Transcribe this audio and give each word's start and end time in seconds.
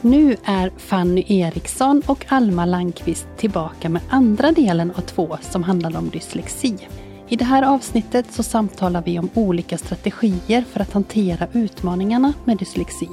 Nu 0.00 0.36
är 0.44 0.70
Fanny 0.76 1.24
Eriksson 1.26 2.02
och 2.06 2.24
Alma 2.28 2.64
Landqvist 2.64 3.26
tillbaka 3.36 3.88
med 3.88 4.02
andra 4.08 4.52
delen 4.52 4.90
av 4.90 5.00
två 5.00 5.38
som 5.40 5.62
handlar 5.62 5.96
om 5.96 6.10
dyslexi. 6.10 6.76
I 7.28 7.36
det 7.36 7.44
här 7.44 7.62
avsnittet 7.62 8.32
så 8.32 8.42
samtalar 8.42 9.02
vi 9.02 9.18
om 9.18 9.30
olika 9.34 9.78
strategier 9.78 10.64
för 10.72 10.80
att 10.80 10.92
hantera 10.92 11.48
utmaningarna 11.52 12.32
med 12.44 12.56
dyslexi. 12.56 13.08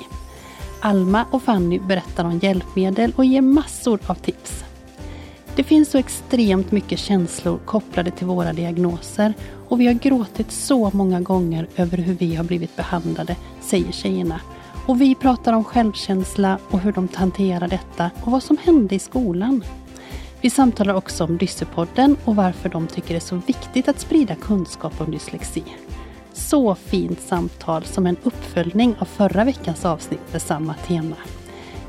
Alma 0.81 1.26
och 1.31 1.44
Fanny 1.44 1.80
berättar 1.80 2.26
om 2.26 2.39
hjälpmedel 2.39 3.14
och 3.16 3.26
ger 3.26 3.42
massor 3.42 4.00
av 4.08 4.16
tips. 4.16 4.64
Det 5.56 5.64
finns 5.64 5.92
så 5.92 5.98
extremt 5.98 6.72
mycket 6.72 7.00
känslor 7.00 7.59
kopplade 7.66 8.11
till 8.11 8.28
våra 8.28 8.54
diagnoser 8.54 9.34
och 9.70 9.81
vi 9.81 9.86
har 9.86 9.94
gråtit 9.94 10.52
så 10.52 10.92
många 10.94 11.22
gånger 11.22 11.67
över 11.76 11.98
hur 11.98 12.14
vi 12.14 12.36
har 12.36 12.44
blivit 12.44 12.76
behandlade, 12.76 13.36
säger 13.61 13.92
tjejerna. 13.92 14.39
Och 14.86 15.02
vi 15.02 15.16
pratar 15.16 15.53
om 15.53 15.64
självkänsla 15.64 16.59
och 16.70 16.80
hur 16.80 16.92
de 16.92 17.08
hanterar 17.14 17.67
detta 17.67 18.12
och 18.23 18.31
vad 18.31 18.44
som 18.44 18.58
hände 18.58 18.95
i 18.95 19.00
skolan. 19.00 19.64
Vi 20.42 20.50
samtalar 20.50 20.94
också 20.94 21.23
om 21.23 21.38
Dyssepodden 21.38 22.17
och 22.26 22.36
varför 22.36 22.70
de 22.70 22.88
tycker 22.88 23.09
det 23.09 23.16
är 23.16 23.20
så 23.20 23.36
viktigt 23.36 23.88
att 23.88 24.00
sprida 24.00 24.36
kunskap 24.36 25.02
om 25.02 25.11
dyslexi. 25.11 25.64
Så 26.34 26.76
fint 26.76 27.22
samtal 27.22 27.84
som 27.84 28.08
en 28.08 28.17
uppföljning 28.23 28.95
av 29.00 29.06
förra 29.06 29.44
veckans 29.44 29.86
avsnitt 29.86 30.31
med 30.31 30.42
samma 30.42 30.73
tema. 30.73 31.16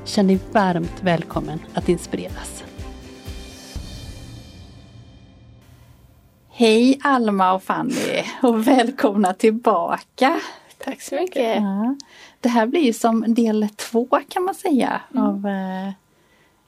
Känn 0.05 0.27
dig 0.27 0.39
varmt 0.53 1.03
välkommen 1.03 1.59
att 1.75 1.89
inspireras. 1.89 2.65
Hej 6.48 6.98
Alma 7.03 7.53
och 7.53 7.62
Fanny 7.62 8.25
och 8.42 8.69
välkomna 8.69 9.33
tillbaka. 9.33 10.41
Tack 10.85 11.03
så 11.03 11.15
mycket. 11.15 11.63
Ja. 11.63 11.97
Det 12.41 12.49
här 12.49 12.67
blir 12.67 12.81
ju 12.81 12.93
som 12.93 13.35
del 13.35 13.69
två 13.77 14.09
kan 14.29 14.45
man 14.45 14.55
säga 14.55 15.01
mm. 15.15 15.25
av 15.25 15.47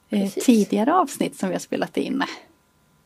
eh, 0.09 0.29
tidigare 0.29 0.93
avsnitt 0.93 1.39
som 1.39 1.49
vi 1.49 1.55
har 1.55 1.59
spelat 1.59 1.97
in. 1.97 2.23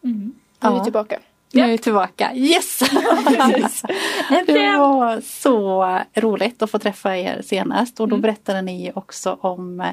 Mm. 0.04 0.34
Nu 0.59 0.70
är 0.70 0.73
vi 0.73 0.84
tillbaka. 0.84 1.20
Nu 1.54 1.61
är 1.61 1.67
vi 1.67 1.77
tillbaka. 1.77 2.36
Yes! 2.36 2.80
det 4.45 4.77
var 4.77 5.21
så 5.21 6.00
roligt 6.14 6.61
att 6.61 6.71
få 6.71 6.80
träffa 6.80 7.17
er 7.17 7.42
senast 7.42 8.00
och 8.00 8.08
då 8.08 8.16
mm. 8.16 8.21
berättade 8.21 8.61
ni 8.61 8.92
också 8.95 9.38
om 9.42 9.80
eh, 9.80 9.92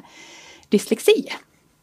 dyslexi. 0.69 1.29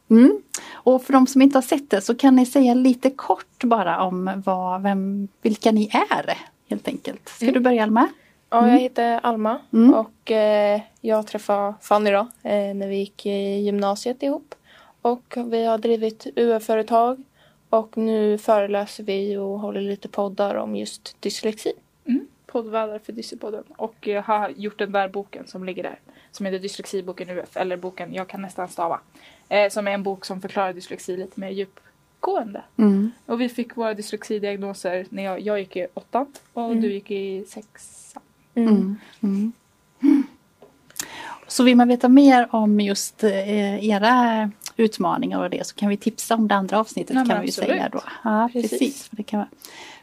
Mm. 0.09 0.41
Och 0.71 1.03
för 1.03 1.13
de 1.13 1.27
som 1.27 1.41
inte 1.41 1.57
har 1.57 1.63
sett 1.63 1.89
det 1.89 2.01
så 2.01 2.15
kan 2.15 2.35
ni 2.35 2.45
säga 2.45 2.73
lite 2.73 3.09
kort 3.09 3.63
bara 3.63 4.03
om 4.03 4.41
vad, 4.45 4.81
vem, 4.81 5.27
vilka 5.41 5.71
ni 5.71 5.89
är 5.93 6.37
helt 6.69 6.87
enkelt. 6.87 7.29
Ska 7.29 7.45
mm. 7.45 7.53
du 7.53 7.59
börja 7.59 7.83
Alma? 7.83 8.09
Ja, 8.49 8.57
jag 8.57 8.69
mm. 8.69 8.79
heter 8.79 9.19
Alma 9.23 9.59
mm. 9.73 9.93
och 9.93 10.31
eh, 10.31 10.81
jag 11.01 11.27
träffade 11.27 11.73
Fanny 11.81 12.11
då 12.11 12.27
eh, 12.43 12.75
när 12.75 12.87
vi 12.87 12.95
gick 12.95 13.25
i 13.25 13.59
gymnasiet 13.59 14.23
ihop. 14.23 14.55
Och 15.01 15.33
vi 15.45 15.65
har 15.65 15.77
drivit 15.77 16.27
UF-företag 16.35 17.23
och 17.69 17.97
nu 17.97 18.37
föreläser 18.37 19.03
vi 19.03 19.37
och 19.37 19.59
håller 19.59 19.81
lite 19.81 20.07
poddar 20.07 20.55
om 20.55 20.75
just 20.75 21.21
dyslexi. 21.21 21.73
Mm. 22.05 22.27
Poddvärdar 22.45 22.99
för 22.99 23.13
Dyslexipodden 23.13 23.63
och 23.77 24.07
jag 24.07 24.21
har 24.21 24.49
gjort 24.49 24.79
den 24.79 24.91
där 24.91 25.09
boken 25.09 25.47
som 25.47 25.63
ligger 25.63 25.83
där 25.83 25.99
som 26.35 26.45
heter 26.45 26.59
Dyslexiboken 26.59 27.29
UF 27.29 27.57
eller 27.57 27.77
boken 27.77 28.13
Jag 28.13 28.27
kan 28.27 28.41
nästan 28.41 28.67
stava. 28.67 28.99
Eh, 29.49 29.69
som 29.69 29.87
är 29.87 29.91
en 29.91 30.03
bok 30.03 30.25
som 30.25 30.41
förklarar 30.41 30.73
dyslexi 30.73 31.17
lite 31.17 31.39
mer 31.39 31.49
djupgående. 31.49 32.63
Mm. 32.77 33.11
Och 33.25 33.41
vi 33.41 33.49
fick 33.49 33.75
våra 33.75 33.93
dyslexidiagnoser 33.93 35.05
när 35.09 35.23
jag, 35.23 35.39
jag 35.39 35.59
gick 35.59 35.75
i 35.75 35.87
åttan 35.93 36.33
och 36.53 36.65
mm. 36.65 36.81
du 36.81 36.93
gick 36.93 37.11
i 37.11 37.45
sexan. 37.45 38.23
Mm. 38.55 38.97
Mm. 39.21 39.53
Så 41.47 41.63
vill 41.63 41.75
man 41.75 41.87
veta 41.87 42.09
mer 42.09 42.55
om 42.55 42.79
just 42.79 43.23
eh, 43.23 43.89
era 43.89 44.51
utmaningar 44.77 45.39
och 45.39 45.49
det 45.49 45.67
så 45.67 45.75
kan 45.75 45.89
vi 45.89 45.97
tipsa 45.97 46.35
om 46.35 46.47
det 46.47 46.55
andra 46.55 46.79
avsnittet 46.79 47.15
Nej, 47.15 47.25
kan 47.27 47.41
vi 47.41 47.51
säga 47.51 47.89
då. 47.89 48.01
Ja, 48.23 48.49
precis. 48.53 48.71
precis. 48.71 49.07
För, 49.07 49.15
det 49.15 49.23
kan 49.23 49.39
vara. 49.39 49.49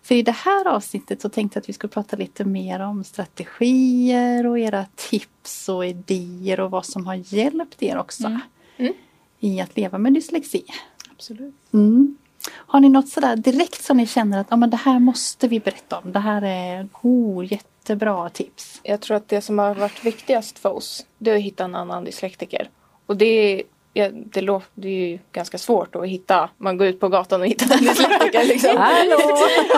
För 0.03 0.15
i 0.15 0.23
det 0.23 0.33
här 0.33 0.69
avsnittet 0.69 1.23
så 1.23 1.29
tänkte 1.29 1.57
jag 1.57 1.61
att 1.61 1.69
vi 1.69 1.73
skulle 1.73 1.91
prata 1.91 2.17
lite 2.17 2.45
mer 2.45 2.81
om 2.81 3.05
strategier 3.05 4.47
och 4.47 4.59
era 4.59 4.87
tips 4.97 5.69
och 5.69 5.87
idéer 5.87 6.61
och 6.61 6.71
vad 6.71 6.87
som 6.87 7.07
har 7.07 7.35
hjälpt 7.35 7.83
er 7.83 7.99
också 7.99 8.27
mm. 8.27 8.41
Mm. 8.77 8.93
i 9.41 9.61
att 9.61 9.77
leva 9.77 9.99
med 9.99 10.15
dyslexi. 10.15 10.65
Absolut. 11.11 11.55
Mm. 11.73 12.17
Har 12.51 12.81
ni 12.81 12.89
något 12.89 13.09
sådär 13.09 13.37
direkt 13.37 13.85
som 13.85 13.97
ni 13.97 14.07
känner 14.07 14.39
att 14.39 14.53
ah, 14.53 14.57
men 14.57 14.71
det 14.71 14.77
här 14.77 14.99
måste 14.99 15.49
vi 15.49 15.61
berätta 15.61 15.99
om. 15.99 16.13
Det 16.13 16.19
här 16.19 16.43
är 16.43 16.89
oh, 17.03 17.45
jättebra 17.83 18.29
tips. 18.29 18.81
Jag 18.83 19.01
tror 19.01 19.17
att 19.17 19.29
det 19.29 19.41
som 19.41 19.59
har 19.59 19.75
varit 19.75 20.05
viktigast 20.05 20.59
för 20.59 20.69
oss 20.69 21.07
det 21.19 21.31
är 21.31 21.37
att 21.37 21.43
hitta 21.43 21.65
en 21.65 21.75
annan 21.75 22.05
dyslektiker. 22.05 22.71
Och 23.07 23.17
det 23.17 23.63
Ja, 23.95 24.09
det, 24.13 24.41
låter, 24.41 24.69
det 24.75 24.89
är 24.89 25.09
ju 25.09 25.19
ganska 25.33 25.59
svårt 25.59 25.97
att 25.97 26.07
hitta, 26.07 26.51
man 26.59 26.77
går 26.77 26.87
ut 26.87 27.01
på 27.01 27.09
gatan 27.09 27.41
och 27.41 27.47
hittar 27.47 27.77
en 27.77 27.85
dyslektiker 27.85 28.45
liksom. 28.45 28.77
Hallå! 28.77 29.19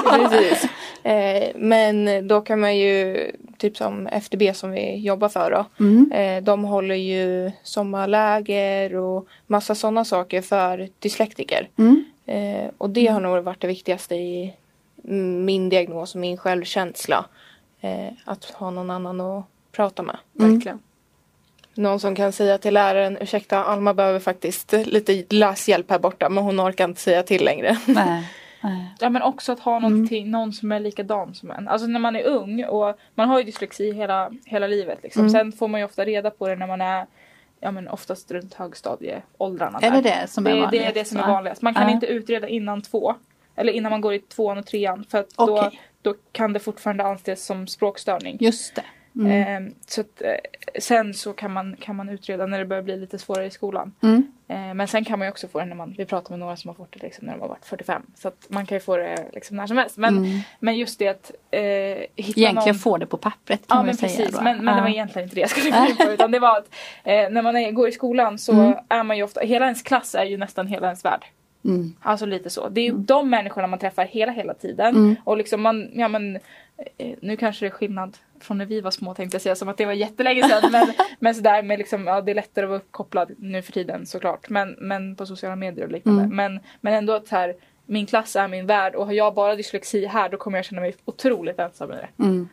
Precis. 0.31 0.71
Eh, 1.03 1.49
men 1.55 2.29
då 2.29 2.41
kan 2.41 2.61
man 2.61 2.79
ju, 2.79 3.31
typ 3.59 3.77
som 3.77 4.07
FDB 4.07 4.43
som 4.55 4.71
vi 4.71 4.97
jobbar 4.97 5.29
för 5.29 5.51
då. 5.51 5.85
Mm. 5.85 6.13
Eh, 6.13 6.45
de 6.45 6.65
håller 6.65 6.95
ju 6.95 7.51
sommarläger 7.63 8.95
och 8.97 9.27
massa 9.47 9.75
sådana 9.75 10.05
saker 10.05 10.43
för 10.43 10.89
dyslektiker. 10.99 11.69
Mm. 11.79 12.05
Eh, 12.27 12.71
och 12.79 12.91
det 12.91 13.07
har 13.07 13.21
nog 13.21 13.45
varit 13.45 13.61
det 13.61 13.69
viktigaste 13.69 14.15
i 14.15 14.55
min 15.45 15.69
diagnos 15.69 16.15
och 16.15 16.21
min 16.21 16.37
självkänsla. 16.37 17.25
Eh, 17.85 18.13
att 18.25 18.45
ha 18.45 18.71
någon 18.71 18.91
annan 18.91 19.21
att 19.21 19.45
prata 19.73 20.03
med. 20.03 20.17
Mm. 20.39 20.53
Verkligen. 20.53 20.79
Någon 21.75 22.01
som 22.01 22.15
kan 22.15 22.33
säga 22.33 22.59
till 22.59 22.75
läraren, 22.75 23.19
ursäkta 23.21 23.65
Alma 23.65 23.95
behöver 23.95 24.21
faktiskt 24.21 24.73
lite 24.73 25.25
läshjälp 25.31 25.91
här 25.91 25.99
borta 25.99 26.29
men 26.29 26.45
hon 26.45 26.61
orkar 26.61 26.85
inte 26.85 27.01
säga 27.01 27.23
till 27.23 27.45
längre. 27.45 27.79
Nej. 27.87 28.25
Ja 28.99 29.11
men 29.11 29.23
också 29.23 29.53
att 29.53 29.61
ha 29.61 29.77
mm. 29.77 30.31
någon 30.31 30.53
som 30.53 30.73
är 30.73 30.81
likadan 30.81 31.35
som 31.35 31.51
en. 31.51 31.69
Alltså 31.69 31.87
när 31.87 32.01
man 32.01 32.17
är 32.17 32.23
ung 32.25 32.65
och 32.65 32.99
man 33.15 33.29
har 33.29 33.39
ju 33.39 33.45
dyslexi 33.45 33.93
hela, 33.93 34.31
hela 34.45 34.67
livet. 34.67 34.99
Liksom. 35.03 35.21
Mm. 35.21 35.31
Sen 35.31 35.53
får 35.53 35.69
man 35.69 35.81
ju 35.81 35.87
ofta 35.87 36.05
reda 36.05 36.31
på 36.31 36.49
det 36.49 36.57
när 36.57 36.67
man 36.67 36.81
är 36.81 37.07
ja 37.61 37.71
men 37.71 37.89
oftast 37.89 38.31
runt 38.31 38.55
högstadieåldrarna. 38.55 39.79
Är 39.83 39.91
det 39.91 40.01
det 40.01 40.31
som 40.31 40.47
är 40.47 40.51
det, 40.51 40.61
vanligast? 40.61 40.95
Det 40.95 41.01
är 41.01 41.05
det 41.05 41.09
som 41.09 41.19
är 41.19 41.27
vanligast. 41.27 41.63
Man 41.63 41.75
kan 41.75 41.87
uh. 41.87 41.93
inte 41.93 42.07
utreda 42.07 42.49
innan 42.49 42.83
två. 42.83 43.15
Eller 43.57 43.73
innan 43.73 43.91
man 43.91 44.01
går 44.01 44.15
i 44.15 44.19
tvåan 44.19 44.59
och 44.59 44.67
trean. 44.67 45.05
För 45.11 45.19
att 45.19 45.39
okay. 45.41 45.71
då, 45.71 45.77
då 46.05 46.15
kan 46.33 46.53
det 46.53 46.61
fortfarande 46.61 47.05
anses 47.05 47.45
som 47.45 47.67
språkstörning. 47.67 48.37
Just 48.41 48.75
det. 48.75 48.85
Mm. 49.17 49.67
Eh, 49.67 49.73
så 49.87 50.01
att, 50.01 50.23
eh, 50.23 50.35
sen 50.81 51.15
så 51.15 51.33
kan 51.33 51.53
man, 51.53 51.77
kan 51.81 51.97
man 51.97 52.09
utreda 52.09 52.47
när 52.47 52.59
det 52.59 52.65
börjar 52.65 52.83
bli 52.83 52.97
lite 52.97 53.19
svårare 53.19 53.47
i 53.47 53.51
skolan. 53.51 53.95
Mm. 54.03 54.33
Eh, 54.49 54.75
men 54.75 54.89
sen 54.89 55.05
kan 55.05 55.19
man 55.19 55.29
ju 55.29 55.31
också 55.31 55.49
få 55.49 55.59
det 55.59 55.65
när 55.65 55.77
man, 55.77 55.95
vi 55.99 56.05
pratar 56.05 56.31
med 56.31 56.39
några 56.39 56.57
som 56.57 56.69
har 56.69 56.75
fått 56.75 56.93
det 56.93 57.03
liksom 57.03 57.27
när 57.27 57.33
de 57.33 57.41
har 57.41 57.49
varit 57.49 57.65
45. 57.65 58.03
Så 58.15 58.29
att 58.29 58.47
man 58.49 58.67
kan 58.67 58.77
ju 58.77 58.81
få 58.81 58.97
det 58.97 59.29
liksom 59.33 59.57
när 59.57 59.67
som 59.67 59.77
helst. 59.77 59.97
Men, 59.97 60.19
mm. 60.19 60.41
men 60.61 60.79
just 60.79 60.99
det 60.99 61.09
att 61.09 61.31
eh, 61.51 61.61
hitta 61.61 62.41
Egentligen 62.41 62.55
någon... 62.55 62.75
få 62.75 62.99
det 62.99 63.07
på 63.07 63.17
pappret 63.17 63.67
kan 63.67 63.67
ja, 63.69 63.77
man 63.77 63.87
men 63.87 63.97
säga 63.97 64.17
precis. 64.17 64.37
Då. 64.37 64.43
Men, 64.43 64.65
men 64.65 64.77
det 64.77 64.83
var 64.83 64.89
egentligen 64.89 65.27
inte 65.27 65.35
det 65.35 65.41
jag 65.41 65.51
skulle 65.51 65.69
in 65.69 65.97
på. 65.97 66.13
Utan 66.13 66.31
det 66.31 66.39
var 66.39 66.59
att 66.59 66.75
eh, 67.05 67.31
när 67.31 67.43
man 67.43 67.57
är, 67.57 67.71
går 67.71 67.89
i 67.89 67.93
skolan 67.93 68.39
så 68.39 68.53
mm. 68.53 68.75
är 68.89 69.03
man 69.03 69.17
ju 69.17 69.23
ofta, 69.23 69.41
hela 69.41 69.65
ens 69.65 69.83
klass 69.83 70.15
är 70.15 70.25
ju 70.25 70.37
nästan 70.37 70.67
hela 70.67 70.87
ens 70.87 71.05
värld. 71.05 71.25
Mm. 71.65 71.95
Alltså 72.01 72.27
lite 72.27 72.51
så. 72.51 72.69
Det 72.69 72.81
är 72.81 72.85
ju 72.85 72.91
mm. 72.91 73.05
de 73.05 73.31
människorna 73.31 73.67
man 73.67 73.79
träffar 73.79 74.05
hela 74.05 74.33
hela 74.33 74.55
tiden. 74.55 74.97
Mm. 74.97 75.17
Och 75.25 75.37
liksom 75.37 75.63
man, 75.63 75.91
ja 75.93 76.09
men 76.09 76.37
eh, 76.99 77.17
nu 77.21 77.37
kanske 77.37 77.65
det 77.65 77.69
är 77.69 77.71
skillnad 77.71 78.19
från 78.41 78.59
när 78.59 78.67
vi 78.67 78.81
var 78.81 78.91
små 78.91 79.15
tänkte 79.15 79.35
jag 79.35 79.43
säga 79.43 79.57
som 79.57 79.69
att 79.69 79.77
det 79.77 79.87
var 79.87 79.93
jättelänge 79.93 80.49
sedan. 80.49 80.63
men, 80.73 80.93
men 81.19 81.35
sådär 81.35 81.63
med 81.63 81.79
liksom, 81.79 82.07
ja 82.07 82.21
det 82.21 82.31
är 82.31 82.35
lättare 82.35 82.65
att 82.65 82.69
vara 82.69 82.79
uppkopplad 82.79 83.31
nu 83.39 83.63
för 83.63 83.73
tiden 83.73 84.07
såklart. 84.07 84.49
Men, 84.49 84.77
men 84.79 85.17
på 85.17 85.27
sociala 85.27 85.57
medier 85.57 85.87
och 85.87 85.93
liknande. 85.93 86.23
Mm. 86.23 86.37
Men, 86.37 86.61
men 86.81 86.95
ändå 86.95 87.13
att 87.13 87.29
här, 87.29 87.55
min 87.87 88.07
klass 88.07 88.37
är 88.37 88.49
min 88.49 88.67
värld 88.67 88.95
och 88.95 89.07
har 89.07 89.13
jag 89.13 89.35
bara 89.35 89.55
dyslexi 89.55 90.07
här 90.07 90.29
då 90.29 90.37
kommer 90.37 90.59
jag 90.59 90.65
känna 90.65 90.81
mig 90.81 90.95
otroligt 91.05 91.59
ensam 91.59 91.93
i 91.93 91.95
det. 91.95 92.09
Mm. 92.19 92.49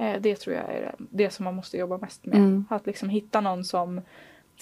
Eh, 0.00 0.20
det 0.20 0.36
tror 0.36 0.56
jag 0.56 0.64
är 0.64 0.94
det 0.98 1.30
som 1.30 1.44
man 1.44 1.54
måste 1.54 1.76
jobba 1.76 1.98
mest 1.98 2.26
med. 2.26 2.36
Mm. 2.36 2.64
Att 2.70 2.86
liksom 2.86 3.08
hitta 3.08 3.40
någon 3.40 3.64
som, 3.64 4.00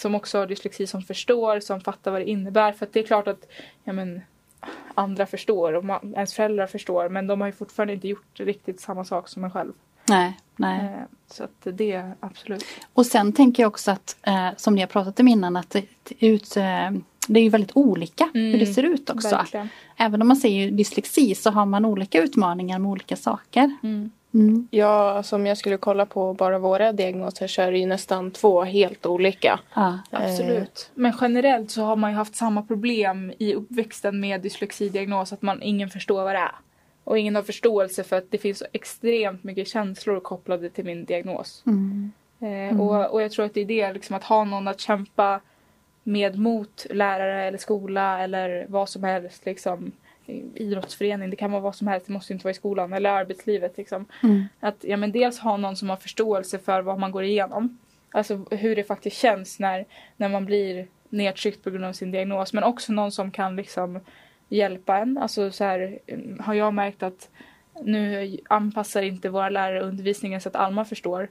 som 0.01 0.15
också 0.15 0.39
har 0.39 0.47
dyslexi 0.47 0.87
som 0.87 1.03
förstår, 1.03 1.61
som 1.61 1.81
fattar 1.81 2.11
vad 2.11 2.21
det 2.21 2.31
innebär. 2.31 2.73
För 2.73 2.87
att 2.87 2.93
det 2.93 3.01
är 3.01 3.05
klart 3.05 3.29
att 3.29 3.49
ja, 3.85 3.93
men, 3.93 4.21
andra 4.95 5.27
förstår 5.27 5.73
och 5.73 5.85
man, 5.85 6.15
ens 6.15 6.35
föräldrar 6.35 6.67
förstår 6.67 7.09
men 7.09 7.27
de 7.27 7.41
har 7.41 7.49
ju 7.49 7.53
fortfarande 7.53 7.95
inte 7.95 8.09
gjort 8.09 8.41
riktigt 8.41 8.81
samma 8.81 9.05
sak 9.05 9.29
som 9.29 9.45
en 9.45 9.51
själv. 9.51 9.73
Nej, 10.09 10.39
nej. 10.57 10.81
Eh, 10.81 11.03
så 11.31 11.45
att 11.45 11.67
det 11.77 12.13
absolut. 12.21 12.65
Och 12.93 13.07
sen 13.07 13.33
tänker 13.33 13.63
jag 13.63 13.69
också 13.69 13.91
att, 13.91 14.17
eh, 14.23 14.49
som 14.57 14.75
ni 14.75 14.81
har 14.81 14.89
pratat 14.89 15.21
om 15.21 15.29
innan, 15.29 15.57
att 15.57 15.71
det, 15.71 15.85
ut, 16.19 16.57
eh, 16.57 16.91
det 17.29 17.41
är 17.41 17.45
ju 17.45 17.49
väldigt 17.49 17.77
olika 17.77 18.31
hur 18.35 18.53
det 18.53 18.63
Mm, 18.63 18.75
ser 18.75 18.83
ut 18.83 19.11
också. 19.11 19.29
Verkligen. 19.29 19.69
Även 19.97 20.23
om 20.23 20.29
man 20.29 20.37
säger 20.37 20.71
dyslexi 20.71 21.35
så 21.35 21.51
har 21.51 21.67
man 21.67 21.85
olika 21.85 22.23
utmaningar 22.23 22.79
med 22.79 22.91
olika 22.91 23.17
saker. 23.17 23.77
Mm. 23.83 24.11
Mm. 24.35 24.69
Ja, 24.71 25.11
alltså 25.11 25.37
om 25.37 25.47
jag 25.47 25.59
skulle 25.59 25.77
kolla 25.77 26.07
på 26.07 26.35
bara 26.35 26.59
våra 26.59 26.93
diagnoser 26.93 27.47
så 27.47 27.63
är 27.63 27.73
det 27.73 27.79
ju 27.79 27.87
nästan 27.87 28.31
två 28.31 28.63
helt 28.63 29.07
olika. 29.07 29.61
Ja. 29.75 29.99
Absolut. 30.11 30.91
Men 30.95 31.13
generellt 31.21 31.71
så 31.71 31.83
har 31.83 31.97
man 31.97 32.11
ju 32.11 32.17
haft 32.17 32.37
samma 32.37 32.63
problem 32.63 33.33
i 33.39 33.55
uppväxten 33.55 34.21
med 34.21 34.41
dyslexidiagnos 34.41 35.33
att 35.33 35.43
man 35.43 35.63
ingen 35.63 35.91
förstår 35.91 36.25
vad 36.25 36.35
det 36.35 36.39
är. 36.39 36.55
Och 37.05 37.19
ingen 37.19 37.35
har 37.35 37.43
förståelse 37.43 38.05
för 38.05 38.17
att 38.17 38.31
det 38.31 38.39
finns 38.39 38.59
så 38.59 38.67
extremt 38.73 39.45
mycket 39.45 39.69
känslor 39.69 40.21
kopplade 40.21 40.71
till 40.71 40.85
min 40.85 41.05
diagnos. 41.05 41.63
Mm. 41.67 42.13
Eh, 42.41 42.81
och, 42.81 43.13
och 43.13 43.23
jag 43.23 43.33
tror 43.33 43.45
att 43.45 43.55
det 43.55 43.61
är 43.61 43.65
det, 43.65 43.93
liksom, 43.93 44.17
att 44.17 44.25
ha 44.25 44.45
någon 44.45 44.69
att 44.69 44.81
kämpa 44.81 45.41
med 46.03 46.39
mot 46.39 46.87
lärare 46.91 47.45
eller 47.45 47.59
skola 47.59 48.21
eller 48.21 48.67
vad 48.69 48.89
som 48.89 49.05
helst. 49.05 49.47
Liksom, 49.47 49.93
idrottsförening, 50.55 51.31
det 51.31 51.37
kan 51.37 51.51
vara 51.51 51.63
vad 51.63 51.75
som 51.75 51.87
helst, 51.87 52.07
det 52.07 52.13
måste 52.13 52.33
inte 52.33 52.45
vara 52.45 52.51
i 52.51 52.55
skolan 52.55 52.93
eller 52.93 53.11
arbetslivet. 53.11 53.77
Liksom. 53.77 54.05
Mm. 54.23 54.45
Att 54.61 54.85
ja, 54.85 54.97
men 54.97 55.13
dels 55.13 55.39
ha 55.39 55.57
någon 55.57 55.77
som 55.77 55.91
har 55.91 55.97
förståelse 55.97 56.59
för 56.59 56.83
vad 56.83 56.99
man 56.99 57.11
går 57.11 57.25
igenom. 57.25 57.79
Alltså 58.11 58.45
hur 58.51 58.77
det 58.77 58.85
faktiskt 58.85 59.17
känns 59.17 59.59
när, 59.59 59.85
när 60.17 60.29
man 60.29 60.45
blir 60.45 60.87
nedtryckt 61.09 61.65
på 61.65 61.71
grund 61.71 61.85
av 61.85 61.93
sin 61.93 62.11
diagnos. 62.11 62.53
Men 62.53 62.65
också 62.65 62.93
någon 62.93 63.13
som 63.13 63.31
kan 63.31 63.57
liksom 63.57 64.01
hjälpa 64.49 64.99
en. 64.99 65.19
Alltså 65.19 65.51
så 65.51 65.65
här, 65.65 65.99
har 66.41 66.55
jag 66.55 66.75
märkt 66.75 67.03
att 67.03 67.31
nu 67.83 68.37
anpassar 68.49 69.03
inte 69.03 69.29
våra 69.29 69.49
lärare 69.49 69.81
undervisningen 69.81 70.41
så 70.41 70.49
att 70.49 70.57
Alma 70.57 70.85
förstår. 70.85 71.29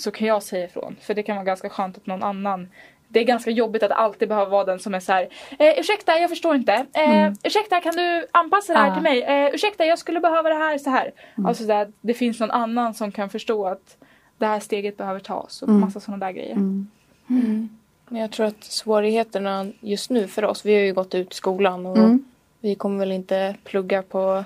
Så 0.00 0.10
kan 0.10 0.28
jag 0.28 0.42
säga 0.42 0.64
ifrån. 0.64 0.96
För 1.00 1.14
det 1.14 1.22
kan 1.22 1.36
vara 1.36 1.44
ganska 1.44 1.68
skönt 1.68 1.96
att 1.96 2.06
någon 2.06 2.22
annan 2.22 2.68
det 3.12 3.20
är 3.20 3.24
ganska 3.24 3.50
jobbigt 3.50 3.82
att 3.82 3.90
alltid 3.90 4.28
behöva 4.28 4.50
vara 4.50 4.64
den 4.64 4.78
som 4.78 4.94
är 4.94 5.00
så 5.00 5.12
här. 5.12 5.28
Eh, 5.58 5.78
ursäkta, 5.78 6.18
jag 6.18 6.30
förstår 6.30 6.54
inte. 6.56 6.72
Eh, 6.92 7.10
Mm. 7.18 7.34
Ursäkta, 7.44 7.80
kan 7.80 7.96
du 7.96 8.26
anpassa 8.32 8.72
det 8.72 8.78
här 8.78 8.90
Ah. 8.90 8.94
till 8.94 9.02
mig? 9.02 9.22
Eh, 9.22 9.54
ursäkta, 9.54 9.84
jag 9.84 9.98
skulle 9.98 10.20
behöva 10.20 10.48
det 10.48 10.54
här 10.54 10.78
så 10.78 10.90
här. 10.90 11.12
Mm. 11.36 11.46
Alltså 11.46 11.62
så 11.62 11.68
där, 11.68 11.92
det 12.00 12.14
finns 12.14 12.40
någon 12.40 12.50
annan 12.50 12.94
som 12.94 13.12
kan 13.12 13.30
förstå 13.30 13.66
att 13.66 13.96
det 14.38 14.46
här 14.46 14.60
steget 14.60 14.96
behöver 14.96 15.20
tas 15.20 15.62
och 15.62 15.68
Mm. 15.68 15.80
massa 15.80 16.00
sådana 16.00 16.26
där 16.26 16.32
grejer. 16.32 16.52
Mm. 16.52 17.68
Men 18.08 18.20
jag 18.20 18.30
tror 18.30 18.46
att 18.46 18.64
svårigheterna 18.64 19.66
just 19.80 20.10
nu 20.10 20.26
för 20.28 20.44
oss, 20.44 20.64
vi 20.64 20.74
har 20.74 20.80
ju 20.82 20.92
gått 20.92 21.14
ut 21.14 21.32
skolan 21.32 21.86
och 21.86 21.96
Mm. 21.98 22.24
vi 22.60 22.74
kommer 22.74 22.98
väl 22.98 23.12
inte 23.12 23.54
plugga 23.64 24.02
på 24.02 24.44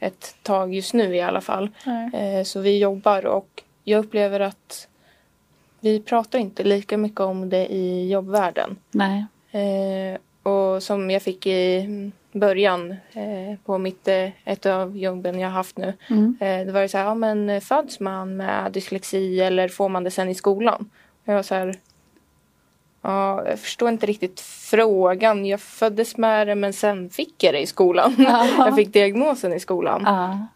ett 0.00 0.34
tag 0.42 0.74
just 0.74 0.94
nu 0.94 1.16
i 1.16 1.20
alla 1.20 1.40
fall. 1.40 1.68
Eh, 2.12 2.44
Så 2.44 2.60
vi 2.60 2.78
jobbar 2.78 3.26
och 3.26 3.62
jag 3.84 4.04
upplever 4.04 4.40
att 4.40 4.88
vi 5.80 6.00
pratar 6.00 6.38
inte 6.38 6.64
lika 6.64 6.98
mycket 6.98 7.20
om 7.20 7.48
det 7.48 7.66
i 7.66 8.10
jobbvärlden. 8.10 8.76
Nej. 8.90 9.26
Eh, 9.50 10.18
och 10.52 10.82
som 10.82 11.10
jag 11.10 11.22
fick 11.22 11.46
i 11.46 12.12
början 12.32 12.90
eh, 12.90 13.58
på 13.64 13.78
mitt, 13.78 14.08
eh, 14.08 14.28
ett 14.44 14.66
av 14.66 14.96
jobben 14.96 15.40
jag 15.40 15.48
har 15.48 15.54
haft 15.54 15.76
nu. 15.76 15.92
Mm. 16.10 16.36
Eh, 16.40 16.66
det 16.66 16.72
var 16.72 16.80
ju 16.80 16.88
så 16.88 16.98
här, 16.98 17.04
ja 17.04 17.14
men 17.14 17.60
föds 17.60 18.00
man 18.00 18.36
med 18.36 18.72
dyslexi 18.72 19.40
eller 19.40 19.68
får 19.68 19.88
man 19.88 20.04
det 20.04 20.10
sen 20.10 20.28
i 20.28 20.34
skolan? 20.34 20.90
Jag 21.24 21.34
var 21.34 21.42
så 21.42 21.54
här, 21.54 21.74
ja, 23.02 23.48
jag 23.48 23.58
förstår 23.58 23.88
inte 23.88 24.06
riktigt 24.06 24.40
frågan. 24.40 25.46
Jag 25.46 25.60
föddes 25.60 26.16
med 26.16 26.46
det 26.46 26.54
men 26.54 26.72
sen 26.72 27.10
fick 27.10 27.42
jag 27.44 27.54
det 27.54 27.60
i 27.60 27.66
skolan. 27.66 28.14
Jag 28.58 28.76
fick 28.76 28.92
diagnosen 28.92 29.52
i 29.52 29.60
skolan. 29.60 30.06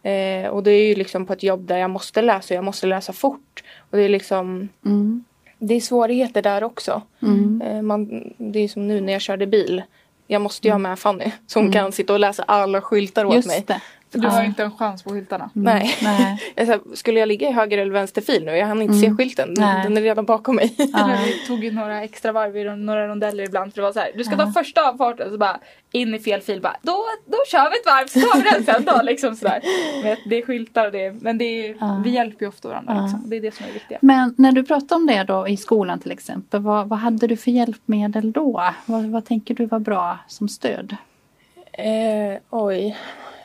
Eh, 0.03 0.49
och 0.49 0.63
det 0.63 0.71
är 0.71 0.89
ju 0.89 0.95
liksom 0.95 1.27
på 1.27 1.33
ett 1.33 1.43
jobb 1.43 1.67
där 1.67 1.79
jag 1.79 1.91
måste 1.91 2.23
läsa 2.23 2.55
och 2.55 2.57
jag 2.57 2.65
måste 2.65 2.87
läsa 2.87 3.13
fort. 3.13 3.63
Och 3.91 3.97
det 3.97 4.03
är 4.03 4.09
liksom, 4.09 4.69
Mm. 4.85 5.25
det 5.59 5.75
är 5.75 5.81
svårigheter 5.81 6.43
där 6.43 6.65
också. 6.65 7.03
Mm. 7.23 7.63
Eh, 7.63 7.83
man, 7.83 8.33
det 8.39 8.59
är 8.59 8.69
som 8.69 8.89
nu 8.89 9.01
när 9.01 9.13
jag 9.13 9.23
körde 9.23 9.47
bil. 9.47 9.83
Jag 10.27 10.43
måste 10.43 10.69
ju 10.69 10.73
ha 10.73 10.79
med 10.79 10.99
Fanny 10.99 11.33
så 11.47 11.59
hon 11.61 11.73
kan 11.73 11.93
sitta 11.93 12.13
och 12.13 12.21
läsa 12.21 12.43
alla 12.43 12.81
skyltar 12.81 13.25
åt 13.25 13.31
mig. 13.31 13.43
Mm. 13.45 13.55
Just 13.57 13.67
det. 13.67 13.81
För 14.13 14.19
du 14.19 14.29
har 14.29 14.41
ju 14.41 14.47
inte 14.47 14.63
en 14.63 14.71
chans 14.77 15.03
på 15.03 15.11
skyltarna. 15.11 15.51
Mm. 15.57 15.75
Nej. 15.75 15.95
Nej. 16.03 16.39
Jag 16.55 16.67
sa, 16.67 16.79
skulle 16.95 17.21
jag 17.21 17.27
ligga 17.29 17.49
i 17.49 17.53
höger 17.53 17.79
eller 17.79 17.93
vänster 17.93 18.21
fil 18.23 18.45
nu? 18.45 18.57
Jag 18.57 18.67
hann 18.67 18.83
inte 18.83 18.95
Mm. 18.97 19.11
se 19.11 19.15
skylten. 19.25 19.55
Nej. 19.57 19.83
Den 19.83 19.97
är 19.97 20.01
redan 20.03 20.25
bakom 20.25 20.57
mig. 20.57 20.75
Vi 21.27 21.47
tog 21.47 21.65
ju 21.65 21.73
några 21.73 22.03
extra 22.05 22.33
varv 22.33 22.57
i 22.57 22.65
några 22.65 23.09
rondeller 23.09 23.45
ibland 23.45 23.75
för 23.75 23.81
det 23.81 23.87
var 23.87 23.93
så 23.93 23.99
här, 24.01 24.11
du 24.17 24.25
ska 24.25 24.37
ta 24.37 24.53
första 24.53 24.89
avfarten 24.91 25.31
så 25.31 25.39
bara 25.39 25.61
in 25.93 26.15
i 26.15 26.19
fel 26.19 26.41
fil 26.41 26.61
bara 26.63 26.77
då, 26.83 26.97
då 27.27 27.37
kör 27.51 27.71
vi 27.71 27.77
ett 27.79 27.87
varv 27.87 28.07
så 28.07 28.21
tar 28.21 28.37
vi 28.43 28.51
den 28.51 28.65
sen 28.65 28.85
då 28.85 29.03
liksom 29.05 29.37
sådär. 29.37 29.61
Men 30.03 30.17
det 30.27 30.37
är 30.39 30.43
skyltar 30.43 30.87
och 30.87 30.93
det 30.93 31.23
men 31.23 31.39
det 31.39 31.45
är, 31.69 32.03
vi 32.03 32.11
hjälper 32.11 32.45
ju 32.45 32.49
ofta 32.49 32.69
varandra 32.69 33.03
liksom. 33.03 33.23
Det 33.31 33.37
är 33.37 33.41
det 33.41 33.55
som 33.55 33.67
är 33.67 33.73
viktigt. 33.73 33.99
Men 34.01 34.35
när 34.39 34.53
du 34.53 34.63
pratar 34.65 34.97
om 34.97 35.07
det 35.07 35.25
då 35.25 35.49
i 35.49 35.57
skolan 35.57 35.99
till 36.01 36.11
exempel, 36.13 36.61
vad, 36.63 36.89
vad 36.89 36.99
hade 36.99 37.27
du 37.27 37.37
för 37.37 37.51
hjälpmedel 37.51 38.33
då? 38.33 38.63
Vad, 38.87 39.05
vad 39.05 39.25
tänker 39.25 39.55
du 39.55 39.67
var 39.67 39.79
bra 39.79 40.19
som 40.29 40.49
stöd? 40.49 40.97
Eh, 41.73 42.41
oj. 42.51 42.97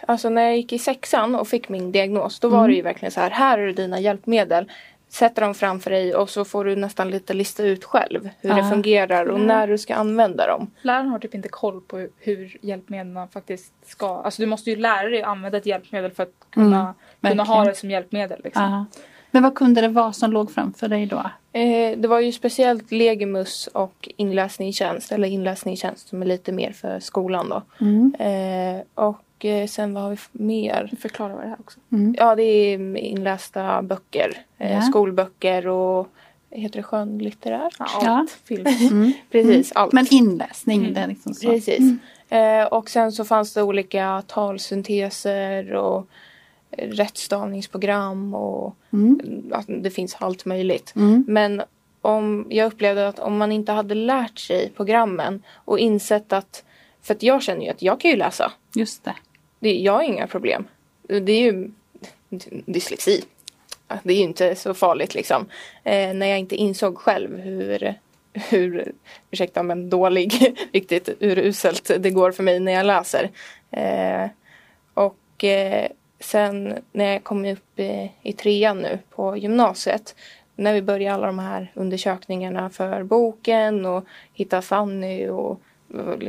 Alltså 0.07 0.29
när 0.29 0.41
jag 0.41 0.55
gick 0.57 0.73
i 0.73 0.79
sexan 0.79 1.35
och 1.35 1.47
fick 1.47 1.69
min 1.69 1.91
diagnos 1.91 2.39
då 2.39 2.49
var 2.49 2.57
Mm. 2.57 2.69
det 2.69 2.75
ju 2.75 2.81
verkligen 2.81 3.11
så 3.11 3.19
här. 3.19 3.29
Här 3.29 3.57
är 3.57 3.73
dina 3.73 3.99
hjälpmedel. 3.99 4.71
Sätter 5.09 5.41
dem 5.41 5.53
framför 5.53 5.91
dig 5.91 6.15
och 6.15 6.29
så 6.29 6.45
får 6.45 6.65
du 6.65 6.75
nästan 6.75 7.09
lite 7.11 7.33
lista 7.33 7.63
ut 7.63 7.83
själv 7.83 8.29
hur 8.41 8.49
det 8.49 8.57
Ja. 8.59 8.69
fungerar 8.69 9.25
och 9.25 9.39
Ja. 9.39 9.43
när 9.43 9.67
du 9.67 9.77
ska 9.77 9.95
använda 9.95 10.47
dem. 10.47 10.71
Läraren 10.81 11.07
har 11.07 11.19
typ 11.19 11.35
inte 11.35 11.49
koll 11.49 11.81
på 11.81 12.07
hur- 12.19 12.57
hjälpmedlen 12.61 13.27
faktiskt 13.27 13.73
ska, 13.85 14.07
alltså 14.21 14.41
du 14.41 14.45
måste 14.45 14.69
ju 14.69 14.75
lära 14.75 15.09
dig 15.09 15.21
att 15.21 15.27
använda 15.27 15.57
ett 15.57 15.65
hjälpmedel 15.65 16.11
för 16.11 16.23
att 16.23 16.33
kunna, 16.49 16.65
kunna 16.69 16.93
verkligen. 17.19 17.47
ha 17.47 17.65
det 17.65 17.75
som 17.75 17.91
hjälpmedel. 17.91 18.41
Liksom. 18.43 18.63
Ja. 18.63 18.85
Men 19.31 19.43
vad 19.43 19.55
kunde 19.55 19.81
det 19.81 19.87
vara 19.87 20.13
som 20.13 20.31
låg 20.31 20.51
framför 20.51 20.87
dig 20.87 21.05
då? 21.05 21.29
Eh, 21.53 21.97
det 21.97 22.07
var 22.07 22.19
ju 22.19 22.31
speciellt 22.31 22.91
Legimus 22.91 23.67
och 23.67 24.09
inläsning 24.17 24.67
i 24.69 24.73
tjänst. 24.73 25.11
Eller 25.11 25.27
inläsning 25.27 25.73
i 25.73 25.77
tjänst 25.77 26.07
som 26.07 26.21
är 26.21 26.25
lite 26.25 26.51
mer 26.51 26.71
för 26.71 26.99
skolan 26.99 27.49
då. 27.49 27.61
Mm. 27.85 28.15
Eh, 28.19 28.81
och 29.05 29.17
eh, 29.45 29.67
sen 29.67 29.93
vad 29.93 30.03
har 30.03 30.09
vi 30.11 30.17
mer? 30.31 30.91
Förklara 30.99 31.33
vad 31.35 31.43
det 31.43 31.49
här 31.49 31.59
också. 31.59 31.79
Mm. 31.91 32.15
Ja, 32.17 32.35
det 32.35 32.43
är 32.43 32.97
inlästa 32.97 33.81
böcker. 33.81 34.33
Eh, 34.57 34.73
Ja. 34.73 34.81
Skolböcker 34.81 35.67
och 35.67 36.07
heter 36.51 36.79
det 36.79 36.83
skönlitterärt? 36.83 37.75
Ja, 37.79 37.85
allt. 38.09 38.31
Film. 38.45 38.65
Mm. 38.91 39.13
Precis, 39.31 39.71
allt. 39.71 39.93
Men 39.93 40.07
inläsning, 40.11 40.79
Mm. 40.81 40.93
det 40.93 40.99
är 40.99 41.07
liksom 41.07 41.33
så. 41.33 41.47
Precis. 41.47 41.79
Eh, 42.29 42.63
och 42.65 42.89
sen 42.89 43.11
så 43.11 43.25
fanns 43.25 43.53
det 43.53 43.63
olika 43.63 44.23
talsynteser 44.27 45.73
och 45.73 46.07
rättstavningsprogram 46.77 48.33
och 48.35 48.75
Mm. 48.93 49.19
det 49.67 49.89
finns 49.89 50.15
allt 50.19 50.45
möjligt. 50.45 50.93
Mm. 50.95 51.25
Men 51.27 51.61
om, 52.01 52.45
jag 52.49 52.67
upplevde 52.67 53.07
att 53.07 53.19
om 53.19 53.37
man 53.37 53.51
inte 53.51 53.71
hade 53.71 53.95
lärt 53.95 54.39
sig 54.39 54.71
programmen 54.75 55.43
och 55.55 55.79
insett 55.79 56.33
att, 56.33 56.63
för 57.01 57.13
att 57.15 57.23
jag 57.23 57.43
känner 57.43 57.61
ju 57.65 57.69
att 57.71 57.81
jag 57.81 57.99
kan 57.99 58.11
ju 58.11 58.17
läsa. 58.17 58.51
Just 58.75 59.03
det. 59.03 59.15
Det, 59.61 59.73
jag 59.79 59.93
har 59.93 60.03
inga 60.03 60.27
problem. 60.27 60.67
Det 61.01 61.31
är 61.31 61.39
ju 61.41 61.71
dyslexi. 62.65 63.23
Det 64.03 64.13
är 64.13 64.17
ju 64.17 64.23
inte 64.23 64.55
så 64.55 64.73
farligt 64.73 65.15
liksom. 65.15 65.45
Eh, 65.83 66.13
när 66.13 66.25
jag 66.25 66.39
inte 66.39 66.55
insåg 66.55 66.97
själv 66.97 67.39
hur, 67.39 67.95
hur 68.33 68.91
ursäkta 69.31 69.63
men 69.63 69.89
dålig, 69.89 70.55
riktigt 70.73 71.09
uruselt 71.19 71.91
det 71.99 72.09
går 72.09 72.31
för 72.31 72.43
mig 72.43 72.59
när 72.59 72.71
jag 72.71 72.85
läser. 72.85 73.29
Eh, 73.71 74.29
och 74.93 75.43
eh, 75.43 75.87
sen 76.19 76.77
när 76.91 77.11
jag 77.13 77.23
kom 77.23 77.45
upp 77.45 77.79
i, 78.23 78.33
trean 78.33 78.77
nu 78.77 78.99
på 79.09 79.37
gymnasiet 79.37 80.15
när 80.55 80.73
vi 80.73 80.81
började 80.81 81.15
alla 81.15 81.27
de 81.27 81.39
här 81.39 81.71
undersökningarna 81.75 82.69
för 82.69 83.03
boken 83.03 83.85
och 83.85 84.05
hitta 84.33 84.61
Fanny 84.61 85.27
och 85.27 85.61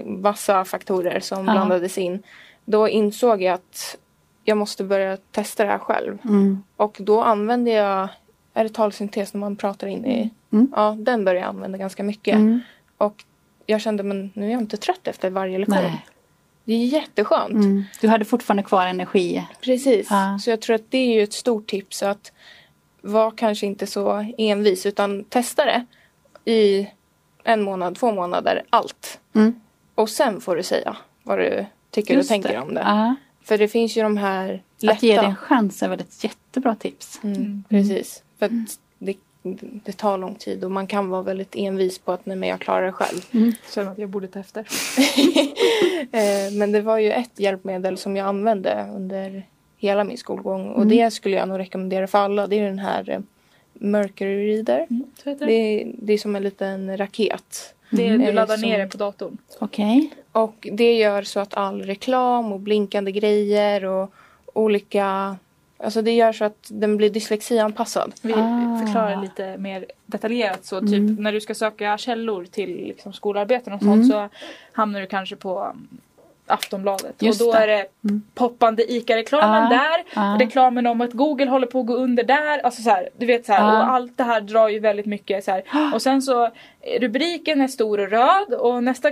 massa 0.05 0.65
faktorer 0.65 1.21
som 1.21 1.47
Ja. 1.47 1.53
blandades 1.53 1.99
in. 1.99 2.23
Då 2.65 2.89
insåg 2.89 3.43
jag 3.43 3.55
att 3.55 3.97
jag 4.45 4.59
måste 4.59 4.85
börja 4.85 5.17
testa 5.17 5.65
det 5.65 5.71
här 5.71 5.79
själv. 5.79 6.19
Mm. 6.25 6.63
Och 6.77 6.97
då 7.01 7.23
använde 7.23 7.71
jag, 7.71 8.09
är 8.55 8.65
det 8.65 8.71
talsyntes 8.71 9.35
när 9.35 9.41
man 9.41 9.57
pratar 9.57 9.87
in 9.87 10.07
i? 10.07 10.31
Mm. 10.53 10.73
Ja, 10.77 10.97
den 10.99 11.25
började 11.25 11.41
jag 11.41 11.49
använda 11.49 11.79
ganska 11.79 12.03
mycket. 12.03 12.35
Mm. 12.35 12.61
Och 12.99 13.25
jag 13.67 13.81
kände, 13.81 14.03
men 14.03 14.31
nu 14.35 14.47
är 14.47 14.51
jag 14.51 14.61
inte 14.61 14.77
trött 14.77 15.09
efter 15.09 15.31
varje 15.31 15.59
lektion. 15.59 15.77
Nej. 15.77 16.07
Det 16.65 16.73
är 16.73 16.85
jätteskönt. 16.87 17.53
Mm. 17.53 17.85
Du 18.01 18.09
hade 18.09 18.25
fortfarande 18.25 18.63
kvar 18.63 18.87
energi. 18.87 19.47
Precis. 19.61 20.07
Ja. 20.11 20.39
Så 20.43 20.51
jag 20.51 20.61
tror 20.61 20.77
att 20.77 20.91
det 20.91 20.99
är 20.99 21.15
ju 21.15 21.23
ett 21.23 21.33
stort 21.33 21.67
tips 21.67 22.03
att 22.03 22.33
var 23.01 23.31
kanske 23.31 23.67
inte 23.67 23.87
så 23.87 24.33
envis 24.39 24.87
utan 24.87 25.25
testa 25.25 25.65
det 25.65 25.87
i 26.53 26.89
en 27.45 27.63
månad, 27.63 27.97
två 27.97 28.13
månader, 28.13 28.63
allt. 28.71 29.21
Mm. 29.35 29.61
Och 29.95 30.11
sen 30.11 30.41
får 30.41 30.57
du 30.57 30.63
säga 30.63 30.97
vad 31.23 31.39
du 31.39 31.67
tycker 31.93 32.15
Just 32.15 32.27
och 32.27 32.29
tänker 32.29 32.53
det. 32.53 32.61
om 32.61 32.75
det. 32.75 32.81
Uh. 32.81 33.13
För 33.45 33.59
det 33.59 33.69
finns 33.69 33.97
ju 33.97 34.03
de 34.03 34.17
här 34.17 34.63
lätta... 34.79 34.95
Att 34.95 35.03
ge 35.03 35.21
det 35.21 35.27
en 35.27 35.37
chans 35.37 35.83
är 35.83 35.89
väl 35.89 36.01
ett 36.01 36.25
jättebra 36.25 36.75
tips. 36.75 37.21
Mm, 37.23 37.37
mm. 37.37 37.65
Precis. 37.69 38.23
För 38.39 38.47
att 38.47 38.53
det, 38.99 39.17
det 39.85 39.93
tar 39.93 40.19
lång 40.19 40.35
tid 40.35 40.65
och 40.65 40.71
man 40.71 40.87
kan 40.87 41.09
vara 41.09 41.23
väldigt 41.23 41.57
envis 41.57 41.99
på 41.99 42.13
att 42.13 42.27
nej 42.27 42.37
men 42.37 42.49
jag 42.49 42.61
klarar 42.61 42.87
det 42.87 42.93
själv. 42.93 43.21
Mm. 43.33 43.53
Känner 43.75 43.91
att 43.93 43.99
jag 43.99 44.09
borde 44.09 44.29
ta 44.29 44.41
efter. 44.41 44.67
Eh, 46.13 46.53
men 46.53 46.73
det 46.73 46.81
var 46.81 46.99
ju 46.99 47.13
ett 47.13 47.41
hjälpmedel 47.41 47.99
som 47.99 48.17
jag 48.17 48.27
använde 48.27 48.87
under 48.95 49.47
hela 49.77 50.05
min 50.05 50.19
skolgång 50.19 50.69
och 50.69 50.83
mm. 50.83 50.89
det 50.89 51.11
skulle 51.11 51.37
jag 51.37 51.49
nog 51.49 51.59
rekommendera 51.59 52.07
för 52.07 52.19
alla. 52.19 52.47
Det 52.47 52.59
är 52.59 52.65
den 52.65 52.79
här 52.79 53.11
eh, 53.11 53.21
Mercury 53.73 54.57
Reader. 54.57 54.87
Mm, 54.91 55.05
det. 55.25 55.35
Det, 55.35 55.53
är, 55.53 55.93
det 55.99 56.13
är 56.13 56.19
som 56.19 56.37
en 56.37 56.43
liten 56.43 56.97
raket. 56.97 57.75
Det, 57.93 58.17
du 58.17 58.25
eh, 58.25 58.35
laddar 58.35 58.59
ner 58.59 58.79
det 58.79 58.87
på 58.87 58.99
datorn? 58.99 59.39
Okej. 59.59 59.99
Okay. 59.99 60.43
Och 60.43 60.69
det 60.73 60.95
gör 60.95 61.23
så 61.23 61.41
att 61.41 61.55
all 61.55 61.83
reklam 61.83 62.53
och 62.53 62.61
blinkande 62.61 63.13
grejer 63.13 63.85
och 63.85 64.13
olika 64.53 65.37
Alltså 65.85 66.03
det 66.03 66.13
gör 66.13 66.33
så 66.33 66.45
att 66.45 66.67
den 66.69 66.97
blir 66.97 67.11
dyslexianpassad. 67.11 68.13
Vi 68.23 68.33
ah. 68.33 68.79
förklarar 68.85 69.23
lite 69.23 69.59
mer 69.59 69.87
detaljerat 70.07 70.65
så. 70.65 70.81
Typ 70.81 70.89
mm. 70.89 71.15
när 71.15 71.33
du 71.33 71.41
ska 71.41 71.55
söka 71.55 71.99
källor 71.99 72.45
till 72.45 72.77
liksom, 72.77 73.13
skolarbeten 73.13 73.73
och 73.73 73.81
sånt 73.81 73.95
mm. 73.95 74.09
så 74.09 74.29
hamnar 74.73 75.01
du 75.01 75.07
kanske 75.07 75.37
på 75.37 75.77
Aftonbladet. 76.53 77.23
Just 77.23 77.41
och 77.41 77.47
då 77.47 77.53
det. 77.53 77.59
är 77.59 77.67
det 77.67 77.87
mm. 78.05 78.23
poppande 78.35 78.93
ICA-reklamen 78.93 79.63
ah, 79.63 79.69
där. 79.69 80.05
Ah. 80.15 80.39
Reklamen 80.39 80.87
om 80.87 81.01
att 81.01 81.13
Google 81.13 81.51
håller 81.51 81.67
på 81.67 81.81
att 81.81 81.87
gå 81.87 81.95
under 81.95 82.25
där. 82.25 82.59
Alltså 82.59 82.83
så 82.83 82.91
här, 82.91 83.09
du 83.19 83.27
vet 83.27 83.47
så 83.47 83.53
här, 83.53 83.63
ah. 83.63 83.79
och 83.79 83.93
allt 83.93 84.17
det 84.17 84.25
här 84.25 84.41
drar 84.41 84.69
ju 84.69 84.79
väldigt 84.79 85.07
mycket 85.07 85.45
så 85.45 85.51
här. 85.51 85.63
Och 85.95 86.03
sen 86.03 86.23
så 86.23 86.51
rubriken 87.01 87.61
är 87.61 87.69
stor 87.69 88.01
och 88.01 88.11
röd 88.11 88.55
och 88.55 88.85
nästa 88.85 89.11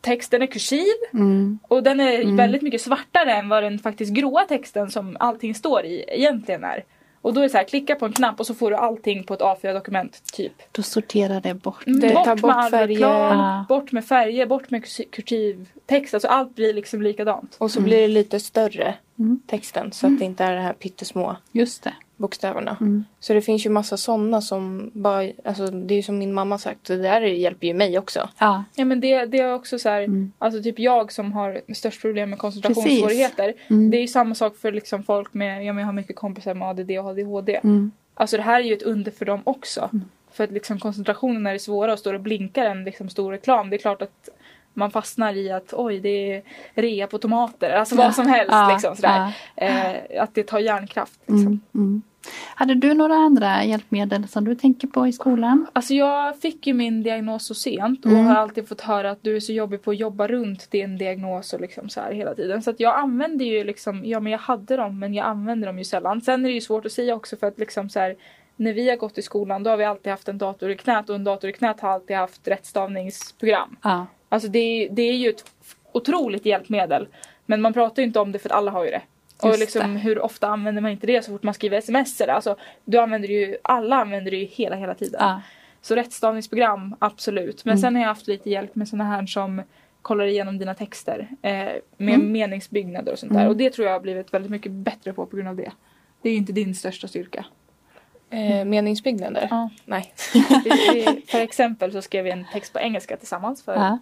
texten 0.00 0.42
är 0.42 0.46
kursiv. 0.46 0.94
Mm. 1.12 1.58
Och 1.68 1.82
den 1.82 2.00
är 2.00 2.20
mm. 2.20 2.36
väldigt 2.36 2.62
mycket 2.62 2.80
svartare 2.80 3.32
än 3.32 3.48
vad 3.48 3.62
den 3.62 3.78
faktiskt 3.78 4.12
gråa 4.12 4.44
texten 4.44 4.90
som 4.90 5.16
allting 5.20 5.54
står 5.54 5.84
i 5.84 6.04
egentligen 6.08 6.64
är. 6.64 6.84
Och 7.22 7.34
då 7.34 7.40
är 7.40 7.44
det 7.44 7.50
så 7.50 7.56
här, 7.56 7.64
klicka 7.64 7.94
på 7.94 8.06
en 8.06 8.12
knapp 8.12 8.40
och 8.40 8.46
så 8.46 8.54
får 8.54 8.70
du 8.70 8.76
allting 8.76 9.24
på 9.24 9.34
ett 9.34 9.40
A4-dokument 9.40 10.22
typ. 10.32 10.52
Då 10.72 10.82
sorterar 10.82 11.40
det 11.40 11.54
bort. 11.54 11.86
Mm, 11.86 12.00
det 12.00 12.14
bort 12.14 12.24
tar 12.24 12.36
bort 12.36 12.56
med 12.56 12.70
färger. 12.70 13.06
Ah. 13.06 13.64
Bort 13.68 13.92
med 13.92 14.04
färger, 14.04 14.46
bort 14.46 14.70
med 14.70 14.84
kursiv 15.10 15.68
text. 15.86 16.14
Alltså 16.14 16.28
allt 16.28 16.54
blir 16.54 16.74
liksom 16.74 17.02
likadant. 17.02 17.56
Och 17.58 17.70
så 17.70 17.78
mm. 17.78 17.88
blir 17.88 18.00
det 18.00 18.08
lite 18.08 18.40
större 18.40 18.94
mm. 19.18 19.40
texten 19.46 19.92
så 19.92 20.06
att 20.06 20.18
det 20.18 20.24
inte 20.24 20.44
är 20.44 20.54
det 20.54 20.60
här 20.60 20.72
pyttesmå. 20.72 21.36
Just 21.52 21.82
det 21.82 21.92
bokstäverna. 22.18 22.76
Mm. 22.80 23.04
Så 23.20 23.32
det 23.32 23.40
finns 23.40 23.66
ju 23.66 23.70
massa 23.70 23.96
sådana 23.96 24.40
som 24.40 24.90
bara, 24.94 25.30
alltså 25.44 25.66
det 25.66 25.94
är 25.94 25.96
ju 25.96 26.02
som 26.02 26.18
min 26.18 26.34
mamma 26.34 26.58
sagt, 26.58 26.86
det 26.86 26.96
där 26.96 27.20
hjälper 27.20 27.66
ju 27.66 27.74
mig 27.74 27.98
också. 27.98 28.28
Ja, 28.38 28.64
ja 28.74 28.84
men 28.84 29.00
det, 29.00 29.26
det 29.26 29.38
är 29.38 29.54
också 29.54 29.78
så 29.78 29.88
här, 29.88 30.02
mm. 30.02 30.32
alltså 30.38 30.62
typ 30.62 30.78
jag 30.78 31.12
som 31.12 31.32
har 31.32 31.60
störst 31.74 32.00
problem 32.00 32.30
med 32.30 32.38
koncentrationssvårigheter. 32.38 33.54
Mm. 33.70 33.90
Det 33.90 33.96
är 33.96 34.00
ju 34.00 34.08
samma 34.08 34.34
sak 34.34 34.56
för 34.56 34.72
liksom 34.72 35.02
folk 35.02 35.34
med, 35.34 35.64
ja 35.64 35.72
men 35.72 35.80
jag 35.80 35.86
har 35.86 35.92
mycket 35.92 36.16
kompisar 36.16 36.54
med 36.54 36.68
ADD 36.68 36.90
och 36.90 37.06
ADHD. 37.06 37.60
Mm. 37.64 37.90
Alltså 38.14 38.36
det 38.36 38.42
här 38.42 38.60
är 38.60 38.64
ju 38.64 38.74
ett 38.74 38.82
under 38.82 39.10
för 39.10 39.24
dem 39.24 39.40
också. 39.44 39.88
Mm. 39.92 40.04
För 40.32 40.44
att 40.44 40.50
liksom 40.50 40.78
koncentrationen 40.78 41.46
är 41.46 41.52
det 41.52 41.58
svåra 41.58 41.92
och 41.92 41.98
står 41.98 42.14
och 42.14 42.20
blinkar 42.20 42.64
en 42.64 42.84
liksom 42.84 43.08
stor 43.08 43.32
reklam. 43.32 43.70
Det 43.70 43.76
är 43.76 43.78
klart 43.78 44.02
att 44.02 44.28
man 44.74 44.90
fastnar 44.90 45.36
i 45.36 45.52
att 45.52 45.74
oj 45.76 46.00
det 46.00 46.32
är 46.32 46.42
rea 46.74 47.06
på 47.06 47.18
tomater, 47.18 47.70
alltså 47.70 47.96
vad 47.96 48.14
som 48.14 48.26
helst. 48.26 48.52
Ja. 48.52 48.70
Liksom, 48.72 48.96
sådär. 48.96 49.32
Ja. 49.56 49.62
Eh, 49.66 50.22
att 50.22 50.34
det 50.34 50.42
tar 50.42 50.58
hjärnkraft. 50.58 51.20
Liksom. 51.26 51.46
Mm. 51.46 51.60
Mm. 51.74 52.02
Hade 52.54 52.74
du 52.74 52.94
några 52.94 53.14
andra 53.14 53.64
hjälpmedel 53.64 54.28
som 54.28 54.44
du 54.44 54.54
tänker 54.54 54.88
på 54.88 55.06
i 55.06 55.12
skolan? 55.12 55.66
Alltså 55.72 55.94
jag 55.94 56.40
fick 56.40 56.66
ju 56.66 56.74
min 56.74 57.02
diagnos 57.02 57.46
så 57.46 57.54
sent 57.54 58.04
och 58.04 58.12
mm. 58.12 58.26
har 58.26 58.34
alltid 58.34 58.68
fått 58.68 58.80
höra 58.80 59.10
att 59.10 59.22
du 59.22 59.36
är 59.36 59.40
så 59.40 59.52
jobbig 59.52 59.82
på 59.82 59.90
att 59.90 59.98
jobba 59.98 60.26
runt 60.26 60.70
din 60.70 60.98
diagnos 60.98 61.52
och 61.52 61.60
liksom 61.60 61.88
så 61.88 62.00
här 62.00 62.12
hela 62.12 62.34
tiden. 62.34 62.62
Så 62.62 62.70
att 62.70 62.80
jag 62.80 62.98
använder 62.98 63.44
ju 63.44 63.64
liksom, 63.64 64.04
ja 64.04 64.20
men 64.20 64.32
jag 64.32 64.38
hade 64.38 64.76
dem 64.76 64.98
men 64.98 65.14
jag 65.14 65.26
använder 65.26 65.66
dem 65.66 65.78
ju 65.78 65.84
sällan. 65.84 66.20
Sen 66.20 66.44
är 66.44 66.48
det 66.48 66.54
ju 66.54 66.60
svårt 66.60 66.86
att 66.86 66.92
säga 66.92 67.14
också 67.14 67.36
för 67.36 67.46
att 67.46 67.58
liksom 67.58 67.88
så 67.88 68.00
här 68.00 68.16
när 68.56 68.72
vi 68.72 68.90
har 68.90 68.96
gått 68.96 69.18
i 69.18 69.22
skolan 69.22 69.62
då 69.62 69.70
har 69.70 69.76
vi 69.76 69.84
alltid 69.84 70.10
haft 70.10 70.28
en 70.28 70.38
dator 70.38 70.70
i 70.70 70.76
knät 70.76 71.08
och 71.08 71.14
en 71.14 71.24
dator 71.24 71.50
i 71.50 71.52
knät 71.52 71.80
har 71.80 71.88
alltid 71.88 72.16
haft 72.16 72.48
rättstavningsprogram. 72.48 73.76
Ja. 73.82 74.06
Alltså 74.28 74.48
det, 74.48 74.88
det 74.90 75.02
är 75.02 75.16
ju 75.16 75.30
ett 75.30 75.44
otroligt 75.92 76.46
hjälpmedel. 76.46 77.08
Men 77.46 77.60
man 77.60 77.72
pratar 77.72 78.02
ju 78.02 78.06
inte 78.06 78.20
om 78.20 78.32
det 78.32 78.38
för 78.38 78.48
att 78.48 78.56
alla 78.56 78.70
har 78.70 78.84
ju 78.84 78.90
det. 78.90 79.02
och 79.42 79.58
liksom 79.58 79.96
hur 79.96 80.18
ofta 80.18 80.48
använder 80.48 80.82
man 80.82 80.90
inte 80.90 81.06
det 81.06 81.24
så 81.24 81.32
fort 81.32 81.42
man 81.42 81.54
skriver 81.54 81.78
sms? 81.78 82.20
Alltså, 82.20 82.56
du 82.84 82.98
använder 82.98 83.28
ju, 83.28 83.56
alla 83.62 83.96
använder 83.96 84.30
det 84.30 84.36
ju 84.36 84.44
hela 84.44 84.76
hela 84.76 84.94
tiden. 84.94 85.20
Ja. 85.20 85.40
Så 85.82 85.94
rättstavningsprogram, 85.94 86.96
absolut. 86.98 87.64
Men 87.64 87.72
mm. 87.72 87.80
sen 87.80 87.94
har 87.94 88.02
jag 88.02 88.08
haft 88.08 88.26
lite 88.26 88.50
hjälp 88.50 88.74
med 88.74 88.88
sådana 88.88 89.04
här 89.04 89.26
som 89.26 89.62
kollar 90.02 90.24
igenom 90.24 90.58
dina 90.58 90.74
texter. 90.74 91.28
Eh, 91.42 91.50
med 91.96 92.14
mm. 92.14 92.32
meningsbyggnader 92.32 93.12
och 93.12 93.18
sånt 93.18 93.32
där. 93.32 93.40
Mm. 93.40 93.50
Och 93.50 93.56
det 93.56 93.70
tror 93.70 93.86
jag 93.86 93.94
har 93.94 94.00
blivit 94.00 94.34
väldigt 94.34 94.50
mycket 94.50 94.72
bättre 94.72 95.12
på 95.12 95.26
på 95.26 95.36
grund 95.36 95.48
av 95.48 95.56
det. 95.56 95.72
Det 96.22 96.28
är 96.28 96.32
ju 96.32 96.38
inte 96.38 96.52
din 96.52 96.74
största 96.74 97.08
styrka. 97.08 97.44
Eh, 98.30 98.64
meningsbyggnader? 98.64 99.48
Ja. 99.50 99.70
Nej. 99.84 100.12
för 101.28 101.40
exempel 101.40 101.92
så 101.92 102.02
skrev 102.02 102.24
vi 102.24 102.30
en 102.30 102.46
text 102.52 102.72
på 102.72 102.78
engelska 102.78 103.16
tillsammans 103.16 103.62
för 103.62 103.74
ja. 103.74 103.98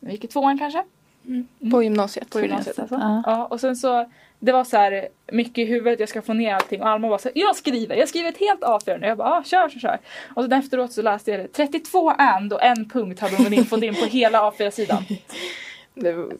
vi 0.00 0.12
gick 0.12 0.24
i 0.24 0.28
tvåan 0.28 0.58
kanske. 0.58 0.82
Mm. 1.26 1.70
På 1.70 1.82
gymnasiet. 1.82 2.30
På 2.30 2.40
gymnasiet 2.40 2.78
alltså. 2.78 2.94
Ja. 2.94 3.22
ja. 3.26 3.44
och 3.44 3.60
sen 3.60 3.76
så 3.76 4.06
det 4.38 4.52
var 4.52 4.64
så 4.64 4.76
här 4.76 5.08
mycket 5.32 5.58
i 5.58 5.64
huvudet, 5.64 6.00
jag 6.00 6.08
ska 6.08 6.22
få 6.22 6.32
ner 6.32 6.54
allting 6.54 6.82
och 6.82 6.88
Alma 6.88 7.08
var 7.08 7.18
så 7.18 7.28
här, 7.28 7.32
jag 7.34 7.56
skriver, 7.56 7.96
jag 7.96 8.08
skriver 8.08 8.28
ett 8.28 8.38
helt 8.38 8.60
A4 8.60 8.98
nu. 8.98 9.06
Jag 9.06 9.18
bara, 9.18 9.28
ah, 9.28 9.44
kör, 9.44 9.68
kör, 9.68 9.80
kör. 9.80 9.98
Och 10.34 10.42
sen 10.42 10.52
efteråt 10.52 10.92
så 10.92 11.02
läste 11.02 11.30
jag 11.30 11.40
det, 11.40 11.48
32 11.48 12.10
and 12.10 12.52
och 12.52 12.62
en 12.62 12.88
punkt 12.88 13.20
hade 13.20 13.36
hon 13.36 13.52
in, 13.52 13.64
fått 13.64 13.82
in 13.82 13.94
på 13.94 14.06
hela 14.06 14.50
A4-sidan. 14.50 15.04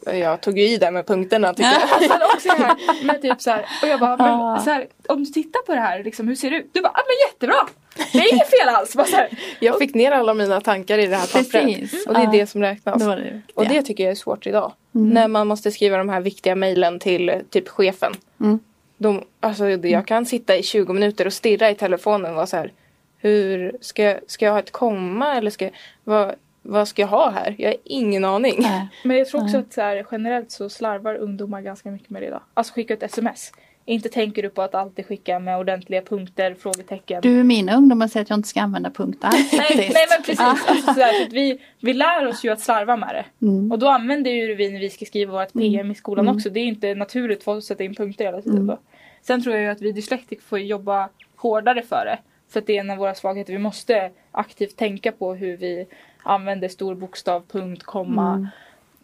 jag 0.05 0.41
tog 0.41 0.59
ju 0.59 0.65
i 0.65 0.77
där 0.77 0.91
med 0.91 1.07
punkterna 1.07 1.53
tycker 1.53 1.71
jag. 1.71 2.01
Sen 2.09 2.21
också 2.35 2.49
här 2.49 3.05
med 3.05 3.21
typ 3.21 3.41
så 3.41 3.49
här, 3.49 3.65
och 3.81 3.87
jag 3.87 3.99
bara, 3.99 4.17
men, 4.17 4.63
så 4.63 4.69
här, 4.69 4.87
om 5.07 5.23
du 5.23 5.31
tittar 5.31 5.65
på 5.65 5.73
det 5.73 5.79
här, 5.79 6.03
liksom, 6.03 6.27
hur 6.27 6.35
ser 6.35 6.51
det 6.51 6.57
ut? 6.57 6.69
Du 6.73 6.81
bara, 6.81 6.91
ah, 6.93 7.03
men 7.07 7.29
jättebra! 7.29 7.67
Det 8.11 8.17
är 8.17 8.33
inget 8.33 8.49
fel 8.49 8.69
alls. 8.69 8.95
Bara 8.95 9.05
så 9.05 9.15
här. 9.15 9.29
Jag 9.59 9.79
fick 9.79 9.95
ner 9.95 10.11
alla 10.11 10.33
mina 10.33 10.61
tankar 10.61 10.97
i 10.97 11.07
det 11.07 11.15
här 11.15 11.27
pappret. 11.27 12.07
Och 12.07 12.13
det 12.13 12.19
är 12.19 12.31
det 12.31 12.47
som 12.47 12.61
räknas. 12.61 13.03
Det 13.03 13.15
det. 13.15 13.41
Och 13.53 13.67
det 13.67 13.81
tycker 13.81 14.03
jag 14.03 14.11
är 14.11 14.15
svårt 14.15 14.47
idag. 14.47 14.73
Mm. 14.95 15.09
När 15.09 15.27
man 15.27 15.47
måste 15.47 15.71
skriva 15.71 15.97
de 15.97 16.09
här 16.09 16.21
viktiga 16.21 16.55
mejlen 16.55 16.99
till 16.99 17.41
typ 17.49 17.67
chefen. 17.67 18.13
Mm. 18.39 18.59
De, 18.97 19.23
alltså, 19.39 19.69
jag 19.69 20.07
kan 20.07 20.25
sitta 20.25 20.55
i 20.55 20.63
20 20.63 20.93
minuter 20.93 21.25
och 21.25 21.33
stirra 21.33 21.69
i 21.69 21.75
telefonen 21.75 22.31
och 22.31 22.35
vara 22.35 22.47
så 22.47 22.57
här. 22.57 22.71
Hur 23.17 23.77
ska 23.81 24.03
jag, 24.03 24.19
ska 24.27 24.45
jag 24.45 24.51
ha 24.51 24.59
ett 24.59 24.71
komma 24.71 25.35
eller 25.35 25.51
ska 25.51 25.65
jag, 25.65 25.73
vad, 26.03 26.35
vad 26.67 26.87
ska 26.87 27.01
jag 27.01 27.09
ha 27.09 27.29
här? 27.29 27.55
Jag 27.57 27.69
har 27.69 27.77
ingen 27.83 28.25
aning. 28.25 28.55
Nej. 28.59 28.87
Men 29.03 29.17
jag 29.17 29.27
tror 29.27 29.43
också 29.43 29.57
att 29.57 29.73
så 29.73 29.81
här, 29.81 30.05
generellt 30.11 30.51
så 30.51 30.69
slarvar 30.69 31.15
ungdomar 31.15 31.61
ganska 31.61 31.91
mycket 31.91 32.09
med 32.09 32.21
det 32.21 32.25
idag. 32.25 32.41
Alltså 32.53 32.73
skicka 32.73 32.93
ett 32.93 33.03
sms. 33.03 33.51
Inte 33.85 34.09
tänker 34.09 34.43
du 34.43 34.49
på 34.49 34.61
att 34.61 34.75
alltid 34.75 35.05
skicka 35.05 35.39
med 35.39 35.57
ordentliga 35.57 36.01
punkter, 36.01 36.55
frågetecken. 36.59 37.21
Du, 37.21 37.43
mina 37.43 37.77
ungdomar 37.77 38.07
säger 38.07 38.23
att 38.23 38.29
jag 38.29 38.39
inte 38.39 38.49
ska 38.49 38.61
använda 38.61 38.89
punkter. 38.89 39.29
nej, 39.57 39.91
nej 39.93 40.05
men 40.09 40.23
precis. 40.25 40.39
Alltså, 40.39 40.93
sådär, 40.93 41.29
vi, 41.31 41.59
vi 41.79 41.93
lär 41.93 42.27
oss 42.27 42.45
ju 42.45 42.49
att 42.49 42.59
slarva 42.59 42.97
med 42.97 43.15
det. 43.15 43.45
Mm. 43.45 43.71
Och 43.71 43.79
då 43.79 43.87
använder 43.87 44.31
ju 44.31 44.55
vi 44.55 44.71
när 44.71 44.79
vi 44.79 44.89
ska 44.89 45.05
skriva 45.05 45.31
vårt 45.31 45.53
PM 45.53 45.73
mm. 45.73 45.91
i 45.91 45.95
skolan 45.95 46.25
mm. 46.25 46.35
också. 46.35 46.49
Det 46.49 46.59
är 46.59 46.65
inte 46.65 46.95
naturligt 46.95 47.43
för 47.43 47.51
oss 47.51 47.57
att 47.57 47.63
sätta 47.63 47.83
in 47.83 47.95
punkter 47.95 48.25
hela 48.25 48.41
tiden. 48.41 48.61
Mm. 48.61 48.77
Sen 49.21 49.43
tror 49.43 49.55
jag 49.55 49.63
ju 49.63 49.69
att 49.69 49.81
vi 49.81 49.91
dyslektiker 49.91 50.43
får 50.43 50.59
jobba 50.59 51.09
hårdare 51.35 51.81
för 51.81 52.05
det. 52.05 52.19
För 52.49 52.59
att 52.59 52.67
det 52.67 52.77
är 52.77 52.79
en 52.79 52.89
av 52.89 52.97
våra 52.97 53.15
svagheter. 53.15 53.53
Vi 53.53 53.59
måste 53.59 54.11
aktivt 54.31 54.75
tänka 54.75 55.11
på 55.11 55.33
hur 55.33 55.57
vi 55.57 55.87
använder 56.23 56.67
stor 56.67 56.95
bokstav, 56.95 57.43
punkt, 57.47 57.83
komma. 57.83 58.33
Mm. 58.33 58.47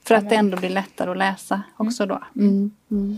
För 0.03 0.15
att 0.15 0.29
det 0.29 0.35
ändå 0.35 0.57
blir 0.57 0.69
lättare 0.69 1.11
att 1.11 1.17
läsa 1.17 1.63
också 1.77 2.05
då. 2.05 2.23
Mm. 2.35 2.71
Mm. 2.91 3.17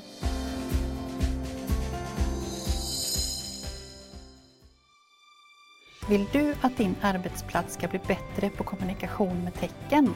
Vill 6.10 6.25
du 6.32 6.55
att 6.62 6.77
din 6.77 6.96
arbetsplats 7.01 7.74
ska 7.74 7.88
bli 7.88 8.00
bättre 8.08 8.50
på 8.50 8.63
kommunikation 8.63 9.44
med 9.44 9.53
tecken? 9.53 10.13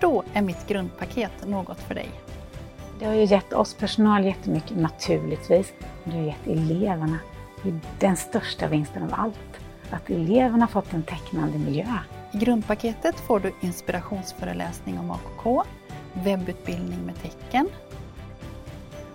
Då 0.00 0.24
är 0.32 0.42
mitt 0.42 0.68
grundpaket 0.68 1.46
något 1.46 1.80
för 1.80 1.94
dig. 1.94 2.10
Det 2.98 3.06
har 3.06 3.14
ju 3.14 3.24
gett 3.24 3.52
oss 3.52 3.74
personal 3.74 4.24
jättemycket 4.24 4.76
naturligtvis. 4.76 5.72
Det 6.04 6.10
har 6.10 6.22
gett 6.22 6.46
eleverna 6.46 7.18
den 7.98 8.16
största 8.16 8.68
vinsten 8.68 9.02
av 9.02 9.10
allt. 9.12 9.60
Att 9.90 10.10
eleverna 10.10 10.66
fått 10.66 10.92
en 10.92 11.02
tecknande 11.02 11.58
miljö. 11.58 11.86
I 12.32 12.38
grundpaketet 12.38 13.20
får 13.20 13.40
du 13.40 13.52
inspirationsföreläsning 13.60 14.98
om 14.98 15.10
AKK, 15.10 15.62
webbutbildning 16.12 17.06
med 17.06 17.22
tecken 17.22 17.68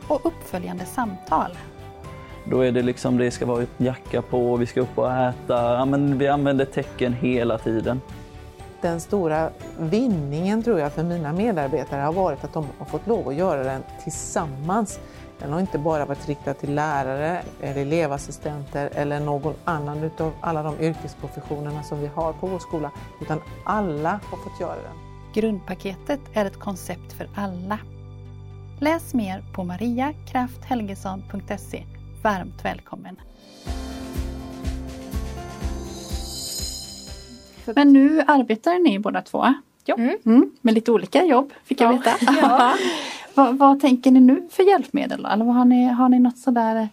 och 0.08 0.26
uppföljande 0.26 0.86
samtal. 0.86 1.52
Då 2.46 2.62
är 2.62 2.72
det 2.72 2.82
liksom, 2.82 3.18
det 3.18 3.32
ska 3.32 3.46
vara 3.46 3.66
jacka 3.78 4.22
på, 4.22 4.56
vi 4.56 4.66
ska 4.66 4.82
upp 4.82 4.98
och 4.98 5.12
äta. 5.12 5.74
Ja, 5.74 5.86
men 5.86 6.18
vi 6.18 6.28
använder 6.28 6.66
tecken 6.66 7.14
hela 7.14 7.58
tiden. 7.58 8.02
Den 8.82 9.00
stora 9.00 9.50
vinningen 9.80 10.64
tror 10.64 10.80
jag 10.80 10.94
för 10.94 11.04
mina 11.04 11.34
medarbetare 11.34 12.02
har 12.02 12.14
varit 12.14 12.44
att 12.44 12.54
de 12.54 12.66
har 12.78 12.86
fått 12.86 13.08
lov 13.08 13.28
att 13.28 13.36
göra 13.36 13.64
den 13.64 13.84
tillsammans 14.04 15.00
den 15.40 15.54
har 15.54 15.60
inte 15.60 15.78
bara 15.80 16.06
varit 16.06 16.28
riktad 16.28 16.54
till 16.54 16.76
lärare, 16.76 17.42
eller 17.62 17.82
elevassistenter 17.82 18.90
eller 18.96 19.20
någon 19.20 19.54
annan 19.66 20.04
utav 20.04 20.34
alla 20.42 20.64
de 20.64 20.80
yrkesprofessionerna 20.80 21.84
som 21.84 22.00
vi 22.00 22.08
har 22.08 22.34
på 22.34 22.48
vår 22.48 22.60
skola, 22.60 22.92
utan 23.22 23.42
alla 23.66 24.10
har 24.30 24.38
fått 24.38 24.60
göra 24.60 24.76
den. 24.76 24.96
Grundpaketet 25.34 26.20
är 26.34 26.46
ett 26.46 26.60
koncept 26.60 27.14
för 27.18 27.30
alla. 27.36 27.80
Läs 28.80 29.14
mer 29.14 29.44
på 29.54 29.64
mariakrafthelgesson.se. 29.64 31.84
Varmt 32.24 32.66
välkommen! 32.66 33.16
Men 37.76 37.94
nu 37.94 38.22
arbetar 38.28 38.80
ni 38.80 39.00
båda 39.00 39.22
två. 39.22 39.54
Ja. 39.86 39.96
Mm, 39.96 40.52
med 40.62 40.74
lite 40.74 40.92
olika 40.92 41.24
jobb 41.24 41.54
fick 41.64 41.82
jag 41.82 41.94
Ja. 41.94 41.98
veta. 41.98 42.16
Ja. 42.42 42.74
vad, 43.36 43.58
vad 43.58 43.80
tänker 43.80 44.12
ni 44.12 44.20
nu 44.20 44.48
för 44.52 44.64
hjälpmedel 44.64 45.24
då? 45.24 45.30
Eller 45.30 45.46
vad 45.46 45.56
har, 45.56 45.66
ni, 45.66 45.86
har 45.86 46.10
ni 46.10 46.20
något 46.20 46.38
sådär 46.38 46.90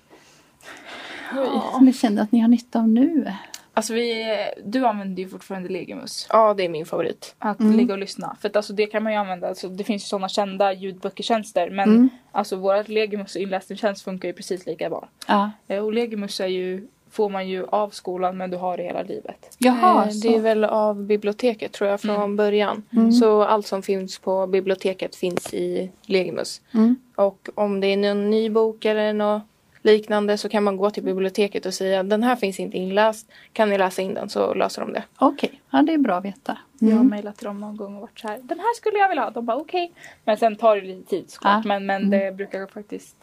som 1.73 1.85
ni 1.85 1.93
känner 1.93 2.23
att 2.23 2.33
ni 2.33 2.41
har 2.41 2.49
nytta 2.49 2.79
av 2.79 2.89
nu? 2.89 3.33
Alltså 3.75 3.95
vi, 3.95 4.25
du 4.65 4.87
använder 4.87 5.23
ju 5.23 5.29
fortfarande 5.29 5.69
Legimus. 5.69 6.27
Ja, 6.31 6.55
det 6.55 6.65
är 6.65 6.69
min 6.69 6.87
favorit. 6.87 7.35
Att 7.39 7.61
Mm. 7.61 7.77
ligga 7.77 7.93
och 7.95 7.99
lyssna. 8.01 8.37
För 8.41 8.49
att 8.49 8.57
alltså 8.57 8.73
det 8.73 8.87
kan 8.87 9.03
man 9.03 9.13
ju 9.13 9.19
använda. 9.19 9.49
Alltså 9.49 9.69
det 9.69 9.85
finns 9.85 10.03
ju 10.03 10.07
sådana 10.07 10.29
kända 10.29 10.73
ljudböckertjänster. 10.73 11.71
Men 11.71 11.89
Mm. 11.89 12.09
alltså 12.33 12.57
vårat 12.57 12.89
Legimus 12.89 13.35
och 13.35 13.41
inläsningstjänst 13.43 14.03
funkar 14.05 14.29
ju 14.29 14.35
precis 14.35 14.67
lika 14.67 14.91
bra. 14.91 15.09
Ja. 15.29 15.51
Eh, 15.69 15.79
Och 15.85 15.93
Legimus 15.93 16.41
är 16.41 16.47
ju, 16.47 16.89
får 17.13 17.29
man 17.29 17.49
ju 17.49 17.67
av 17.67 17.91
skolan 17.91 18.37
men 18.37 18.51
du 18.51 18.57
har 18.57 18.77
det 18.77 18.83
hela 18.83 19.03
livet. 19.03 19.57
Jaha, 19.59 20.05
Eh, 20.07 20.13
det 20.23 20.35
är 20.37 20.41
väl 20.41 20.65
av 20.65 21.03
biblioteket 21.05 21.73
tror 21.73 21.91
jag 21.91 22.01
från 22.01 22.17
Mm. 22.17 22.37
början. 22.37 22.83
Mm. 22.93 23.13
Så 23.13 23.43
allt 23.43 23.67
som 23.67 23.83
finns 23.83 24.19
på 24.19 24.47
biblioteket 24.47 25.17
finns 25.17 25.55
i 25.55 25.91
Legimus. 26.07 26.61
Mm. 26.75 26.97
Och 27.15 27.49
om 27.55 27.81
det 27.81 27.87
är 27.87 27.97
någon 27.97 28.31
ny 28.31 28.51
bok 28.51 28.85
eller 28.85 29.13
något 29.13 29.43
liknande 29.85 30.39
så 30.39 30.49
kan 30.49 30.63
man 30.65 30.77
gå 30.77 30.91
till 30.91 31.03
biblioteket 31.03 31.67
och 31.67 31.75
säga 31.75 32.03
den 32.03 32.23
här 32.23 32.37
finns 32.37 32.61
inte 32.61 32.79
inläst. 32.79 33.27
Kan 33.53 33.69
ni 33.71 33.79
läsa 33.79 34.03
in 34.03 34.15
den 34.15 34.29
så 34.29 34.55
löser 34.55 34.83
de 34.83 34.93
det. 34.93 35.03
Okej, 35.19 35.61
ja, 35.71 35.83
det 35.83 35.93
är 35.95 35.99
bra 35.99 36.15
att 36.17 36.25
veta. 36.25 36.59
Jag 36.79 36.89
har 36.89 36.95
Mm. 36.95 37.09
mejlat 37.09 37.37
till 37.37 37.47
dem 37.47 37.61
någon 37.61 37.77
gång 37.77 37.95
och 37.95 38.01
varit 38.01 38.19
så 38.21 38.29
här. 38.29 38.39
Den 38.43 38.59
här 38.59 38.75
skulle 38.77 38.99
jag 38.99 39.09
vilja 39.09 39.23
ha. 39.25 39.31
De 39.31 39.47
bara 39.47 39.57
okej. 39.57 39.93
Men 40.25 40.37
sen 40.37 40.57
tar 40.57 40.77
det 40.77 40.83
lite 40.83 41.11
tid 41.11 41.31
såklart. 41.31 41.65
Ja. 41.65 41.69
Men, 41.69 41.87
men 41.87 42.11
det 42.11 42.37
brukar 42.37 42.67
faktiskt 42.67 43.17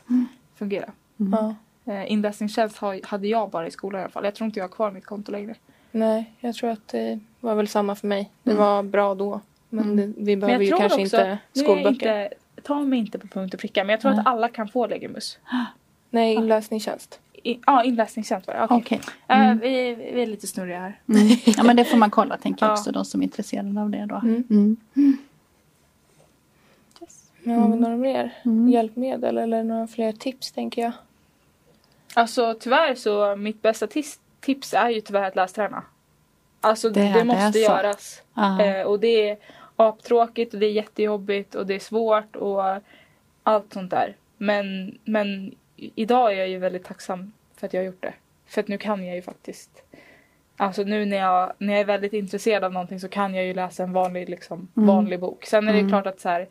fungera. 0.55 0.91
Ja. 1.17 1.55
Eh, 1.89 2.11
inläsningstjänst 2.11 2.77
hade 3.03 3.27
jag 3.27 3.49
bara 3.49 3.67
i 3.67 3.71
skolan 3.71 3.99
i 4.01 4.03
alla 4.03 4.11
fall. 4.11 4.25
Jag 4.25 4.35
tror 4.35 4.45
inte 4.45 4.59
jag 4.59 4.63
har 4.67 4.69
kvar 4.75 4.91
mitt 4.91 5.05
konto 5.05 5.31
längre. 5.31 5.55
Nej, 5.91 6.33
jag 6.39 6.55
tror 6.55 6.69
att 6.69 6.87
det 6.87 7.19
var 7.39 7.55
väl 7.55 7.67
samma 7.67 7.95
för 7.95 8.07
mig. 8.07 8.29
Det 8.43 8.53
var 8.53 8.83
bra 8.83 9.15
då. 9.15 9.41
Men 9.69 9.83
Mm. 9.83 9.95
det, 9.97 10.13
vi 10.23 10.35
behöver 10.37 10.63
ju 10.65 10.69
kanske 10.71 10.85
också, 10.85 10.99
inte 10.99 11.37
skolböcker. 11.53 11.89
inte, 12.23 12.29
ta 12.63 12.79
mig 12.79 12.99
inte 12.99 13.19
på 13.19 13.27
punkt 13.27 13.53
och 13.53 13.59
pricka 13.59 13.83
men 13.83 13.89
jag 13.89 14.01
tror 14.01 14.11
Nej. 14.11 14.19
att 14.19 14.27
alla 14.27 14.47
kan 14.49 14.67
få 14.67 14.87
Legimus. 14.87 15.39
Nej, 16.09 16.33
inläsningstjänst. 16.35 17.19
Ja, 17.65 17.83
inläsningstjänst 17.83 18.47
var 18.47 18.53
det. 18.53 18.63
Okej. 18.63 18.77
Okej. 18.77 18.99
Eh, 19.27 19.39
Mm. 19.45 19.57
vi, 19.59 19.95
vi 20.13 20.21
är 20.21 20.25
lite 20.27 20.47
snurriga 20.47 20.79
här. 20.79 20.99
Mm. 21.09 21.27
Ja 21.57 21.63
men 21.63 21.75
det 21.75 21.85
får 21.85 21.97
man 21.97 22.11
kolla 22.11 22.37
tänker 22.37 22.65
jag 22.65 22.69
Ja. 22.71 22.73
också, 22.79 22.91
de 22.91 23.05
som 23.05 23.21
är 23.21 23.23
intresserade 23.23 23.81
av 23.81 23.89
det 23.89 24.05
då. 24.05 24.15
Mm. 24.15 24.43
Mm. 24.49 25.17
Men 27.43 27.59
har 27.59 27.69
vi 27.69 27.75
några 27.79 27.97
mer 27.97 28.33
Mm. 28.45 28.69
hjälpmedel 28.69 29.37
eller 29.37 29.63
några 29.63 29.87
fler 29.87 30.11
tips 30.11 30.51
tänker 30.51 30.81
jag? 30.81 30.91
Alltså 32.19 32.55
tyvärr 32.59 32.95
så 32.95 33.35
mitt 33.35 33.61
bästa 33.61 33.87
tips 34.41 34.73
är 34.73 34.89
ju 34.89 35.01
tyvärr 35.01 35.23
att 35.23 35.35
lästräna. 35.35 35.83
Alltså 36.61 36.89
Det 36.89 37.01
det, 37.01 37.13
det 37.13 37.23
måste 37.23 37.43
alltså. 37.45 37.59
göras. 37.61 38.21
Eh, 38.61 38.81
och 38.81 38.99
det 38.99 39.29
är 39.29 39.37
aptråkigt 39.75 40.53
och 40.53 40.59
det 40.59 40.65
är 40.65 40.71
jättejobbigt 40.71 41.55
och 41.55 41.67
det 41.67 41.75
är 41.75 41.79
svårt 41.79 42.35
och 42.35 42.63
allt 43.43 43.73
sånt 43.73 43.91
där. 43.91 44.15
Men, 44.37 44.97
men 45.03 45.55
idag 45.75 46.33
är 46.33 46.37
jag 46.37 46.49
ju 46.49 46.57
väldigt 46.57 46.83
tacksam 46.85 47.31
för 47.57 47.67
att 47.67 47.73
jag 47.73 47.81
har 47.81 47.85
gjort 47.85 48.01
det. 48.03 48.13
För 48.47 48.61
att 48.61 48.67
nu 48.67 48.77
kan 48.77 49.05
jag 49.05 49.15
ju 49.15 49.21
faktiskt. 49.21 49.83
Alltså 50.57 50.83
nu 50.83 51.05
när 51.05 51.17
jag, 51.17 51.53
när 51.57 51.73
jag 51.73 51.79
är 51.81 51.85
väldigt 51.85 52.13
intresserad 52.13 52.63
av 52.63 52.73
någonting 52.73 52.99
så 52.99 53.07
kan 53.07 53.33
jag 53.35 53.45
ju 53.45 53.53
läsa 53.53 53.83
en 53.83 53.93
vanlig, 53.93 54.29
liksom, 54.29 54.67
Mm. 54.77 54.87
vanlig 54.87 55.19
bok. 55.19 55.45
Sen 55.45 55.67
är 55.67 55.73
det 55.73 55.79
Mm. 55.79 55.89
klart 55.91 56.07
att 56.07 56.19
så 56.19 56.29
här, 56.29 56.47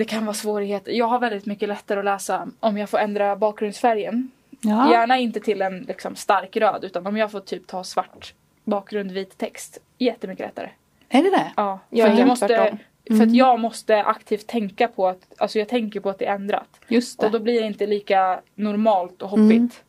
det 0.00 0.04
kan 0.04 0.24
vara 0.26 0.34
svårigheter. 0.34 0.92
Jag 0.92 1.06
har 1.06 1.18
väldigt 1.18 1.46
mycket 1.46 1.68
lättare 1.68 1.98
att 1.98 2.04
läsa 2.04 2.48
om 2.60 2.78
jag 2.78 2.90
får 2.90 2.98
ändra 2.98 3.36
bakgrundsfärgen. 3.36 4.30
Ja. 4.60 4.90
Gärna 4.92 5.18
inte 5.18 5.40
till 5.40 5.62
en 5.62 5.78
liksom, 5.88 6.16
stark 6.16 6.56
röd 6.56 6.84
utan 6.84 7.06
om 7.06 7.16
jag 7.16 7.30
får 7.30 7.40
typ 7.40 7.66
ta 7.66 7.84
svart 7.84 8.34
bakgrund, 8.64 9.10
vit 9.12 9.38
text. 9.38 9.78
Jättemycket 9.98 10.46
lättare. 10.46 10.68
Är 11.08 11.22
det 11.22 11.30
det? 11.30 11.52
Ja, 11.56 11.78
Jag 11.90 12.04
för 12.06 12.10
jag 12.10 12.16
helt 12.16 12.28
måste, 12.28 12.46
för 12.48 13.14
Mm. 13.14 13.28
att 13.28 13.34
jag 13.34 13.60
måste 13.60 14.02
aktivt 14.02 14.46
tänka 14.46 14.88
på 14.88 15.08
att, 15.08 15.18
alltså 15.38 15.58
jag 15.58 15.68
tänker 15.68 16.00
på 16.00 16.10
att 16.10 16.18
det 16.18 16.24
är 16.26 16.34
ändrat. 16.34 16.80
Just 16.88 17.20
det. 17.20 17.26
Och 17.26 17.32
då 17.32 17.38
blir 17.38 17.60
det 17.60 17.66
inte 17.66 17.86
lika 17.86 18.40
normalt 18.54 19.22
och 19.22 19.28
hoppigt. 19.30 19.82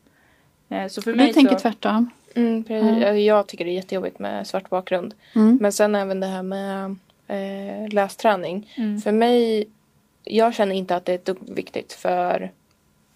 Eh, 0.69 0.87
Så 0.87 1.01
för 1.01 1.11
du 1.11 1.17
mig 1.17 1.33
tänker 1.33 1.53
så, 1.53 1.59
tvärtom? 1.59 2.09
Mm. 2.35 2.65
Jag- 2.69 3.19
Jag 3.19 3.47
tycker 3.47 3.65
det 3.65 3.71
är 3.71 3.75
jättejobbigt 3.75 4.19
med 4.19 4.47
svart 4.47 4.69
bakgrund. 4.69 5.13
Mm. 5.35 5.57
Men 5.61 5.71
sen 5.71 5.95
även 5.95 6.19
det 6.19 6.27
här 6.27 6.43
med 6.43 6.95
eh, 7.27 7.89
lästräning. 7.93 8.73
Mm. 8.77 9.01
För 9.01 9.11
mig, 9.11 9.67
jag 10.23 10.53
känner 10.53 10.75
inte 10.75 10.95
att 10.95 11.05
det 11.05 11.11
är 11.11 11.15
ett 11.15 11.25
dugg 11.25 11.37
viktigt 11.49 11.93
för, 11.93 12.51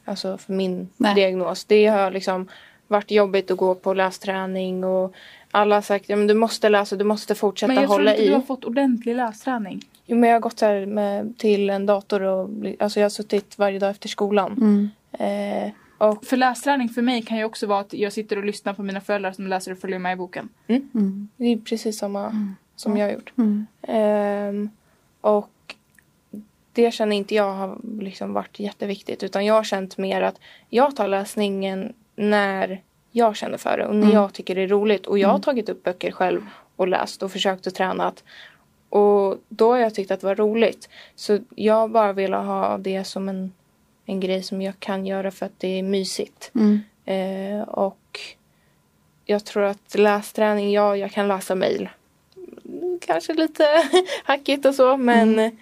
alltså 0.05 0.37
för 0.37 0.53
min 0.53 0.89
Nej. 0.97 1.15
diagnos. 1.15 1.65
Det 1.65 1.85
har 1.85 2.11
liksom 2.11 2.47
varit 2.87 3.11
jobbigt 3.11 3.51
att 3.51 3.57
gå 3.57 3.75
på 3.75 3.93
lästräning 3.93 4.83
och 4.83 5.13
alla 5.51 5.75
har 5.75 5.81
sagt 5.81 6.09
ja, 6.09 6.15
men 6.15 6.27
du 6.27 6.33
måste 6.33 6.69
läsa, 6.69 6.95
du 6.95 7.03
måste 7.03 7.35
fortsätta 7.35 7.67
men 7.67 7.75
jag 7.75 7.85
tror 7.85 7.97
hålla 7.97 8.11
inte 8.11 8.23
i. 8.23 8.27
du 8.27 8.33
har 8.33 8.41
fått 8.41 8.65
ordentlig 8.65 9.15
lästräning. 9.15 9.81
Jo, 10.05 10.17
men 10.17 10.29
jag 10.29 10.35
har 10.35 10.41
gått 10.41 10.59
så 10.59 10.85
med, 10.85 11.37
till 11.37 11.69
en 11.69 11.85
dator 11.85 12.21
och 12.21 12.49
alltså 12.79 12.99
jag 12.99 13.05
har 13.05 13.09
suttit 13.09 13.57
varje 13.57 13.79
dag 13.79 13.89
efter 13.89 14.09
skolan. 14.09 14.51
Mm. 14.51 14.89
Eh, 15.11 15.71
och 15.97 16.25
För 16.25 16.37
lästräning 16.37 16.89
för 16.89 17.01
mig 17.01 17.21
kan 17.21 17.37
ju 17.37 17.43
också 17.43 17.67
vara 17.67 17.79
att 17.79 17.93
jag 17.93 18.13
sitter 18.13 18.37
och 18.37 18.45
lyssnar 18.45 18.73
på 18.73 18.83
mina 18.83 19.01
föräldrar 19.01 19.31
som 19.31 19.47
läser 19.47 19.71
och 19.71 19.77
följer 19.77 19.99
med 19.99 20.13
i 20.13 20.15
boken. 20.15 20.49
Mm. 20.67 21.29
det 21.37 21.45
är 21.45 21.57
precis 21.57 21.97
samma 21.97 22.55
som 22.75 22.97
jag 22.97 23.07
har 23.07 23.13
gjort. 23.13 23.33
Mm. 23.37 23.65
Ehm, 23.81 24.69
och 25.21 25.49
det 26.75 26.91
känner 26.93 27.15
inte 27.15 27.35
jag 27.35 27.53
har 27.53 27.77
liksom 27.99 28.33
varit 28.33 28.59
jätteviktigt 28.59 29.23
utan 29.23 29.45
jag 29.45 29.53
har 29.53 29.63
känt 29.63 29.97
mer 29.97 30.21
att 30.21 30.39
jag 30.69 30.95
tar 30.95 31.07
läsningen 31.07 31.93
när 32.15 32.81
jag 33.11 33.35
känner 33.35 33.57
för 33.57 33.77
det 33.77 33.85
och 33.85 33.95
när 33.95 34.03
Mm. 34.03 34.15
jag 34.15 34.33
tycker 34.33 34.55
det 34.55 34.61
är 34.61 34.67
roligt 34.67 35.05
och 35.07 35.19
jag 35.19 35.27
har 35.27 35.33
Mm. 35.35 35.41
tagit 35.41 35.69
upp 35.69 35.83
böcker 35.83 36.11
själv 36.11 36.41
och 36.75 36.87
läst 36.87 37.23
och 37.23 37.31
försökt 37.31 37.67
att 37.67 37.75
träna 37.75 38.13
och 38.89 39.37
då 39.49 39.71
har 39.71 39.77
jag 39.77 39.95
tyckt 39.95 40.11
att 40.11 40.19
det 40.21 40.27
var 40.27 40.35
roligt 40.35 40.89
så 41.15 41.39
jag 41.55 41.91
bara 41.91 42.13
vill 42.13 42.33
ha 42.33 42.77
det 42.77 43.03
som 43.03 43.29
en, 43.29 43.53
en 44.05 44.19
grej 44.19 44.43
som 44.43 44.61
jag 44.61 44.79
kan 44.79 45.05
göra 45.05 45.31
för 45.31 45.45
att 45.45 45.59
det 45.59 45.79
är 45.79 45.83
mysigt 45.83 46.51
Mm. 46.55 46.79
Eh, 47.07 47.67
och 47.67 48.19
jag 49.25 49.45
tror 49.45 49.63
att 49.63 49.95
lästräning, 49.97 50.71
ja 50.71 50.97
jag 50.97 51.11
kan 51.11 51.27
läsa 51.27 51.55
mejl. 51.55 51.89
Mm, 52.65 52.99
Kanske 53.01 53.33
lite 53.33 53.63
hackigt 54.23 54.65
och 54.65 54.75
så 54.75 54.97
men 54.97 55.57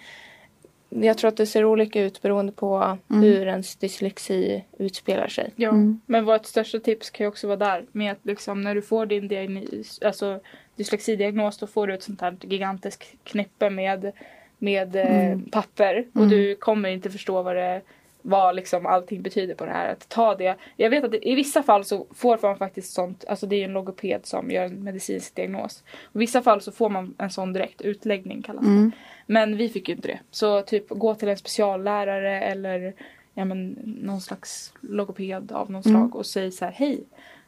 jag 1.00 1.18
tror 1.18 1.28
att 1.28 1.36
det 1.36 1.46
ser 1.46 1.64
olika 1.64 2.00
ut 2.02 2.22
beroende 2.22 2.52
på 2.52 2.98
Mm. 3.10 3.22
hur 3.22 3.46
ens 3.46 3.76
dyslexi 3.76 4.64
utspelar 4.78 5.28
sig. 5.28 5.50
Ja. 5.56 5.68
Mm. 5.68 6.00
Men 6.06 6.24
vårt 6.24 6.46
största 6.46 6.78
tips 6.78 7.10
kan 7.10 7.24
ju 7.24 7.28
också 7.28 7.46
vara 7.46 7.56
där 7.56 7.84
med 7.92 8.12
att 8.12 8.18
liksom 8.22 8.60
när 8.60 8.74
du 8.74 8.82
får 8.82 9.06
din 9.06 9.28
diagnos, 9.28 10.02
alltså 10.02 10.40
dyslexidiagnos 10.76 11.58
då 11.58 11.66
får 11.66 11.86
du 11.86 11.94
ett 11.94 12.02
sånt 12.02 12.20
här 12.20 12.36
gigantiskt 12.40 13.04
knippe 13.24 13.70
med, 13.70 14.12
med 14.58 14.96
eh, 14.96 15.26
Mm. 15.26 15.50
papper 15.50 16.04
och 16.12 16.16
Mm. 16.16 16.28
du 16.28 16.56
kommer 16.56 16.88
inte 16.88 17.10
förstå 17.10 17.42
vad 17.42 17.56
det 17.56 17.80
vad 18.26 18.56
liksom 18.56 18.86
allting 18.86 19.22
betyder 19.22 19.54
på 19.54 19.64
det 19.64 19.70
här. 19.72 19.92
Att 19.92 20.08
ta 20.08 20.34
det. 20.34 20.56
Jag 20.76 20.90
vet 20.90 21.04
att 21.04 21.14
i 21.22 21.34
vissa 21.34 21.62
fall 21.62 21.84
så 21.84 22.06
får 22.14 22.38
man 22.42 22.56
faktiskt 22.58 22.92
sånt, 22.92 23.24
alltså 23.28 23.46
det 23.46 23.56
är 23.56 23.64
en 23.64 23.72
logoped 23.72 24.26
som 24.26 24.50
gör 24.50 24.64
en 24.64 24.84
medicinsk 24.84 25.34
diagnos. 25.34 25.82
I 26.14 26.18
vissa 26.18 26.42
fall 26.42 26.60
så 26.60 26.72
får 26.72 26.88
man 26.88 27.14
en 27.18 27.30
sån 27.30 27.52
direkt 27.52 27.80
utläggning 27.80 28.42
kallas 28.42 28.64
det. 28.64 28.90
Men 29.26 29.56
vi 29.56 29.68
fick 29.68 29.88
ju 29.88 29.94
inte 29.94 30.08
det. 30.08 30.18
Så 30.30 30.62
typ 30.62 30.88
gå 30.88 31.14
till 31.14 31.28
en 31.28 31.36
speciallärare 31.36 32.40
eller 32.40 32.94
ja, 33.34 33.44
men, 33.44 33.78
någon 34.02 34.20
slags 34.20 34.72
logoped 34.80 35.52
av 35.52 35.70
någon 35.70 35.82
Mm. 35.86 35.94
slag 35.96 36.16
och 36.16 36.26
säg 36.26 36.50
så 36.50 36.64
här 36.64 36.72
hej. 36.72 37.04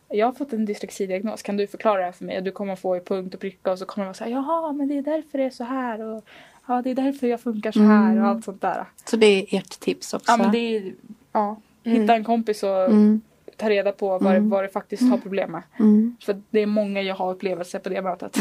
Jag 0.09 0.27
har 0.27 0.33
fått 0.33 0.53
en 0.53 0.65
dyslexidiagnos, 0.65 1.43
kan 1.43 1.57
du 1.57 1.67
förklara 1.67 1.99
det 1.99 2.05
här 2.05 2.12
för 2.12 2.25
mig? 2.25 2.41
Du 2.43 2.51
kommer 2.51 2.77
få 2.77 2.97
i 2.97 3.01
punkt 3.01 3.35
och 3.35 3.41
pricka 3.41 3.73
och 3.73 3.79
så 3.79 3.85
kommer 3.87 4.05
vara 4.05 4.15
så 4.15 4.25
här 4.25 4.31
jaha 4.31 4.73
men 4.73 4.89
det 4.89 4.99
är 4.99 5.03
därför 5.03 5.39
det 5.39 5.45
är 5.45 5.51
så 5.51 5.65
här 5.65 6.01
och 6.01 6.25
ja 6.69 6.83
det 6.83 6.91
är 6.91 6.95
därför 6.95 7.27
jag 7.27 7.41
funkar 7.41 7.73
så 7.73 7.81
här 7.81 8.11
Mm. 8.12 8.23
och 8.23 8.29
allt 8.29 8.45
sånt 8.45 8.61
där. 8.62 8.85
Så 9.05 9.17
det 9.17 9.27
är 9.27 9.59
ert 9.59 9.81
tips 9.81 10.15
också? 10.15 10.33
Ja 10.33 10.37
men 10.37 10.53
det 10.53 10.59
är 10.59 10.93
ja, 11.33 11.57
hitta 11.85 12.03
Mm. 12.03 12.11
en 12.11 12.25
kompis 12.25 12.62
och 12.62 12.85
Mm. 12.85 13.21
ta 13.57 13.71
reda 13.71 13.93
på 13.93 14.09
vad, 14.19 14.37
Mm. 14.37 14.51
vad 14.51 14.65
det 14.65 14.69
faktiskt 14.69 15.03
har 15.11 15.19
problem 15.19 15.53
med. 15.53 15.62
För 16.25 16.43
det 16.51 16.61
är 16.61 16.67
många 16.67 17.03
jag 17.03 17.15
har 17.15 17.31
upplevelser 17.33 17.79
på 17.79 17.89
det 17.89 18.03
mötet. 18.03 18.37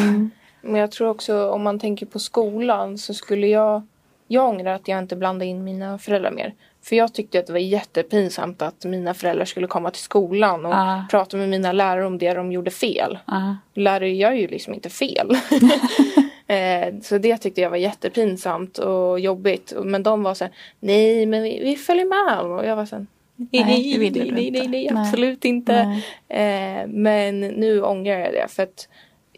Men 0.66 0.82
jag 0.82 0.92
tror 0.92 1.08
också 1.10 1.50
om 1.50 1.64
man 1.64 1.80
tänker 1.80 2.06
på 2.06 2.20
skolan 2.20 2.98
så 2.98 3.14
skulle 3.14 3.48
jag 3.48 3.84
jag 4.28 4.50
ångrar 4.50 4.74
att 4.74 4.88
jag 4.88 5.00
inte 5.00 5.16
blandade 5.16 5.46
in 5.46 5.64
mina 5.64 5.98
föräldrar 5.98 6.32
mer. 6.32 6.54
För 6.84 6.96
jag 6.96 7.14
tyckte 7.14 7.40
att 7.40 7.48
det 7.48 7.54
var 7.54 7.60
jättepinsamt 7.60 8.62
att 8.62 8.86
mina 8.86 9.14
föräldrar 9.14 9.46
skulle 9.46 9.68
komma 9.68 9.92
till 9.92 10.02
skolan 10.04 10.66
och 10.66 10.74
Ah. 10.76 11.04
prata 11.12 11.38
med 11.38 11.50
mina 11.50 11.72
lärare 11.72 12.06
om 12.06 12.18
det 12.18 12.34
de 12.34 12.52
gjorde 12.52 12.72
fel. 12.72 13.18
Ja. 13.26 13.58
lärare 13.74 14.10
gör 14.16 14.32
ju 14.32 14.48
liksom 14.48 14.74
inte 14.74 14.90
fel. 14.90 15.32
eh, 16.48 16.94
så 17.02 17.18
det 17.18 17.38
tyckte 17.38 17.62
jag 17.62 17.70
var 17.70 17.78
jättepinsamt 17.78 18.78
och 18.78 19.20
jobbigt. 19.20 19.74
Men 19.84 20.04
de 20.04 20.24
var 20.24 20.34
så 20.34 20.44
här, 20.44 20.54
nej 20.80 21.26
men 21.26 21.44
vi, 21.44 21.60
vi 21.64 21.76
följer 21.76 22.06
med. 22.06 22.40
Och 22.52 22.66
jag 22.66 22.76
var 22.76 22.86
så 22.86 22.96
här, 22.96 23.06
nej, 23.36 23.64
Nej, 23.98 24.32
nej, 24.32 24.52
nej, 24.52 24.68
Nej. 24.68 24.90
absolut 24.96 25.46
inte. 25.46 26.02
Nej. 26.30 26.82
Eh, 26.82 26.88
men 26.88 27.40
nu 27.42 27.82
ångrar 27.82 28.20
jag 28.20 28.34
det 28.34 28.48
för 28.50 28.64
att 28.64 28.88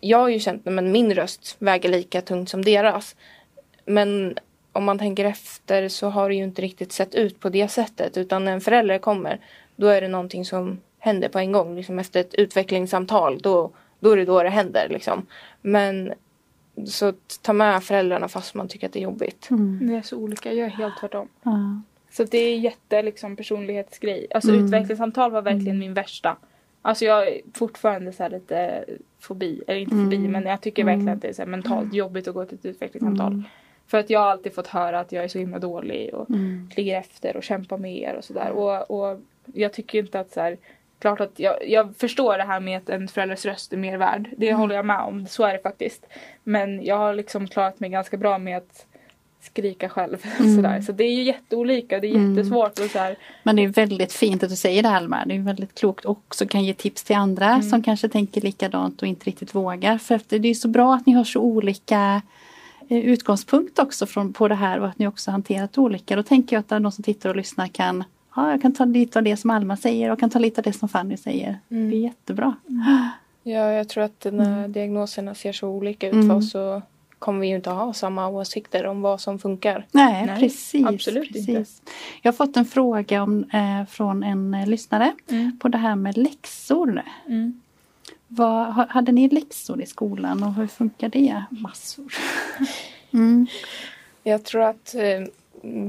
jag 0.02 0.18
har 0.18 0.30
ju 0.30 0.40
känt 0.40 0.68
att 0.68 0.84
min 0.84 1.14
röst 1.14 1.56
väger 1.60 1.90
lika 1.90 2.22
tungt 2.22 2.50
som 2.50 2.66
deras. 2.66 3.16
Men 3.86 4.38
om 4.72 4.84
man 4.84 5.00
tänker 5.00 5.26
efter 5.26 5.90
så 5.90 6.10
har 6.10 6.30
det 6.30 6.36
ju 6.36 6.44
inte 6.44 6.62
riktigt 6.62 6.92
sett 6.92 7.16
ut 7.16 7.40
på 7.40 7.50
det 7.50 7.68
sättet 7.68 8.18
utan 8.18 8.46
när 8.46 8.52
en 8.52 8.62
förälder 8.62 8.98
kommer 8.98 9.40
då 9.76 9.88
är 9.88 10.02
det 10.02 10.08
någonting 10.08 10.46
som 10.46 10.80
händer 11.00 11.30
på 11.30 11.40
en 11.40 11.52
gång. 11.52 11.76
Liksom 11.76 12.00
efter 12.00 12.20
ett 12.20 12.34
utvecklingssamtal 12.34 13.38
då, 13.38 13.72
då 14.00 14.12
är 14.12 14.18
det 14.18 14.26
då 14.26 14.44
det 14.44 14.50
händer. 14.50 14.88
Liksom. 14.90 15.26
Men 15.62 16.14
så 16.86 17.14
ta 17.42 17.54
med 17.54 17.84
föräldrarna 17.84 18.28
fast 18.28 18.54
man 18.54 18.68
tycker 18.68 18.88
att 18.88 18.94
det 18.94 19.00
är 19.00 19.04
jobbigt. 19.04 19.50
Mm. 19.50 19.88
Det 19.88 19.96
är 19.96 20.02
så 20.02 20.18
olika, 20.18 20.54
jag 20.54 20.68
är 20.68 20.72
helt 20.72 21.00
tvärtom. 21.00 21.28
Mm. 21.46 21.84
Så 22.12 22.24
det 22.24 22.38
är 22.38 22.58
jätte 22.58 23.02
liksom, 23.02 23.36
personlighetsgrej. 23.36 24.28
Alltså 24.36 24.50
mm. 24.50 24.66
utvecklingssamtal 24.66 25.32
var 25.32 25.42
verkligen 25.42 25.68
mm. 25.68 25.80
min 25.80 25.94
värsta. 25.94 26.38
Alltså 26.82 27.06
jag 27.06 27.28
är 27.28 27.42
fortfarande 27.54 28.12
så 28.12 28.28
lite 28.28 28.86
fobi, 29.20 29.64
eller 29.68 29.80
inte 29.80 29.96
fobi 29.96 30.16
mm. 30.16 30.32
men 30.32 30.46
jag 30.46 30.62
tycker 30.62 30.84
verkligen 30.84 31.10
att 31.10 31.22
det 31.22 31.40
är 31.40 31.46
mentalt 31.46 31.94
jobbigt 31.94 32.28
att 32.28 32.34
gå 32.34 32.46
till 32.46 32.58
ett 32.58 32.66
utvecklingssamtal. 32.66 33.44
För 33.88 33.98
att 33.98 34.10
jag 34.10 34.20
har 34.20 34.28
alltid 34.28 34.54
fått 34.54 34.68
höra 34.68 35.00
att 35.00 35.12
jag 35.12 35.24
är 35.24 35.28
så 35.28 35.40
himma 35.40 35.60
dålig 35.60 36.14
och 36.14 36.30
mm. 36.30 36.70
ligger 36.76 37.00
efter 37.00 37.38
och 37.38 37.44
kämpar 37.44 37.78
mer 37.78 38.16
och 38.16 38.24
sådär. 38.24 38.52
Och, 38.52 38.92
och 38.92 39.20
jag 39.54 39.74
tycker 39.74 40.00
inte 40.00 40.20
att 40.20 40.32
så 40.32 40.42
här, 40.42 40.58
klart 41.00 41.20
att 41.20 41.40
jag, 41.40 41.70
jag 41.70 41.96
förstår 41.96 42.38
det 42.38 42.44
här 42.44 42.60
med 42.60 42.78
att 42.78 42.90
en 42.90 43.08
förälders 43.08 43.46
röst 43.46 43.74
är 43.74 43.78
mer 43.78 43.98
värd. 43.98 44.30
Det 44.38 44.50
mm. 44.50 44.60
håller 44.60 44.76
jag 44.76 44.86
med 44.86 45.00
om, 45.00 45.28
så 45.28 45.44
är 45.44 45.54
det 45.54 45.60
faktiskt. 45.60 46.08
Men 46.44 46.86
jag 46.86 46.98
har 46.98 47.14
liksom 47.14 47.48
klarat 47.48 47.80
mig 47.80 47.90
ganska 47.90 48.18
bra 48.18 48.38
med 48.38 48.58
att 48.58 48.86
skrika 49.42 49.90
själv. 49.90 50.18
Mm. 50.40 50.56
Sådär. 50.56 50.82
Så 50.82 50.92
det 50.92 51.04
är 51.04 51.16
ju 51.16 51.24
jätteolika, 51.24 52.00
det 52.00 52.08
är 52.08 52.16
mm. 52.16 52.36
jättesvårt. 52.36 52.80
Och 52.80 52.86
så 52.86 53.00
här. 53.00 53.16
Men 53.44 53.56
det 53.56 53.64
är 53.64 53.68
väldigt 53.68 54.14
fint 54.14 54.44
att 54.44 54.50
du 54.50 54.56
säger 54.56 54.84
det 54.84 54.90
Alma. 54.90 55.26
Det 55.26 55.36
är 55.36 55.40
väldigt 55.40 55.76
klokt 55.76 56.06
och 56.06 56.12
också 56.28 56.48
kan 56.48 56.64
ge 56.64 56.74
tips 56.74 57.04
till 57.04 57.16
andra 57.16 57.50
mm. 57.50 57.64
som 57.64 57.84
kanske 57.84 58.10
tänker 58.10 58.42
likadant 58.42 59.02
och 59.02 59.08
inte 59.08 59.26
riktigt 59.26 59.56
vågar. 59.56 59.98
För 59.98 60.40
det 60.40 60.48
är 60.48 60.54
så 60.54 60.68
bra 60.68 60.96
att 60.96 61.06
ni 61.06 61.14
har 61.14 61.24
så 61.24 61.40
olika 61.40 62.22
eh, 62.90 62.98
utgångspunkt 62.98 63.80
också 63.80 64.06
från, 64.06 64.34
på 64.34 64.48
det 64.48 64.56
här 64.56 64.80
och 64.80 64.88
att 64.88 65.00
ni 65.00 65.08
också 65.08 65.32
hanterat 65.32 65.78
olika. 65.78 66.16
Då 66.16 66.24
tänker 66.24 66.56
jag 66.56 66.60
att 66.60 66.84
de 66.84 66.92
som 66.92 67.04
tittar 67.04 67.30
och 67.30 67.36
lyssnar 67.36 67.68
kan 67.68 68.04
ja, 68.36 68.52
jag 68.52 68.62
kan 68.62 68.74
ta 68.74 68.86
lite 68.86 69.20
av 69.20 69.24
det 69.24 69.38
som 69.38 69.50
Alma 69.50 69.78
säger 69.78 70.12
och 70.12 70.20
kan 70.20 70.30
ta 70.30 70.40
lite 70.40 70.62
av 70.62 70.64
det 70.64 70.74
som 70.74 70.90
Fanny 70.90 71.18
säger. 71.18 71.60
Mm. 71.70 71.90
Det 71.90 71.96
är 71.96 72.00
jättebra. 72.00 72.56
Ja, 73.44 73.72
jag 73.72 73.90
tror 73.90 74.04
att 74.04 74.28
när 74.32 74.58
mm. 74.58 74.72
diagnoserna 74.72 75.36
ser 75.36 75.54
så 75.54 75.68
olika 75.68 76.08
ut 76.08 76.28
för 76.28 76.36
oss 76.36 76.52
så 76.52 76.82
kommer 77.20 77.40
vi 77.40 77.48
ju 77.48 77.56
inte 77.56 77.70
ha 77.70 77.94
samma 77.94 78.28
åsikter 78.28 78.86
om 78.86 79.02
vad 79.02 79.22
som 79.22 79.40
funkar. 79.40 79.86
Nej, 79.92 80.26
Nej 80.26 80.40
precis. 80.40 80.86
Absolut 80.86 81.34
precis. 81.34 81.50
inte. 81.50 81.92
Jag 82.22 82.32
har 82.32 82.38
fått 82.38 82.58
en 82.58 82.66
fråga 82.66 83.24
om, 83.24 83.44
eh, 83.44 83.86
från 83.90 84.24
en 84.24 84.54
eh, 84.54 84.68
lyssnare 84.68 85.16
mm. 85.30 85.60
på 85.60 85.68
det 85.68 85.78
här 85.78 85.96
med 85.96 86.18
läxor. 86.18 87.04
Mm. 87.26 87.62
Vad, 88.28 88.68
hade 88.74 89.12
ni 89.12 89.30
läxor 89.30 89.82
i 89.82 89.86
skolan 89.86 90.44
och 90.44 90.54
hur 90.54 90.68
funkar 90.68 91.10
det? 91.10 91.44
Massor. 91.50 92.14
mm. 93.14 93.48
Jag 94.24 94.44
tror 94.44 94.62
att 94.62 94.96
eh, 94.96 95.28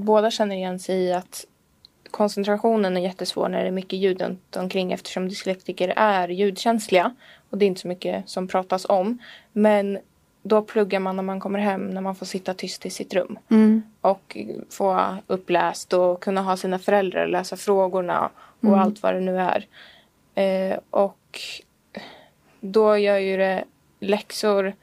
båda 0.05 0.31
känner 0.31 0.57
igen 0.57 0.79
sig 0.79 0.97
i 0.97 1.13
att 1.13 1.45
koncentrationen 2.11 2.97
är 2.97 3.01
jättesvår 3.01 3.49
när 3.49 3.63
det 3.63 3.69
är 3.69 3.73
mycket 3.73 3.99
ljud 3.99 4.23
runt 4.23 4.57
omkring 4.57 4.93
eftersom 4.93 5.29
dyslektiker 5.29 5.93
är 5.97 6.29
ljudkänsliga. 6.29 7.15
Och 7.51 7.59
det 7.59 7.65
är 7.65 7.67
inte 7.67 7.81
så 7.81 7.89
mycket 7.89 8.29
som 8.29 8.49
pratas 8.49 8.87
om. 8.89 9.19
Men 9.53 9.99
då 10.43 10.63
pluggar 10.63 11.01
man 11.01 11.17
när 11.17 11.23
man 11.23 11.41
kommer 11.41 11.59
hem 11.59 11.91
när 11.91 12.01
man 12.01 12.15
får 12.15 12.27
sitta 12.27 12.55
tyst 12.55 12.87
i 12.87 12.91
sitt 12.91 13.15
rum. 13.15 13.39
Mm. 13.51 13.83
Och 14.01 14.37
få 14.71 15.17
uppläst 15.27 15.93
och 15.93 16.23
kunna 16.23 16.43
ha 16.43 16.57
sina 16.57 16.79
föräldrar 16.79 17.27
läsa 17.27 17.57
frågorna 17.57 18.31
och 18.61 18.69
mm. 18.69 18.81
allt 18.81 19.03
vad 19.03 19.15
det 19.15 19.21
nu 19.21 19.41
är. 19.41 19.67
Eh, 20.35 20.79
och 20.91 21.41
då 22.61 22.99
gör 22.99 23.19
ju 23.19 23.37
det 23.37 23.65
läxor 24.01 24.75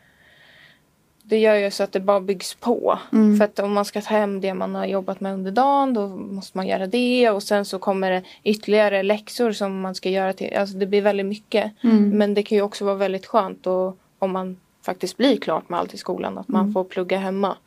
det 1.28 1.40
gör 1.40 1.56
ju 1.56 1.72
så 1.72 1.84
att 1.84 1.92
det 1.92 2.00
bara 2.00 2.22
byggs 2.22 2.56
på. 2.56 3.00
Mm. 3.14 3.38
För 3.38 3.46
att 3.46 3.60
om 3.60 3.74
man 3.74 3.86
ska 3.86 4.02
ta 4.02 4.10
hem 4.10 4.42
det 4.42 4.54
man 4.54 4.76
har 4.76 4.86
jobbat 4.86 5.20
med 5.20 5.34
under 5.34 5.52
dagen 5.52 5.94
då 5.94 6.08
måste 6.08 6.58
man 6.58 6.68
göra 6.68 6.88
det 6.88 7.30
och 7.30 7.44
sen 7.44 7.66
så 7.66 7.80
kommer 7.80 8.12
det 8.12 8.24
ytterligare 8.44 9.04
läxor 9.04 9.52
som 9.52 9.82
man 9.82 9.96
ska 9.96 10.10
göra 10.10 10.34
till. 10.34 10.56
Alltså 10.56 10.78
det 10.78 10.86
blir 10.86 11.02
väldigt 11.02 11.26
mycket. 11.26 11.72
Mm. 11.84 12.10
Men 12.10 12.34
det 12.34 12.44
kan 12.44 12.56
ju 12.56 12.62
också 12.62 12.86
vara 12.86 12.96
väldigt 12.96 13.26
skönt 13.26 13.68
och, 13.68 13.98
om 14.20 14.32
man 14.32 14.58
faktiskt 14.86 15.18
blir 15.18 15.38
klart 15.38 15.70
med 15.70 15.80
allt 15.80 15.94
i 15.94 15.98
skolan 15.98 16.38
att 16.38 16.48
man 16.48 16.62
mm. 16.62 16.74
får 16.74 16.84
plugga 16.84 17.18
hemma. 17.18 17.58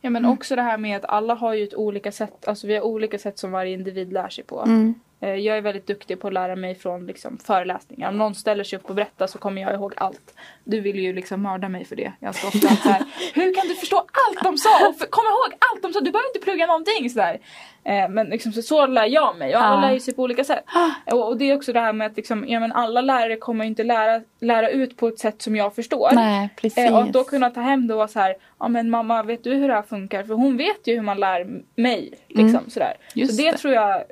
Ja 0.00 0.10
men 0.10 0.24
också 0.24 0.56
det 0.56 0.62
här 0.62 0.78
med 0.78 0.96
att 0.96 1.04
alla 1.04 1.34
har 1.34 1.54
ju 1.54 1.64
ett 1.64 1.74
olika 1.74 2.12
sätt, 2.12 2.48
alltså 2.48 2.66
vi 2.66 2.74
har 2.74 2.82
olika 2.82 3.18
sätt 3.18 3.38
som 3.38 3.50
varje 3.50 3.72
individ 3.72 4.12
lär 4.12 4.28
sig 4.28 4.44
på. 4.44 4.62
Mm. 4.62 4.94
Eh, 5.20 5.34
jag 5.34 5.56
är 5.56 5.60
väldigt 5.60 5.86
duktig 5.86 6.20
på 6.20 6.26
att 6.26 6.32
lära 6.32 6.56
mig 6.56 6.74
från 6.74 7.06
liksom, 7.06 7.38
föreläsningar. 7.38 8.08
Om 8.08 8.18
någon 8.18 8.34
ställer 8.34 8.64
sig 8.64 8.78
upp 8.78 8.84
och 8.84 8.94
berättar 8.94 9.26
så 9.26 9.38
kommer 9.38 9.62
jag 9.62 9.74
ihåg 9.74 9.94
allt. 9.96 10.34
Du 10.64 10.80
vill 10.80 10.98
ju 10.98 11.12
liksom 11.12 11.42
mörda 11.42 11.68
mig 11.68 11.84
för 11.84 11.96
det. 11.96 12.12
Står 12.32 12.48
ofta 12.48 12.68
så 12.68 12.88
här, 12.88 13.04
Hur 13.34 13.54
kan 13.54 13.68
du 13.68 13.74
förstå 13.74 13.96
allt 13.96 14.42
de 14.42 14.58
sa 14.58 14.88
och 14.88 15.10
komma 15.10 15.28
ihåg 15.28 15.58
allt 15.72 15.82
de 15.82 15.92
sa? 15.92 16.00
Du 16.00 16.10
behöver 16.10 16.28
inte 16.28 16.44
plugga 16.44 16.66
någonting. 16.66 17.10
Sådär. 17.10 17.38
Eh, 17.84 18.08
men 18.08 18.26
liksom, 18.26 18.52
så, 18.52 18.62
så 18.62 18.86
lär 18.86 19.06
jag 19.06 19.36
mig 19.36 19.56
och 19.56 19.62
alla 19.62 19.80
lär 19.80 19.92
ju 19.92 20.00
sig 20.00 20.14
på 20.14 20.22
olika 20.22 20.44
sätt. 20.44 20.64
Och, 21.04 21.28
och, 21.28 21.36
det 21.36 21.50
är 21.50 21.56
också 21.56 21.72
det 21.72 21.80
här 21.80 21.92
med 21.92 22.06
att 22.06 22.16
liksom, 22.16 22.44
ja, 22.48 22.60
men 22.60 22.72
alla 22.72 23.00
lärare 23.00 23.36
kommer 23.36 23.64
inte 23.64 23.84
lära, 23.84 24.22
lära 24.40 24.70
ut 24.70 24.96
på 24.96 25.08
ett 25.08 25.18
sätt 25.18 25.42
som 25.42 25.56
jag 25.56 25.74
förstår. 25.74 26.10
Nej, 26.12 26.48
precis. 26.56 26.78
Eh, 26.78 26.96
och 26.96 27.02
att 27.02 27.12
då 27.12 27.24
kunna 27.24 27.50
ta 27.50 27.60
hem 27.60 27.86
det 27.86 27.94
och 27.94 27.98
vara 27.98 28.08
så 28.08 28.20
här, 28.20 28.34
ja 28.58 28.68
men 28.68 28.90
mamma 28.90 29.22
vet 29.22 29.44
du 29.44 29.54
hur 29.54 29.68
det 29.68 29.74
här 29.74 29.82
funkar? 29.82 30.22
För 30.22 30.34
hon 30.34 30.56
vet 30.56 30.86
ju 30.86 30.94
hur 30.94 31.02
man 31.02 31.20
lär 31.20 31.62
mig. 31.74 32.14
Liksom, 32.28 32.48
mm. 32.48 32.70
sådär. 32.70 32.94
så 33.14 33.18
det, 33.20 33.50
det 33.50 33.56
tror 33.56 33.74
jag 33.74 34.02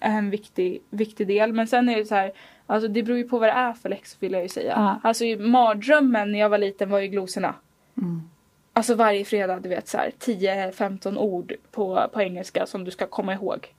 en 0.00 0.30
viktig, 0.30 0.82
viktig 0.90 1.26
del. 1.26 1.52
Men 1.52 1.66
sen 1.66 1.88
är 1.88 1.96
det 1.96 2.04
så 2.04 2.14
här, 2.14 2.32
alltså 2.66 2.88
det 2.88 3.02
beror 3.02 3.18
ju 3.18 3.28
på 3.28 3.38
vad 3.38 3.48
det 3.48 3.52
är 3.52 3.72
för 3.72 3.88
läxor 3.88 4.20
vill 4.20 4.32
jag 4.32 4.42
ju 4.42 4.48
säga. 4.48 4.72
Ja. 4.76 5.08
Alltså 5.08 5.24
mardrömmen 5.24 6.32
när 6.32 6.38
jag 6.38 6.48
var 6.48 6.58
liten 6.58 6.90
var 6.90 6.98
ju 6.98 7.08
glosorna. 7.08 7.54
Mm. 7.96 8.22
Alltså 8.72 8.94
varje 8.94 9.24
fredag, 9.24 9.60
du 9.60 9.68
vet 9.68 9.88
så 9.88 9.98
här 9.98 10.10
10-15 10.20 11.16
ord 11.16 11.52
på, 11.70 12.08
på 12.12 12.22
engelska 12.22 12.66
som 12.66 12.84
du 12.84 12.90
ska 12.90 13.06
komma 13.06 13.34
ihåg. 13.34 13.74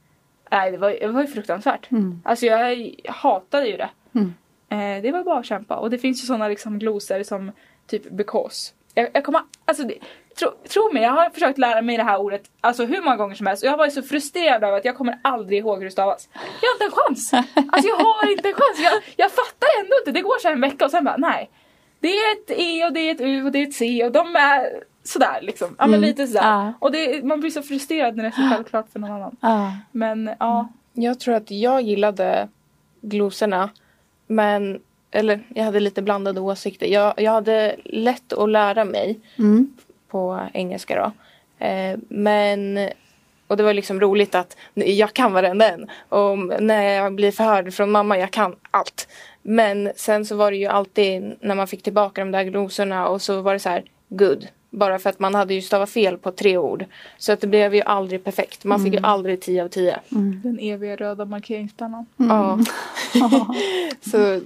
Nej, 0.51 0.71
det 0.71 0.77
var, 0.77 0.89
det 0.89 1.08
var 1.08 1.21
ju 1.21 1.27
fruktansvärt. 1.27 1.91
Mm. 1.91 2.21
Alltså 2.25 2.45
jag 2.45 2.95
hatade 3.08 3.67
ju 3.67 3.77
det. 3.77 3.89
Mm. 4.13 4.34
Eh, 4.69 5.01
det 5.01 5.12
var 5.12 5.23
bara 5.23 5.39
att 5.39 5.45
kämpa. 5.45 5.75
Och 5.75 5.89
det 5.89 5.97
finns 5.97 6.23
ju 6.23 6.25
sådana 6.25 6.47
liksom 6.47 6.79
glosor 6.79 7.23
som 7.23 7.51
typ 7.88 8.12
because. 8.12 8.73
Jag, 8.93 9.10
jag 9.13 9.23
kommer, 9.23 9.41
alltså 9.65 9.84
det, 9.84 9.97
tro, 10.39 10.52
tro 10.69 10.93
mig, 10.93 11.04
jag 11.04 11.12
har 11.12 11.30
försökt 11.30 11.58
lära 11.58 11.82
mig 11.82 11.97
det 11.97 12.04
här 12.04 12.17
ordet 12.17 12.41
alltså 12.62 12.86
hur 12.86 13.02
många 13.02 13.17
gånger 13.17 13.36
som 13.36 13.47
helst 13.47 13.63
och 13.63 13.67
jag 13.67 13.71
har 13.71 13.78
varit 13.78 13.93
så 13.93 14.02
frustrerad 14.02 14.63
över 14.63 14.78
att 14.78 14.86
jag 14.86 14.97
kommer 14.97 15.19
aldrig 15.21 15.60
ihåg 15.60 15.78
hur 15.78 15.86
det 15.86 15.91
stavas. 15.91 16.30
Jag 16.34 16.69
har 16.69 16.73
inte 16.73 16.86
en 16.86 16.91
chans! 16.91 17.34
Alltså 17.71 17.89
jag 17.89 17.97
har 17.97 18.32
inte 18.32 18.47
en 18.47 18.54
chans. 18.54 18.80
Jag, 18.80 18.93
jag 19.15 19.32
fattar 19.32 19.67
ändå 19.80 19.95
inte. 19.99 20.12
Det 20.12 20.21
går 20.21 20.39
så 20.39 20.47
en 20.47 20.62
vecka 20.62 20.86
och 20.86 20.91
sen 20.91 21.04
bara 21.04 21.17
nej. 21.17 21.49
Det 21.99 22.08
är 22.08 22.32
ett 22.32 22.52
E 22.52 22.86
och 22.86 22.93
det 22.93 22.99
är 22.99 23.12
ett 23.12 23.21
U 23.21 23.45
och 23.45 23.52
det 23.52 23.60
är 23.60 23.67
ett 23.67 23.73
C 23.73 24.06
och 24.06 24.12
de 24.12 24.36
är 24.36 24.84
sådär 25.04 25.39
liksom. 25.41 25.75
Ja 25.78 25.88
men 25.88 25.93
mm. 25.93 26.08
lite 26.08 26.28
sådär. 26.28 26.41
Ah. 26.43 26.73
Och 26.80 26.91
det, 26.91 27.25
man 27.25 27.39
blir 27.39 27.49
så 27.49 27.62
frustrerad 27.62 28.15
när 28.15 28.23
det 28.23 28.30
är 28.30 28.32
så 28.32 28.56
självklart 28.56 28.89
för 28.91 28.99
någon 28.99 29.12
annan. 29.12 29.36
Ah. 29.39 29.71
Men 29.91 30.30
ja. 30.39 30.67
Jag 30.93 31.19
tror 31.19 31.36
att 31.36 31.52
jag 31.52 31.82
gillade 31.82 32.47
glosorna 33.02 33.69
men 34.28 34.80
eller 35.12 35.43
jag 35.56 35.63
hade 35.63 35.80
lite 35.80 36.02
blandade 36.02 36.41
åsikter. 36.41 36.88
Jag, 36.88 37.13
jag 37.17 37.32
hade 37.32 37.75
lätt 37.84 38.34
att 38.34 38.49
lära 38.49 38.86
mig 38.86 39.19
mm 39.38 39.73
på 40.10 40.39
engelska 40.54 40.95
då. 40.95 41.12
Eh, 41.65 42.00
men 42.10 42.80
och 43.50 43.58
det 43.58 43.63
var 43.63 43.74
liksom 43.74 44.02
roligt 44.02 44.36
att 44.36 44.58
jag 44.74 45.13
kan 45.13 45.34
varenda 45.34 45.69
en. 45.69 45.89
Och 46.10 46.38
när 46.63 46.84
jag 46.84 47.15
blir 47.15 47.32
förhörd 47.32 47.74
från 47.74 47.91
mamma, 47.91 48.17
jag 48.17 48.32
kan 48.32 48.56
allt. 48.72 49.08
Men 49.41 49.91
sen 49.95 50.26
så 50.26 50.36
var 50.36 50.52
det 50.52 50.58
ju 50.58 50.65
alltid 50.65 51.36
när 51.41 51.56
man 51.56 51.67
fick 51.67 51.84
tillbaka 51.84 52.22
de 52.22 52.32
där 52.32 52.43
glosorna 52.43 53.08
och 53.08 53.22
så 53.22 53.41
var 53.41 53.54
det 53.54 53.60
så 53.60 53.69
här, 53.69 53.84
good. 54.10 54.48
Bara 54.69 55.00
för 55.00 55.10
att 55.10 55.19
man 55.19 55.36
hade 55.36 55.54
ju 55.54 55.62
stavat 55.62 55.89
fel 55.89 56.17
på 56.17 56.32
tre 56.32 56.58
ord. 56.58 56.86
Så 57.17 57.32
att 57.32 57.41
det 57.41 57.48
blev 57.48 57.76
ju 57.76 57.82
aldrig 57.82 58.24
perfekt. 58.24 58.63
Man 58.63 58.80
fick 58.84 58.93
ju 58.93 58.98
mm. 58.98 59.12
aldrig 59.12 59.41
10 59.41 59.63
av 59.63 59.67
10. 59.67 60.00
Mm. 60.12 60.41
Den 60.43 60.60
eviga 60.60 60.95
röda 60.95 61.26
markeringspennan. 61.26 62.06
Mm. 62.19 62.32
Ja. 62.32 62.60
så 64.12 64.41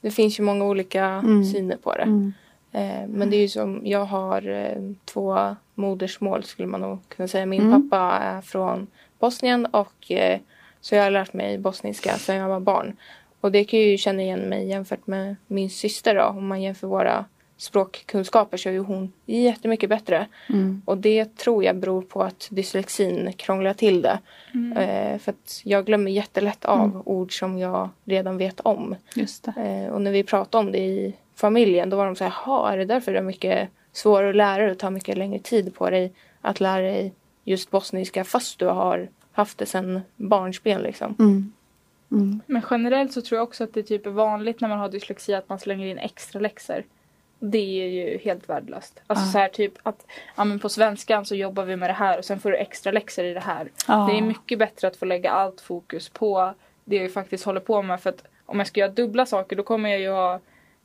det 0.00 0.10
finns 0.10 0.38
ju 0.38 0.42
många 0.42 0.64
olika 0.64 1.04
mm. 1.04 1.44
syner 1.44 1.76
på 1.76 1.94
det. 1.94 2.32
Mm. 2.78 3.02
Eh, 3.02 3.08
men 3.08 3.30
det 3.30 3.36
är 3.36 3.40
ju 3.40 3.48
som, 3.48 3.80
jag 3.84 4.04
har 4.04 4.48
eh, 4.48 4.82
två 5.04 5.56
modersmål 5.74 6.44
skulle 6.44 6.68
man 6.68 6.80
nog 6.80 6.98
kunna 7.08 7.28
säga. 7.28 7.46
Min 7.46 7.62
mm. 7.62 7.90
pappa 7.90 8.18
är 8.18 8.40
från 8.40 8.86
Bosnien 9.18 9.66
och 9.66 10.10
eh, 10.10 10.40
så 10.80 10.94
jag 10.94 11.02
har 11.02 11.10
lärt 11.10 11.32
mig 11.32 11.58
bosniska 11.58 12.18
sedan 12.18 12.36
jag 12.36 12.48
var 12.48 12.60
barn. 12.60 12.96
Och 13.40 13.52
det 13.52 13.64
kan 13.64 13.80
jag 13.80 13.88
ju 13.88 13.98
känna 13.98 14.22
igen 14.22 14.40
mig 14.40 14.68
jämfört 14.68 15.06
med 15.06 15.36
min 15.46 15.70
syster 15.70 16.14
då. 16.14 16.22
Om 16.22 16.46
man 16.46 16.62
jämför 16.62 16.86
våra 16.86 17.24
språkkunskaper 17.56 18.56
så 18.56 18.68
är 18.68 18.72
ju 18.72 18.78
hon 18.78 19.12
jättemycket 19.26 19.88
bättre. 19.88 20.26
Mm. 20.48 20.82
Och 20.84 20.98
det 20.98 21.36
tror 21.36 21.64
jag 21.64 21.76
beror 21.76 22.02
på 22.02 22.22
att 22.22 22.48
dyslexin 22.50 23.32
krånglar 23.36 23.74
till 23.74 24.02
det. 24.02 24.18
Mm. 24.54 24.78
Eh, 24.78 25.18
för 25.18 25.32
att 25.32 25.60
jag 25.64 25.86
glömmer 25.86 26.10
jättelätt 26.10 26.64
av 26.64 26.84
mm. 26.84 27.02
ord 27.04 27.38
som 27.38 27.58
jag 27.58 27.88
redan 28.04 28.38
vet 28.38 28.60
om. 28.60 28.94
Eh, 29.56 29.92
och 29.92 30.02
när 30.02 30.12
vi 30.12 30.22
pratar 30.22 30.58
om 30.58 30.72
det 30.72 30.78
i 30.78 31.14
familjen 31.38 31.90
då 31.90 31.96
var 31.96 32.06
de 32.06 32.16
så 32.16 32.24
här, 32.24 32.34
jaha, 32.46 32.72
är 32.72 32.78
det 32.78 32.84
därför 32.84 33.12
det 33.12 33.18
är 33.18 33.22
mycket 33.22 33.68
svårare 33.92 34.30
att 34.30 34.36
lära 34.36 34.62
dig 34.62 34.70
och 34.70 34.78
tar 34.78 34.90
mycket 34.90 35.18
längre 35.18 35.38
tid 35.38 35.74
på 35.74 35.90
dig 35.90 36.12
att 36.40 36.60
lära 36.60 36.82
dig 36.82 37.12
just 37.44 37.70
bosniska 37.70 38.24
fast 38.24 38.58
du 38.58 38.66
har 38.66 39.08
haft 39.32 39.58
det 39.58 39.66
sedan 39.66 40.00
barnsben 40.16 40.80
liksom. 40.80 41.16
Mm. 41.18 41.52
Mm. 42.10 42.40
Men 42.46 42.62
generellt 42.70 43.12
så 43.12 43.22
tror 43.22 43.36
jag 43.36 43.42
också 43.42 43.64
att 43.64 43.74
det 43.74 43.82
typ 43.82 44.06
är 44.06 44.10
vanligt 44.10 44.60
när 44.60 44.68
man 44.68 44.78
har 44.78 44.88
dyslexi 44.88 45.34
att 45.34 45.48
man 45.48 45.58
slänger 45.58 45.86
in 45.86 45.98
extra 45.98 46.40
läxor. 46.40 46.84
Det 47.38 47.82
är 47.82 47.88
ju 47.88 48.18
helt 48.18 48.48
värdelöst. 48.48 49.00
Alltså 49.06 49.24
ah. 49.24 49.32
så 49.32 49.38
här 49.38 49.48
typ 49.48 49.72
att 49.82 50.06
ja, 50.36 50.44
men 50.44 50.58
på 50.58 50.68
svenskan 50.68 51.24
så 51.24 51.34
jobbar 51.34 51.64
vi 51.64 51.76
med 51.76 51.90
det 51.90 51.94
här 51.94 52.18
och 52.18 52.24
sen 52.24 52.40
får 52.40 52.50
du 52.50 52.56
extra 52.56 52.92
läxor 52.92 53.24
i 53.24 53.34
det 53.34 53.40
här. 53.40 53.70
Ah. 53.86 54.06
Det 54.06 54.18
är 54.18 54.22
mycket 54.22 54.58
bättre 54.58 54.88
att 54.88 54.96
få 54.96 55.04
lägga 55.04 55.30
allt 55.30 55.60
fokus 55.60 56.08
på 56.08 56.54
det 56.84 56.96
jag 56.96 57.12
faktiskt 57.12 57.44
håller 57.44 57.60
på 57.60 57.82
med 57.82 58.00
för 58.00 58.10
att 58.10 58.24
om 58.46 58.58
jag 58.58 58.66
ska 58.66 58.80
göra 58.80 58.92
dubbla 58.92 59.26
saker 59.26 59.56
då 59.56 59.62
kommer 59.62 59.90
jag 59.90 60.00
ju 60.00 60.10
ha 60.10 60.40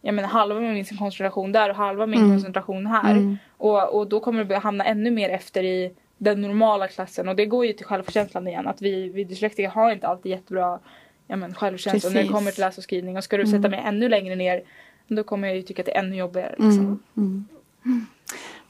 jag 0.06 0.16
menar, 0.16 0.30
halva 0.30 0.60
min 0.60 0.86
koncentration 0.86 1.52
där 1.52 1.70
och 1.70 1.76
halva 1.76 2.06
min 2.06 2.20
mm. 2.20 2.32
koncentration 2.32 2.86
här. 2.86 3.12
Mm. 3.12 3.38
Och, 3.58 3.96
och 3.96 4.08
då 4.08 4.20
kommer 4.20 4.44
det 4.44 4.58
hamna 4.58 4.86
ännu 4.86 5.12
mer 5.12 5.30
efter 5.30 5.64
i 5.64 5.92
den 6.18 6.42
normala 6.42 6.88
klassen 6.88 7.28
och 7.28 7.36
det 7.36 7.46
går 7.46 7.66
ju 7.66 7.74
till 7.74 7.86
självkänslan 7.86 8.48
igen 8.48 8.68
att 8.68 8.82
vi, 8.82 9.10
vi 9.10 9.24
dyslektiker 9.24 9.70
har 9.70 9.92
inte 9.92 10.08
alltid 10.08 10.32
jättebra 10.32 10.80
ja, 11.28 11.36
men, 11.36 11.54
självkänsla 11.54 12.10
när 12.10 12.24
det 12.24 12.30
kommer 12.30 12.52
till 12.52 12.62
läs 12.62 12.78
och 12.78 12.84
skrivning 12.84 13.18
och 13.18 13.24
ska 13.24 13.38
du 13.38 13.46
sätta 13.46 13.58
mm. 13.58 13.72
mig 13.72 13.82
ännu 13.86 14.10
längre 14.10 14.36
ner 14.36 14.64
då 15.08 15.24
kommer 15.24 15.48
jag 15.48 15.58
ju 15.58 15.64
tycka 15.64 15.82
att 15.82 15.86
det 15.86 15.96
är 15.96 16.00
ännu 16.00 16.16
jobbigare. 16.16 16.50
Liksom. 16.50 17.00
Mm. 17.18 17.46
Mm. 17.86 18.06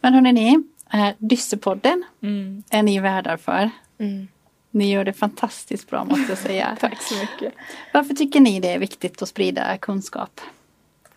Men 0.02 0.14
hörni 0.14 0.34
ni, 0.34 0.64
äh, 0.94 1.10
Dyssepodden 1.18 2.04
mm. 2.22 2.64
är 2.70 2.84
ni 2.84 3.00
värdar 3.00 3.38
för. 3.38 3.70
Mm. 3.98 4.28
Ni 4.72 4.92
gör 4.92 5.06
det 5.06 5.14
fantastiskt 5.14 5.90
bra 5.90 6.06
måste 6.06 6.32
jag 6.32 6.38
säga. 6.38 6.78
Tack 6.80 7.02
så 7.02 7.16
mycket. 7.16 7.54
Varför 7.94 8.14
tycker 8.14 8.40
ni 8.40 8.60
det 8.60 8.74
är 8.74 8.80
viktigt 8.80 9.22
att 9.22 9.30
sprida 9.30 9.78
kunskap 9.78 10.42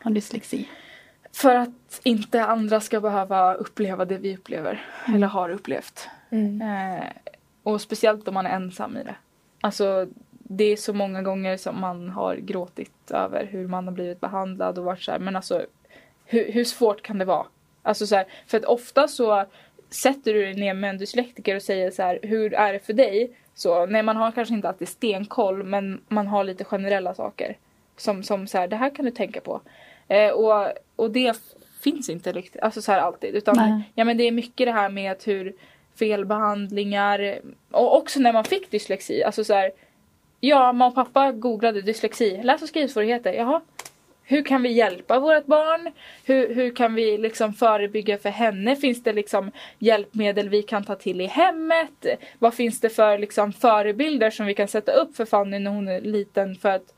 om 0.07 0.15
dyslexi? 0.15 0.69
För 1.33 1.55
att 1.55 2.01
inte 2.03 2.45
andra 2.45 2.81
ska 2.81 3.01
behöva 3.01 3.55
uppleva 3.55 4.05
det 4.05 4.19
vi 4.19 4.37
upplever 4.37 4.85
mm. 5.05 5.17
eller 5.17 5.27
har 5.27 5.51
upplevt. 5.51 6.09
Mm. 6.31 6.63
Eh, 6.63 7.05
och 7.63 7.81
speciellt 7.81 8.29
om 8.29 8.35
man 8.35 8.47
är 8.47 8.51
ensam 8.51 8.97
i 8.97 9.03
det. 9.03 9.15
Alltså 9.61 10.07
det 10.31 10.65
är 10.65 10.77
så 10.77 10.93
många 10.93 11.23
gånger 11.23 11.57
som 11.57 11.81
man 11.81 12.11
har 12.11 12.37
gråtit 12.37 13.11
över 13.11 13.45
hur 13.45 13.69
man 13.69 13.85
har 13.87 13.95
blivit 13.95 14.21
behandlad 14.21 14.79
och 14.79 14.85
varit 14.85 15.03
så 15.03 15.13
här, 15.13 15.19
men 15.19 15.37
alltså 15.37 15.67
hur, 16.25 16.53
hur 16.53 16.65
svårt 16.65 17.03
kan 17.03 17.19
det 17.19 17.25
vara? 17.25 17.47
Alltså 17.83 18.07
så 18.07 18.17
här, 18.17 18.27
för 18.47 18.59
att 18.59 18.65
ofta 18.65 19.09
så 19.09 19.45
sätter 19.91 20.35
du 20.35 20.43
dig 20.43 20.55
ner 20.55 20.75
med 20.75 20.91
en 20.91 20.99
dyslektiker 20.99 21.57
och 21.57 21.63
säger 21.63 21.91
så 21.91 22.03
här, 22.03 22.19
hur 22.23 22.55
är 22.55 22.73
det 22.73 22.79
för 22.79 22.93
dig? 22.93 23.37
Så 23.55 23.87
nej, 23.87 24.03
man 24.03 24.17
har 24.17 24.33
kanske 24.33 24.55
inte 24.55 24.69
alltid 24.69 24.89
stenkoll 24.89 25.63
men 25.63 26.01
man 26.09 26.27
har 26.27 26.45
lite 26.45 26.65
generella 26.65 27.15
saker. 27.15 27.57
Som, 27.97 28.23
som 28.23 28.47
så 28.47 28.59
här, 28.59 28.69
det 28.69 28.77
här 28.77 28.95
kan 28.95 29.05
du 29.05 29.11
tänka 29.11 29.41
på. 29.41 29.61
Eh, 30.09 30.31
och, 30.31 30.73
och 30.97 31.11
det 31.11 31.37
finns 31.81 32.09
inte 32.09 32.33
riktigt, 32.33 32.63
alltså 32.63 32.83
så 32.83 32.93
här 32.93 32.99
alltid. 32.99 33.35
Utan 33.35 33.83
ja, 33.95 34.05
men 34.05 34.17
det 34.17 34.25
är 34.25 34.33
mycket 34.33 34.67
det 34.67 34.73
här 34.73 34.89
med 34.89 35.17
hur 35.25 35.55
felbehandlingar 35.99 37.41
och 37.71 37.97
också 37.97 38.21
när 38.21 38.33
man 38.33 38.45
fick 38.45 38.71
dyslexi. 38.71 39.23
Alltså 39.23 39.45
så 39.45 39.55
här, 39.55 39.71
ja, 40.41 40.73
mamma 40.73 40.87
och 40.87 40.95
pappa 40.95 41.33
googlade 41.33 41.83
dyslexi, 41.83 42.41
läs 42.43 42.63
och 42.63 42.69
skrivsvårigheter. 42.69 43.33
Jaha, 43.33 43.61
hur 44.29 44.43
kan 44.43 44.63
vi 44.63 44.73
hjälpa 44.73 45.21
vårt 45.21 45.47
barn? 45.47 45.93
Hur, 46.25 46.55
hur 46.55 46.75
kan 46.75 46.95
vi 46.95 47.19
liksom 47.19 47.53
förebygga 47.53 48.19
för 48.19 48.29
henne? 48.29 48.77
Finns 48.77 49.03
det 49.03 49.13
liksom 49.13 49.51
hjälpmedel 49.79 50.49
vi 50.49 50.63
kan 50.63 50.85
ta 50.85 50.95
till 50.95 51.21
i 51.21 51.27
hemmet? 51.27 52.07
Vad 52.39 52.55
finns 52.55 52.81
det 52.81 52.89
för 52.89 53.19
liksom 53.19 53.53
förebilder 53.53 54.31
som 54.31 54.47
vi 54.47 54.55
kan 54.55 54.69
sätta 54.69 54.93
upp 54.93 55.17
för 55.17 55.25
Fanny 55.25 55.59
när 55.59 55.71
hon 55.71 55.89
är 55.89 56.01
liten 56.01 56.55
för 56.55 56.69
att 56.69 56.95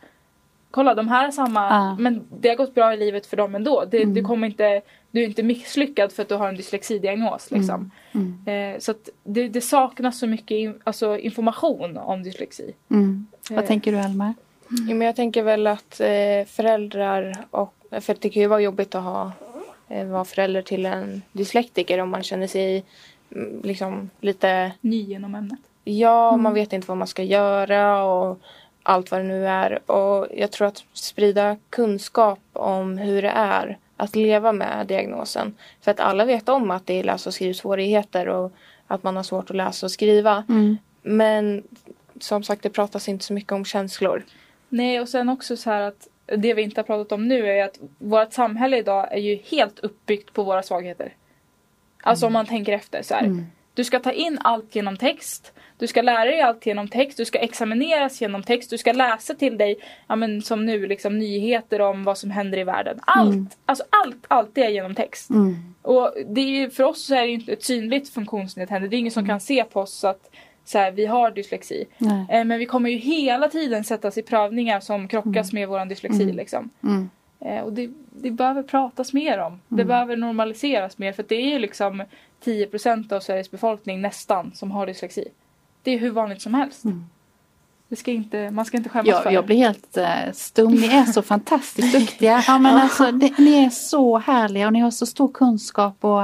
kolla 0.70 0.94
de 0.94 1.08
här 1.08 1.26
är 1.26 1.30
samma 1.30 1.70
ah. 1.70 1.96
men 1.98 2.24
det 2.40 2.48
har 2.48 2.56
gått 2.56 2.74
bra 2.74 2.94
i 2.94 2.96
livet 2.96 3.26
för 3.26 3.36
dem 3.36 3.54
ändå. 3.54 3.84
Det, 3.90 4.02
mm. 4.02 4.14
du, 4.14 4.22
kommer 4.22 4.46
inte, 4.46 4.80
du 5.10 5.22
är 5.22 5.26
inte 5.26 5.42
misslyckad 5.42 6.12
för 6.12 6.22
att 6.22 6.28
du 6.28 6.34
har 6.34 6.48
en 6.48 6.56
dyslexidiagnos. 6.56 7.50
Liksom. 7.50 7.90
Mm. 8.12 8.42
Mm. 8.46 8.74
Eh, 8.74 8.78
så 8.78 8.94
det, 9.24 9.48
det, 9.48 9.60
saknas 9.60 10.18
så 10.18 10.26
mycket 10.26 10.50
in, 10.50 10.80
alltså, 10.84 11.18
information 11.18 11.96
om 11.96 12.22
dyslexi. 12.22 12.74
Mm. 12.90 13.26
Vad 13.50 13.58
eh. 13.58 13.66
tänker 13.66 13.92
du 13.92 13.98
Elmar? 13.98 14.34
Ja, 14.68 14.94
men 14.94 15.00
jag 15.00 15.16
tänker 15.16 15.42
väl 15.42 15.66
att 15.66 16.00
eh, 16.00 16.46
föräldrar 16.46 17.36
och 17.50 17.74
för 18.00 18.16
det 18.20 18.30
kan 18.30 18.42
ju 18.42 18.48
vara 18.48 18.60
jobbigt 18.60 18.94
att 18.94 19.02
ha 19.02 19.32
eh, 19.88 20.06
vara 20.06 20.24
förälder 20.24 20.62
till 20.62 20.86
en 20.86 21.22
dyslektiker 21.32 21.98
om 21.98 22.10
man 22.10 22.22
känner 22.22 22.46
sig 22.46 22.84
mm, 23.34 23.60
liksom 23.62 24.10
lite 24.20 24.72
ny 24.80 25.02
genom 25.02 25.34
ämnet. 25.34 25.58
Ja, 25.84 26.30
man 26.30 26.40
mm. 26.40 26.54
vet 26.54 26.72
inte 26.72 26.88
vad 26.88 26.96
man 26.96 27.06
ska 27.06 27.22
göra 27.22 28.04
och 28.04 28.40
allt 28.88 29.10
vad 29.10 29.20
det 29.20 29.24
nu 29.24 29.48
är. 29.48 29.90
Och 29.90 30.26
jag 30.34 30.50
tror 30.50 30.68
att 30.68 30.84
sprida 30.92 31.56
kunskap 31.70 32.40
om 32.52 32.98
hur 32.98 33.22
det 33.22 33.32
är 33.34 33.78
att 33.96 34.16
leva 34.16 34.52
med 34.52 34.86
diagnosen. 34.86 35.54
För 35.80 35.90
att 35.90 36.00
alla 36.00 36.24
vet 36.24 36.48
om 36.48 36.70
att 36.70 36.86
det 36.86 36.94
är 36.94 37.04
läs 37.04 37.26
och 37.26 37.34
skrivsvårigheter 37.34 38.28
och 38.28 38.52
att 38.86 39.02
man 39.02 39.16
har 39.16 39.22
svårt 39.22 39.50
att 39.50 39.56
läsa 39.56 39.86
och 39.86 39.92
skriva. 39.92 40.44
Mm. 40.48 40.78
Men 41.02 41.62
som 42.20 42.42
sagt, 42.42 42.62
det 42.62 42.70
pratas 42.70 43.08
inte 43.08 43.24
så 43.24 43.32
mycket 43.32 43.52
om 43.52 43.64
känslor. 43.64 44.24
Nej, 44.68 45.00
och 45.00 45.08
sen 45.08 45.28
också 45.28 45.56
så 45.56 45.70
här 45.70 45.80
att 45.80 46.08
det 46.26 46.54
vi 46.54 46.62
inte 46.62 46.80
har 46.80 46.86
pratat 46.86 47.12
om 47.12 47.28
nu 47.28 47.48
är 47.48 47.64
att 47.64 47.78
vårt 47.98 48.32
samhälle 48.32 48.78
idag 48.78 49.12
är 49.12 49.20
ju 49.20 49.38
helt 49.44 49.78
uppbyggt 49.78 50.32
på 50.32 50.42
våra 50.42 50.62
svagheter. 50.62 51.12
Alltså 52.02 52.26
mm. 52.26 52.30
om 52.30 52.32
man 52.32 52.46
tänker 52.46 52.72
efter 52.72 53.02
så 53.02 53.14
här. 53.14 53.24
Mm. 53.24 53.46
Du 53.78 53.84
ska 53.84 53.98
ta 53.98 54.12
in 54.12 54.38
allt 54.40 54.74
genom 54.74 54.96
text. 54.96 55.52
Du 55.76 55.86
ska 55.86 56.02
lära 56.02 56.24
dig 56.24 56.40
allt 56.40 56.66
genom 56.66 56.88
text, 56.88 57.16
du 57.16 57.24
ska 57.24 57.38
examineras 57.38 58.20
genom 58.20 58.42
text, 58.42 58.70
du 58.70 58.78
ska 58.78 58.92
läsa 58.92 59.34
till 59.34 59.58
dig, 59.58 59.76
ja 60.06 60.16
men 60.16 60.42
som 60.42 60.66
nu 60.66 60.86
liksom 60.86 61.18
nyheter 61.18 61.80
om 61.80 62.04
vad 62.04 62.18
som 62.18 62.30
händer 62.30 62.58
i 62.58 62.64
världen. 62.64 63.00
Allt, 63.02 63.34
mm. 63.34 63.48
alltså 63.66 63.84
allt, 63.90 64.24
allt 64.28 64.54
det 64.54 64.64
är 64.64 64.68
genom 64.68 64.94
text. 64.94 65.30
Mm. 65.30 65.74
Och 65.82 66.14
det 66.26 66.40
är 66.40 66.46
ju, 66.46 66.70
för 66.70 66.84
oss 66.84 67.06
så 67.06 67.14
är 67.14 67.22
det 67.22 67.28
inte 67.28 67.52
ett 67.52 67.64
synligt 67.64 68.08
funktionsnedsättande, 68.08 68.88
det 68.88 68.96
är 68.96 68.98
ingen 68.98 69.12
som 69.12 69.20
mm. 69.20 69.28
kan 69.28 69.40
se 69.40 69.64
på 69.64 69.80
oss 69.80 70.04
att 70.04 70.30
så 70.64 70.78
här, 70.78 70.90
vi 70.90 71.06
har 71.06 71.30
dyslexi. 71.30 71.84
Eh, 72.30 72.44
men 72.44 72.58
vi 72.58 72.66
kommer 72.66 72.90
ju 72.90 72.96
hela 72.96 73.48
tiden 73.48 73.84
sättas 73.84 74.18
i 74.18 74.22
prövningar 74.22 74.80
som 74.80 75.08
krockas 75.08 75.52
mm. 75.52 75.60
med 75.60 75.68
vår 75.68 75.84
dyslexi. 75.84 76.22
Mm. 76.22 76.36
Liksom. 76.36 76.70
Mm. 77.40 77.56
Eh, 77.56 77.64
och 77.64 77.72
det, 77.72 77.90
det 78.10 78.30
behöver 78.30 78.62
pratas 78.62 79.12
mer 79.12 79.38
om. 79.38 79.60
Det 79.68 79.84
behöver 79.84 80.16
normaliseras 80.16 80.98
mer 80.98 81.12
för 81.12 81.24
det 81.28 81.34
är 81.34 81.48
ju 81.48 81.58
liksom 81.58 82.02
10% 82.44 83.12
av 83.12 83.20
Sveriges 83.20 83.50
befolkning 83.50 84.00
nästan 84.00 84.52
som 84.54 84.70
har 84.70 84.86
dyslexi. 84.86 85.28
Det 85.82 85.90
är 85.90 85.98
hur 85.98 86.10
vanligt 86.10 86.42
som 86.42 86.54
helst. 86.54 86.84
Mm. 86.84 87.06
Det 87.88 87.96
ska 87.96 88.10
inte, 88.10 88.50
man 88.50 88.64
ska 88.64 88.76
inte 88.76 88.88
skämmas 88.88 89.08
jag, 89.08 89.22
för 89.22 89.30
Jag 89.30 89.46
blir 89.46 89.56
helt 89.56 89.98
uh, 89.98 90.32
stum. 90.32 90.72
Ni 90.72 90.86
är 90.86 91.04
så 91.04 91.22
fantastiskt 91.22 91.92
duktiga. 91.98 92.44
Ja, 92.46 92.58
men 92.58 92.76
alltså, 92.76 93.12
det, 93.12 93.38
ni 93.38 93.64
är 93.64 93.70
så 93.70 94.18
härliga 94.18 94.66
och 94.66 94.72
ni 94.72 94.80
har 94.80 94.90
så 94.90 95.06
stor 95.06 95.28
kunskap. 95.28 96.04
Och, 96.04 96.22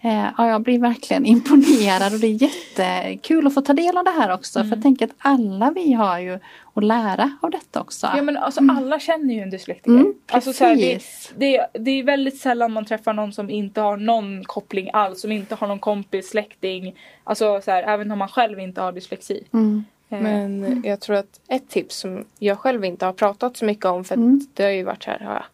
ja, 0.00 0.48
jag 0.48 0.62
blir 0.62 0.78
verkligen 0.78 1.26
imponerad 1.26 2.14
och 2.14 2.20
det 2.20 2.26
är 2.26 2.42
jättekul 2.42 3.46
att 3.46 3.54
få 3.54 3.60
ta 3.60 3.72
del 3.72 3.96
av 3.96 4.04
det 4.04 4.10
här 4.10 4.32
också. 4.32 4.58
Mm. 4.58 4.70
För 4.70 4.76
jag 4.76 4.82
tänker 4.82 5.04
att 5.04 5.14
alla 5.18 5.70
vi 5.70 5.92
har 5.92 6.18
ju 6.18 6.38
att 6.74 6.84
lära 6.84 7.30
av 7.40 7.50
detta 7.50 7.80
också. 7.80 8.08
Ja 8.16 8.22
men 8.22 8.36
alltså 8.36 8.60
mm. 8.60 8.76
alla 8.76 9.00
känner 9.00 9.34
ju 9.34 9.40
en 9.40 9.50
dyslektiker. 9.50 9.96
Mm, 9.96 10.14
alltså, 10.26 10.52
så 10.52 10.64
här, 10.64 10.76
det, 10.76 11.02
det, 11.36 11.66
det, 11.72 11.90
är 11.90 12.02
väldigt 12.02 12.38
sällan 12.40 12.72
man 12.72 12.84
träffar 12.84 13.12
någon 13.12 13.32
som 13.32 13.50
inte 13.50 13.80
har 13.80 13.96
någon 13.96 14.44
koppling 14.44 14.90
alls. 14.92 15.20
Som 15.20 15.32
inte 15.32 15.54
har 15.54 15.68
någon 15.68 15.78
kompis, 15.78 16.30
släkting. 16.30 16.94
Alltså 17.24 17.60
så 17.64 17.70
här, 17.70 17.82
även 17.82 18.10
om 18.10 18.18
man 18.18 18.28
själv 18.28 18.60
inte 18.60 18.80
har 18.80 18.92
dyslexi. 18.92 19.44
Mm. 19.52 19.84
Eh. 20.08 20.20
Men 20.20 20.82
jag 20.84 21.00
tror 21.00 21.16
att 21.16 21.40
ett 21.48 21.68
tips 21.68 21.96
som 21.96 22.24
jag 22.38 22.58
själv 22.58 22.84
inte 22.84 23.06
har 23.06 23.12
pratat 23.12 23.56
så 23.56 23.64
mycket 23.64 23.84
om 23.84 24.04
för 24.04 24.14
mm. 24.14 24.40
det 24.54 24.62
har 24.62 24.70
ju 24.70 24.82
varit 24.82 25.02
så 25.02 25.10
här, 25.10 25.20
ja, 25.24 25.44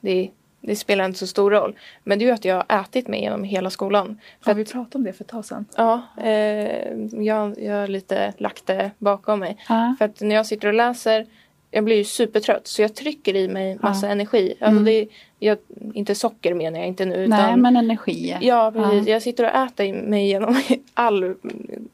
det 0.00 0.30
det 0.60 0.76
spelar 0.76 1.04
inte 1.04 1.18
så 1.18 1.26
stor 1.26 1.50
roll. 1.50 1.76
Men 2.04 2.18
det 2.18 2.24
är 2.24 2.26
ju 2.26 2.32
att 2.32 2.44
jag 2.44 2.54
har 2.54 2.80
ätit 2.80 3.08
mig 3.08 3.20
genom 3.20 3.44
hela 3.44 3.70
skolan. 3.70 4.20
För 4.40 4.50
har 4.50 4.54
vi 4.54 4.64
pratat 4.64 4.94
om 4.94 5.04
det 5.04 5.12
för 5.12 5.24
ett 5.24 5.30
tag 5.30 5.44
sedan? 5.44 5.64
Ja, 5.76 6.02
eh, 6.16 6.92
jag, 7.24 7.58
jag 7.58 7.74
har 7.74 7.86
lite 7.86 8.32
lagt 8.38 8.66
det 8.66 8.90
bakom 8.98 9.40
mig. 9.40 9.56
Ah. 9.68 9.94
För 9.98 10.04
att 10.04 10.20
när 10.20 10.34
jag 10.34 10.46
sitter 10.46 10.68
och 10.68 10.74
läser 10.74 11.26
jag 11.70 11.84
blir 11.84 11.96
ju 11.96 12.04
supertrött 12.04 12.66
så 12.66 12.82
jag 12.82 12.94
trycker 12.94 13.36
i 13.36 13.48
mig 13.48 13.78
massa 13.82 14.06
ah. 14.06 14.10
energi. 14.10 14.54
Alltså 14.60 14.80
mm. 14.80 14.84
det, 14.84 15.08
jag, 15.38 15.58
inte 15.94 16.14
socker 16.14 16.54
menar 16.54 16.78
jag 16.78 16.88
inte 16.88 17.04
nu. 17.04 17.14
Utan, 17.14 17.38
Nej 17.38 17.56
men 17.56 17.76
energi. 17.76 18.36
Ja 18.40 18.72
precis. 18.74 19.08
Ah. 19.08 19.10
Jag 19.10 19.22
sitter 19.22 19.44
och 19.44 19.54
äter 19.54 19.92
mig 19.92 20.28
genom 20.28 20.62
all 20.94 21.34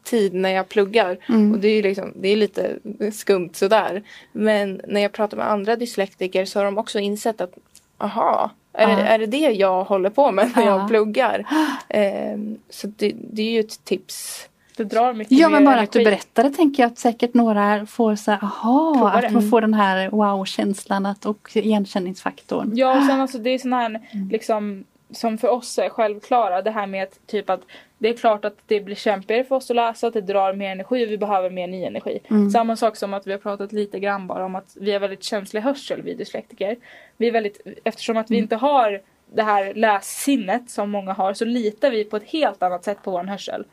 tid 0.04 0.34
när 0.34 0.50
jag 0.50 0.68
pluggar. 0.68 1.18
Mm. 1.28 1.52
Och 1.52 1.58
det 1.58 1.68
är, 1.68 1.82
liksom, 1.82 2.12
det 2.16 2.28
är 2.28 2.36
lite 2.36 2.78
skumt 3.12 3.50
sådär. 3.52 4.02
Men 4.32 4.80
när 4.88 5.00
jag 5.00 5.12
pratar 5.12 5.36
med 5.36 5.50
andra 5.50 5.76
dyslektiker 5.76 6.44
så 6.44 6.58
har 6.58 6.64
de 6.64 6.78
också 6.78 6.98
insett 6.98 7.40
att 7.40 7.54
aha, 7.98 8.50
är, 8.72 8.96
det, 8.96 9.02
är 9.02 9.18
det 9.18 9.26
det 9.26 9.38
jag 9.38 9.84
håller 9.84 10.10
på 10.10 10.32
med 10.32 10.52
när 10.56 10.66
jag 10.66 10.88
pluggar? 10.88 11.46
Eh, 11.88 12.38
så 12.70 12.86
det, 12.86 13.12
det, 13.30 13.42
är 13.42 13.50
ju 13.50 13.60
ett 13.60 13.84
tips. 13.84 14.48
Det 14.76 14.84
drar 14.84 15.12
mycket 15.12 15.38
Ja 15.38 15.48
men 15.48 15.64
bara 15.64 15.74
energi. 15.74 15.84
att 15.84 15.92
du 15.92 16.04
berättar 16.04 16.44
det 16.44 16.50
tänker 16.50 16.82
jag 16.82 16.92
att 16.92 16.98
säkert 16.98 17.34
några 17.34 17.86
får 17.86 18.16
så 18.16 18.30
här, 18.30 18.44
aha, 18.44 19.10
att 19.14 19.32
man 19.32 19.50
får 19.50 19.60
den 19.60 19.74
här 19.74 20.10
wow-känslan 20.10 21.14
och 21.24 21.50
igenkänningsfaktorn. 21.54 22.72
Ja 22.74 22.98
och 22.98 23.04
sen 23.04 23.20
alltså 23.20 23.38
det 23.38 23.50
är 23.50 23.58
sån 23.58 23.72
här 23.72 23.86
mm. 23.86 24.28
liksom 24.28 24.84
som 25.10 25.38
för 25.38 25.48
oss 25.48 25.78
är 25.78 25.88
självklara. 25.88 26.62
Det 26.62 26.70
här 26.70 26.86
med 26.86 27.02
att 27.02 27.26
typ 27.26 27.50
att 27.50 27.60
det 27.98 28.08
är 28.08 28.16
klart 28.16 28.44
att 28.44 28.56
det 28.66 28.80
blir 28.80 28.96
kämpigare 28.96 29.44
för 29.44 29.56
oss 29.56 29.70
att 29.70 29.76
läsa, 29.76 30.06
att 30.06 30.14
det 30.14 30.20
drar 30.20 30.52
mer 30.52 30.70
energi 30.70 31.06
och 31.06 31.10
vi 31.10 31.18
behöver 31.18 31.50
mer 31.50 31.66
ny 31.66 31.84
energi. 31.84 32.18
Mm. 32.30 32.50
Samma 32.50 32.76
sak 32.76 32.96
som 32.96 33.14
att 33.14 33.26
vi 33.26 33.32
har 33.32 33.38
pratat 33.38 33.72
lite 33.72 33.98
grann 33.98 34.26
bara 34.26 34.44
om 34.44 34.54
att 34.54 34.76
vi 34.80 34.92
har 34.92 35.00
väldigt 35.00 35.24
känslig 35.24 35.60
hörsel, 35.60 36.02
vi 36.02 36.14
dyslektiker. 36.14 36.76
Vi 37.16 37.28
är 37.28 37.32
väldigt, 37.32 37.60
eftersom 37.84 38.16
att 38.16 38.30
vi 38.30 38.36
mm. 38.36 38.44
inte 38.44 38.56
har 38.56 39.02
det 39.34 39.42
här 39.42 39.74
lässinnet 39.74 40.70
som 40.70 40.90
många 40.90 41.12
har 41.12 41.34
så 41.34 41.44
litar 41.44 41.90
vi 41.90 42.04
på 42.04 42.16
ett 42.16 42.30
helt 42.30 42.62
annat 42.62 42.84
sätt 42.84 43.02
på 43.02 43.10
vår 43.10 43.24
hörsel. 43.24 43.64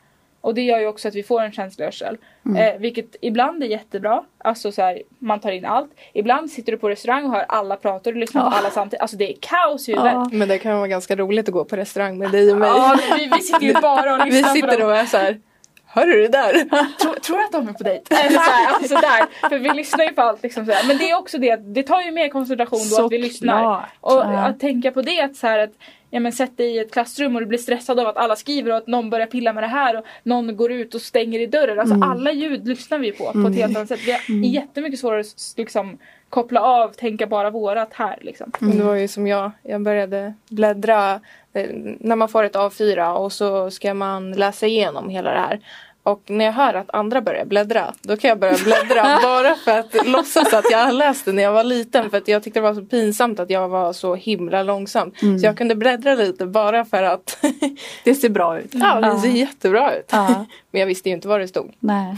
Och 0.44 0.54
det 0.54 0.62
gör 0.62 0.78
ju 0.78 0.86
också 0.86 1.08
att 1.08 1.14
vi 1.14 1.22
får 1.22 1.42
en 1.42 1.52
känsloyrsel. 1.52 2.16
Mm. 2.46 2.56
Eh, 2.56 2.80
vilket 2.80 3.16
ibland 3.20 3.62
är 3.62 3.66
jättebra. 3.66 4.24
Alltså 4.38 4.72
så 4.72 4.82
här, 4.82 5.02
man 5.18 5.40
tar 5.40 5.52
in 5.52 5.64
allt. 5.64 5.90
Ibland 6.12 6.50
sitter 6.50 6.72
du 6.72 6.78
på 6.78 6.90
restaurang 6.90 7.24
och 7.24 7.30
hör 7.30 7.44
alla 7.48 7.76
prata 7.76 8.10
och 8.10 8.14
du 8.14 8.20
lyssnar 8.20 8.42
ja. 8.42 8.50
på 8.50 8.56
alla 8.56 8.70
samtidigt. 8.70 9.00
Alltså 9.00 9.16
det 9.16 9.32
är 9.32 9.36
kaos 9.40 9.88
i 9.88 9.92
huvudet. 9.92 10.12
Ja. 10.12 10.28
Men 10.32 10.48
det 10.48 10.58
kan 10.58 10.76
vara 10.76 10.88
ganska 10.88 11.16
roligt 11.16 11.48
att 11.48 11.54
gå 11.54 11.64
på 11.64 11.76
restaurang 11.76 12.18
med 12.18 12.30
dig 12.30 12.52
och 12.52 12.58
mig. 12.58 12.68
Ja, 12.68 12.98
vi, 13.18 13.30
vi 13.36 13.42
sitter 13.42 13.66
ju 13.66 13.72
bara 13.82 14.14
och 14.14 14.26
lyssnar 14.26 14.54
Vi 14.54 14.60
sitter 14.60 14.84
och 14.84 14.96
är 14.96 15.06
så 15.06 15.16
här 15.16 15.40
Hör 15.86 16.06
du 16.06 16.22
det 16.22 16.28
där? 16.28 16.52
tror, 16.98 17.14
tror 17.14 17.40
att 17.40 17.52
de 17.52 17.68
är 17.68 17.72
på 17.72 17.82
dejt? 17.82 18.14
Eller 18.14 18.30
så 18.30 18.50
här, 18.50 18.74
alltså 18.74 18.94
där. 18.94 19.48
För 19.48 19.58
vi 19.58 19.70
lyssnar 19.70 20.04
ju 20.04 20.12
på 20.12 20.22
allt. 20.22 20.42
Liksom 20.42 20.66
så 20.66 20.72
här. 20.72 20.88
Men 20.88 20.98
det 20.98 21.10
är 21.10 21.18
också 21.18 21.38
det, 21.38 21.56
det 21.56 21.82
tar 21.82 22.02
ju 22.02 22.10
mer 22.10 22.28
koncentration 22.28 22.78
då 22.78 22.84
så 22.84 23.06
att 23.06 23.12
vi 23.12 23.18
lyssnar. 23.18 23.62
Klart. 23.62 23.84
Och 24.00 24.12
ja. 24.12 24.38
att 24.38 24.60
tänka 24.60 24.90
på 24.90 25.02
det 25.02 25.20
att 25.20 25.36
så 25.36 25.46
här, 25.46 25.58
att 25.58 25.72
ja, 26.14 26.20
men 26.20 26.32
sätt 26.32 26.56
dig 26.56 26.74
i 26.74 26.78
ett 26.78 26.92
klassrum 26.92 27.34
och 27.34 27.40
du 27.40 27.46
blir 27.46 27.58
stressad 27.58 28.00
av 28.00 28.06
att 28.06 28.16
alla 28.16 28.36
skriver 28.36 28.70
och 28.70 28.76
att 28.76 28.86
någon 28.86 29.10
börjar 29.10 29.26
pilla 29.26 29.52
med 29.52 29.62
det 29.62 29.66
här 29.68 29.96
och 29.98 30.04
någon 30.22 30.56
går 30.56 30.72
ut 30.72 30.94
och 30.94 31.00
stänger 31.00 31.40
i 31.40 31.46
dörren. 31.46 31.78
Alltså 31.78 31.94
mm. 31.94 32.10
alla 32.10 32.32
ljud 32.32 32.68
lyssnar 32.68 32.98
vi 32.98 33.12
på 33.12 33.24
på 33.24 33.30
ett 33.30 33.34
mm. 33.34 33.52
helt 33.52 33.76
annat 33.76 33.88
sätt. 33.88 34.00
Vi 34.06 34.12
har 34.12 34.20
mm. 34.28 34.44
jättemycket 34.44 35.00
svårare 35.00 35.20
att 35.20 35.54
liksom, 35.56 35.98
koppla 36.28 36.60
av, 36.60 36.88
tänka 36.88 37.26
bara 37.26 37.50
vårat 37.50 37.92
här. 37.92 38.18
Liksom. 38.20 38.52
Mm. 38.60 38.78
Det 38.78 38.84
var 38.84 38.94
ju 38.94 39.08
som 39.08 39.26
jag, 39.26 39.50
jag 39.62 39.80
började 39.82 40.34
bläddra 40.48 41.20
eh, 41.52 41.70
när 42.00 42.16
man 42.16 42.28
får 42.28 42.44
ett 42.44 42.54
A4 42.54 43.14
och 43.14 43.32
så 43.32 43.70
ska 43.70 43.94
man 43.94 44.32
läsa 44.32 44.66
igenom 44.66 45.08
hela 45.08 45.30
det 45.30 45.40
här. 45.40 45.60
Och 46.04 46.22
när 46.26 46.44
jag 46.44 46.52
hör 46.52 46.74
att 46.74 46.94
andra 46.94 47.20
börjar 47.20 47.44
bläddra 47.44 47.94
då 48.02 48.16
kan 48.16 48.28
jag 48.28 48.38
börja 48.38 48.56
bläddra 48.64 49.02
bara 49.22 49.54
för 49.54 49.78
att 49.78 50.06
låtsas 50.06 50.52
att 50.54 50.64
jag 50.70 50.78
har 50.78 50.92
läst 50.92 51.24
det 51.24 51.32
när 51.32 51.42
jag 51.42 51.52
var 51.52 51.64
liten 51.64 52.10
för 52.10 52.18
att 52.18 52.28
jag 52.28 52.42
tyckte 52.42 52.60
det 52.60 52.64
var 52.64 52.74
så 52.74 52.82
pinsamt 52.82 53.40
att 53.40 53.50
jag 53.50 53.68
var 53.68 53.92
så 53.92 54.14
himla 54.14 54.62
långsam. 54.62 55.12
Mm. 55.22 55.38
Så 55.38 55.46
jag 55.46 55.56
kunde 55.56 55.74
bläddra 55.74 56.14
lite 56.14 56.46
bara 56.46 56.84
för 56.84 57.02
att 57.02 57.44
Det 58.04 58.14
ser 58.14 58.28
bra 58.28 58.58
ut. 58.60 58.70
Ja, 58.74 59.00
det 59.00 59.18
ser 59.18 59.28
jättebra 59.28 59.94
ut. 59.94 60.12
Men 60.70 60.80
jag 60.80 60.86
visste 60.86 61.08
ju 61.08 61.14
inte 61.14 61.28
vad 61.28 61.40
det 61.40 61.48
stod. 61.48 61.72
Nej. 61.78 62.16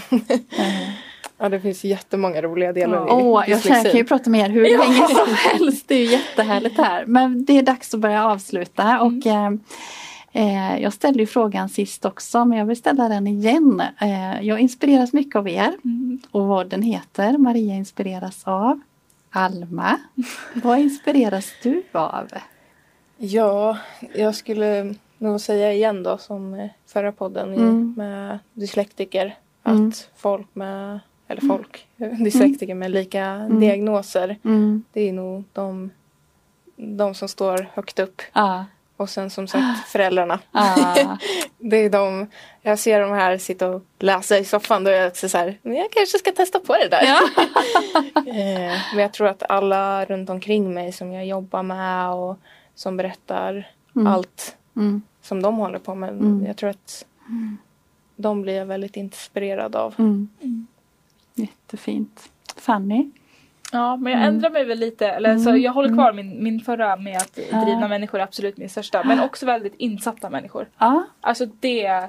Ja 1.38 1.48
det 1.48 1.60
finns 1.60 1.84
jättemånga 1.84 2.42
roliga 2.42 2.72
delar 2.72 2.96
ja. 2.96 3.20
i 3.20 3.22
Åh, 3.22 3.50
jag 3.50 3.62
kan 3.62 3.96
ju 3.96 4.04
prata 4.04 4.30
med 4.30 4.40
er 4.40 4.48
hur 4.50 4.66
ja. 4.66 4.78
länge 4.78 5.08
som 5.08 5.34
helst. 5.34 5.88
Det 5.88 5.94
är 5.94 5.98
ju 5.98 6.04
jättehärligt 6.04 6.76
här. 6.78 7.06
Men 7.06 7.44
det 7.44 7.58
är 7.58 7.62
dags 7.62 7.94
att 7.94 8.00
börja 8.00 8.26
avsluta. 8.26 8.82
Mm. 8.82 9.00
Och, 9.00 9.26
eh, 9.26 9.50
Eh, 10.36 10.78
jag 10.82 10.92
ställde 10.92 11.20
ju 11.20 11.26
frågan 11.26 11.68
sist 11.68 12.04
också 12.04 12.44
men 12.44 12.58
jag 12.58 12.66
vill 12.66 12.76
ställa 12.76 13.08
den 13.08 13.26
igen. 13.26 13.82
Eh, 14.00 14.42
jag 14.42 14.60
inspireras 14.60 15.12
mycket 15.12 15.36
av 15.36 15.48
er 15.48 15.76
mm. 15.84 16.18
och 16.30 16.46
vad 16.46 16.68
den 16.68 16.82
heter. 16.82 17.38
Maria 17.38 17.74
inspireras 17.74 18.42
av 18.44 18.80
Alma. 19.30 19.98
vad 20.54 20.78
inspireras 20.78 21.52
du 21.62 21.82
av? 21.92 22.28
Ja, 23.16 23.78
jag 24.14 24.34
skulle 24.34 24.94
nog 25.18 25.40
säga 25.40 25.72
igen 25.72 26.02
då 26.02 26.18
som 26.18 26.68
förra 26.86 27.12
podden 27.12 27.54
mm. 27.54 27.94
med 27.96 28.38
dyslektiker. 28.52 29.34
Att 29.62 29.74
mm. 29.74 29.92
folk 30.16 30.46
med, 30.52 31.00
eller 31.28 31.40
folk, 31.40 31.86
mm. 31.96 32.24
dyslektiker 32.24 32.74
med 32.74 32.90
lika 32.90 33.24
mm. 33.24 33.60
diagnoser. 33.60 34.36
Mm. 34.44 34.84
Det 34.92 35.08
är 35.08 35.12
nog 35.12 35.44
de, 35.52 35.90
de 36.76 37.14
som 37.14 37.28
står 37.28 37.66
högt 37.74 37.98
upp. 37.98 38.22
Ah. 38.32 38.64
Och 38.96 39.10
sen 39.10 39.30
som 39.30 39.48
sagt 39.48 39.88
föräldrarna. 39.88 40.38
Ah. 40.52 41.16
det 41.58 41.76
är 41.76 41.90
de, 41.90 42.26
jag 42.62 42.78
ser 42.78 43.00
de 43.00 43.12
här 43.12 43.38
sitta 43.38 43.68
och 43.68 43.82
läsa 43.98 44.38
i 44.38 44.44
soffan 44.44 44.84
då 44.84 44.90
är 44.90 45.02
jag 45.02 45.16
så 45.16 45.38
här, 45.38 45.58
men 45.62 45.74
jag 45.74 45.90
kanske 45.90 46.18
ska 46.18 46.32
testa 46.32 46.60
på 46.60 46.72
det 46.72 46.88
där. 46.88 47.02
Ja. 47.02 47.20
eh, 48.32 48.80
men 48.94 48.98
jag 48.98 49.12
tror 49.12 49.28
att 49.28 49.42
alla 49.42 50.04
runt 50.04 50.30
omkring 50.30 50.74
mig 50.74 50.92
som 50.92 51.12
jag 51.12 51.26
jobbar 51.26 51.62
med 51.62 52.10
och 52.10 52.38
som 52.74 52.96
berättar 52.96 53.70
mm. 53.96 54.06
allt 54.06 54.56
mm. 54.76 55.02
som 55.22 55.42
de 55.42 55.56
håller 55.56 55.78
på 55.78 55.94
med. 55.94 56.10
Mm. 56.10 56.46
Jag 56.46 56.56
tror 56.56 56.70
att 56.70 57.06
de 58.16 58.42
blir 58.42 58.56
jag 58.56 58.66
väldigt 58.66 58.96
inspirerad 58.96 59.76
av. 59.76 59.94
Mm. 59.98 60.28
Mm. 60.42 60.66
Jättefint. 61.34 62.30
Fanny? 62.56 63.10
Ja 63.72 63.96
men 63.96 64.12
jag 64.12 64.22
mm. 64.22 64.34
ändrar 64.34 64.50
mig 64.50 64.64
väl 64.64 64.78
lite. 64.78 65.08
Eller, 65.08 65.30
mm. 65.30 65.42
så 65.42 65.56
jag 65.56 65.72
håller 65.72 65.94
kvar 65.94 66.12
min, 66.12 66.42
min 66.42 66.60
förra 66.60 66.96
med 66.96 67.16
att 67.16 67.34
drivna 67.34 67.88
människor 67.88 68.18
är 68.18 68.22
absolut 68.22 68.56
min 68.56 68.68
största. 68.68 69.04
Men 69.04 69.20
också 69.20 69.46
väldigt 69.46 69.74
insatta 69.76 70.30
människor. 70.30 70.68
Ja. 70.78 71.04
Alltså 71.20 71.46
det 71.60 72.08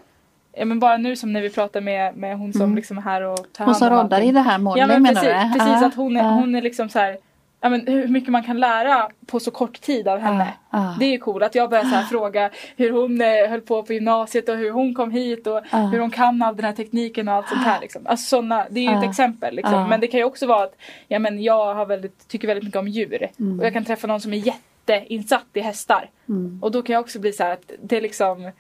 Ja, 0.60 0.66
men 0.66 0.80
bara 0.80 0.98
nu 0.98 1.16
som 1.16 1.34
när 1.34 1.42
vi 1.42 1.50
pratar 1.50 1.82
med, 1.82 2.16
med 2.16 2.38
hon 2.38 2.54
som 2.54 2.62
mm. 2.62 2.76
liksom 2.76 2.98
är 2.98 3.02
här 3.02 3.22
och 3.22 3.54
tar 3.54 3.66
Hon 3.66 3.76
som 3.76 3.90
roddar 3.90 4.22
i 4.22 4.32
det 4.32 4.40
här 4.40 4.58
målet 4.58 4.82
ja, 4.82 4.88
men 4.88 5.02
menar 5.02 5.22
precis, 5.22 5.54
du? 5.54 5.60
Precis, 5.60 5.84
att 5.84 5.96
hon 5.96 6.18
är, 6.18 6.24
hon 6.24 6.56
är 6.56 6.62
liksom 6.62 6.90
så 6.90 7.00
här 7.00 7.18
ja, 7.62 7.70
men 7.70 7.88
hur 7.88 8.08
mycket 8.08 8.30
man 8.30 8.44
kan 8.44 8.60
lära 8.60 9.10
på 9.26 9.40
så 9.40 9.52
kort 9.52 9.82
tid 9.82 10.08
av 10.08 10.20
henne. 10.20 10.54
Ah, 10.70 10.80
ah. 10.80 10.96
Det 11.00 11.06
är 11.06 11.10
ju 11.10 11.18
coolt 11.18 11.44
att 11.44 11.56
jag 11.56 11.70
börjar 11.70 11.84
här 11.84 12.04
fråga 12.04 12.50
hur 12.76 12.92
hon 12.92 13.22
eh, 13.22 13.50
höll 13.50 13.62
på 13.62 13.84
på 13.84 13.94
gymnasiet 13.94 14.50
och 14.50 14.58
hur 14.58 14.72
hon 14.72 14.94
kom 14.94 15.12
hit 15.12 15.48
och 15.48 15.62
ah. 15.72 15.86
hur 15.86 16.00
hon 16.00 16.12
kan 16.12 16.42
all 16.42 16.56
den 16.56 16.66
här 16.66 16.74
tekniken 16.74 17.28
och 17.28 17.34
allt 17.34 17.50
sånt 17.50 17.64
här. 17.64 17.82
Liksom. 17.82 18.02
Alltså, 18.08 18.26
såna, 18.26 18.66
det 18.70 18.80
är 18.80 18.92
ju 18.92 18.98
ett 18.98 19.10
exempel. 19.10 19.56
Liksom. 19.56 19.90
Men 19.90 20.00
det 20.00 20.08
kan 20.08 20.20
ju 20.20 20.24
också 20.24 20.48
vara 20.48 20.64
att 20.64 20.76
ja, 21.08 21.20
men 21.20 21.44
jag 21.44 21.76
har 21.76 21.86
väldigt, 21.86 22.28
tycker 22.28 22.48
väldigt 22.48 22.64
mycket 22.64 22.80
om 22.80 22.88
djur 22.88 23.28
mm. 23.40 23.60
och 23.60 23.66
jag 23.66 23.74
kan 23.74 23.86
träffa 23.86 24.08
någon 24.08 24.22
som 24.22 24.34
är 24.34 24.38
jätteinsatt 24.38 25.48
i 25.54 25.60
hästar. 25.60 26.10
Mm. 26.30 26.60
Och 26.64 26.72
då 26.72 26.82
kan 26.82 26.94
jag 26.94 27.02
också 27.02 27.20
bli 27.20 27.34
så 27.34 27.44
här 27.44 27.52
att 27.52 27.72
det 27.82 27.98
är 27.98 28.02
liksom 28.02 28.52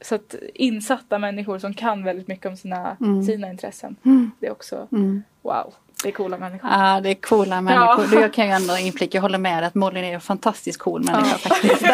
så 0.00 0.14
att 0.14 0.34
insatta 0.54 1.18
människor 1.18 1.58
som 1.58 1.74
kan 1.74 2.04
väldigt 2.04 2.28
mycket 2.28 2.46
om 2.46 2.56
sina, 2.56 2.96
mm. 3.00 3.22
sina 3.22 3.50
intressen. 3.50 3.96
Mm. 4.04 4.30
Det 4.40 4.46
är 4.46 4.52
också 4.52 4.88
mm. 4.92 5.22
wow. 5.42 5.74
Det 6.04 6.10
är 6.10 6.12
coola 6.12 6.38
människor. 6.38 6.70
Ja, 6.70 7.00
det 7.00 7.10
är 7.10 7.14
coola 7.14 7.60
människor. 7.60 8.08
Ja. 8.12 8.20
Jag 8.20 8.32
kan 8.32 8.46
ju 8.46 8.52
ändå 8.52 8.76
inflika, 8.76 9.18
jag 9.18 9.22
håller 9.22 9.38
med 9.38 9.64
att 9.64 9.74
Molin 9.74 10.04
är 10.04 10.14
en 10.14 10.20
fantastiskt 10.20 10.78
cool 10.78 11.04
människa 11.04 11.38
ja. 11.44 11.48
faktiskt. 11.48 11.82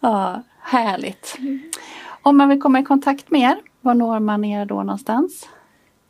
ja, 0.00 0.42
härligt. 0.60 1.36
Om 2.22 2.36
man 2.36 2.48
vill 2.48 2.60
komma 2.60 2.80
i 2.80 2.82
kontakt 2.82 3.30
med 3.30 3.40
er, 3.40 3.56
var 3.80 3.94
når 3.94 4.20
man 4.20 4.44
er 4.44 4.66
då 4.66 4.82
någonstans? 4.82 5.48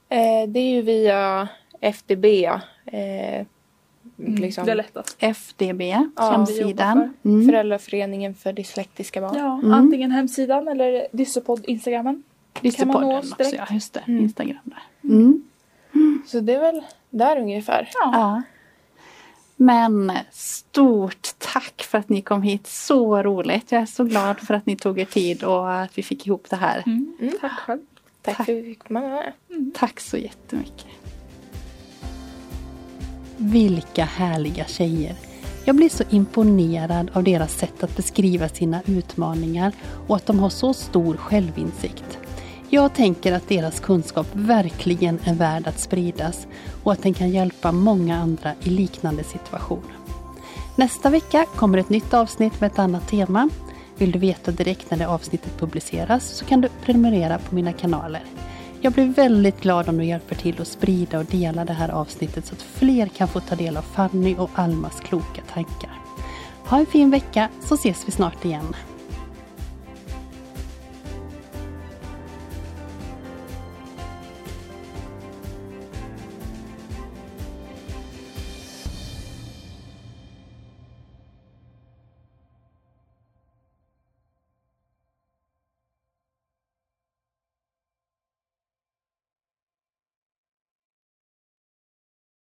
Eh, 0.08 0.48
det 0.48 0.60
är 0.60 0.70
ju 0.70 0.82
via 0.82 1.48
FDB. 1.80 2.24
Eh, 2.24 2.54
mm, 3.34 3.46
liksom. 4.18 4.66
Det 4.66 4.72
är 4.72 4.76
lättast. 4.76 5.16
FDB, 5.18 5.80
ja, 5.80 6.30
hemsidan. 6.30 7.14
Mm. 7.24 7.46
Föräldraföreningen 7.46 8.34
för 8.34 8.52
dyslektiska 8.52 9.20
barn. 9.20 9.36
Ja, 9.36 9.58
mm. 9.58 9.72
antingen 9.72 10.10
hemsidan 10.10 10.68
eller 10.68 11.06
Dyssepod 11.12 11.64
Instagrammen. 11.64 12.22
Dyssepodden 12.60 13.16
också, 13.16 13.34
ja 13.56 13.66
just 13.70 13.92
det. 13.92 14.00
Mm. 14.06 14.22
Instagram 14.22 14.58
där. 14.64 15.10
Mm. 15.10 15.42
Så 16.26 16.40
det 16.40 16.54
är 16.54 16.60
väl 16.60 16.82
där 17.10 17.40
ungefär. 17.40 17.90
Ja. 17.94 18.10
ja. 18.12 18.42
Men 19.56 20.12
stort 20.30 21.28
tack 21.38 21.82
för 21.82 21.98
att 21.98 22.08
ni 22.08 22.22
kom 22.22 22.42
hit. 22.42 22.66
Så 22.66 23.22
roligt. 23.22 23.72
Jag 23.72 23.82
är 23.82 23.86
så 23.86 24.04
glad 24.04 24.40
för 24.40 24.54
att 24.54 24.66
ni 24.66 24.76
tog 24.76 24.98
er 24.98 25.04
tid 25.04 25.44
och 25.44 25.72
att 25.72 25.98
vi 25.98 26.02
fick 26.02 26.26
ihop 26.26 26.46
det 26.50 26.56
här. 26.56 26.82
Mm. 26.86 27.16
Mm. 27.20 27.34
Tack 27.40 27.52
själv. 27.52 27.80
Tack, 28.22 28.36
tack 28.36 28.46
för 28.46 28.52
att 28.52 28.58
vi 28.58 28.62
fick 28.62 28.84
komma 28.88 29.00
med. 29.00 29.32
Mm. 29.50 29.72
Tack 29.76 30.00
så 30.00 30.16
jättemycket. 30.16 30.86
Vilka 33.36 34.04
härliga 34.04 34.64
tjejer. 34.64 35.14
Jag 35.64 35.76
blir 35.76 35.88
så 35.88 36.04
imponerad 36.10 37.10
av 37.12 37.24
deras 37.24 37.58
sätt 37.58 37.82
att 37.82 37.96
beskriva 37.96 38.48
sina 38.48 38.82
utmaningar 38.86 39.72
och 40.06 40.16
att 40.16 40.26
de 40.26 40.38
har 40.38 40.50
så 40.50 40.74
stor 40.74 41.16
självinsikt. 41.16 42.18
Jag 42.74 42.94
tänker 42.94 43.32
att 43.32 43.48
deras 43.48 43.80
kunskap 43.80 44.26
verkligen 44.32 45.18
är 45.24 45.34
värd 45.34 45.66
att 45.66 45.80
spridas 45.80 46.46
och 46.82 46.92
att 46.92 47.02
den 47.02 47.14
kan 47.14 47.30
hjälpa 47.30 47.72
många 47.72 48.16
andra 48.16 48.54
i 48.62 48.70
liknande 48.70 49.24
situationer. 49.24 49.96
Nästa 50.76 51.10
vecka 51.10 51.46
kommer 51.56 51.78
ett 51.78 51.88
nytt 51.88 52.14
avsnitt 52.14 52.60
med 52.60 52.72
ett 52.72 52.78
annat 52.78 53.08
tema. 53.08 53.48
Vill 53.96 54.12
du 54.12 54.18
veta 54.18 54.50
direkt 54.50 54.90
när 54.90 54.98
det 54.98 55.08
avsnittet 55.08 55.58
publiceras 55.58 56.28
så 56.28 56.44
kan 56.44 56.60
du 56.60 56.68
prenumerera 56.84 57.38
på 57.38 57.54
mina 57.54 57.72
kanaler. 57.72 58.24
Jag 58.80 58.92
blir 58.92 59.06
väldigt 59.06 59.60
glad 59.60 59.88
om 59.88 59.98
du 59.98 60.04
hjälper 60.04 60.34
till 60.34 60.60
att 60.60 60.68
sprida 60.68 61.18
och 61.18 61.24
dela 61.24 61.64
det 61.64 61.72
här 61.72 61.88
avsnittet 61.88 62.46
så 62.46 62.54
att 62.54 62.62
fler 62.62 63.06
kan 63.06 63.28
få 63.28 63.40
ta 63.40 63.54
del 63.54 63.76
av 63.76 63.82
Fanny 63.82 64.36
och 64.38 64.50
Almas 64.54 65.00
kloka 65.00 65.42
tankar. 65.52 66.00
Ha 66.64 66.78
en 66.78 66.86
fin 66.86 67.10
vecka 67.10 67.48
så 67.64 67.74
ses 67.74 68.08
vi 68.08 68.12
snart 68.12 68.44
igen. 68.44 68.74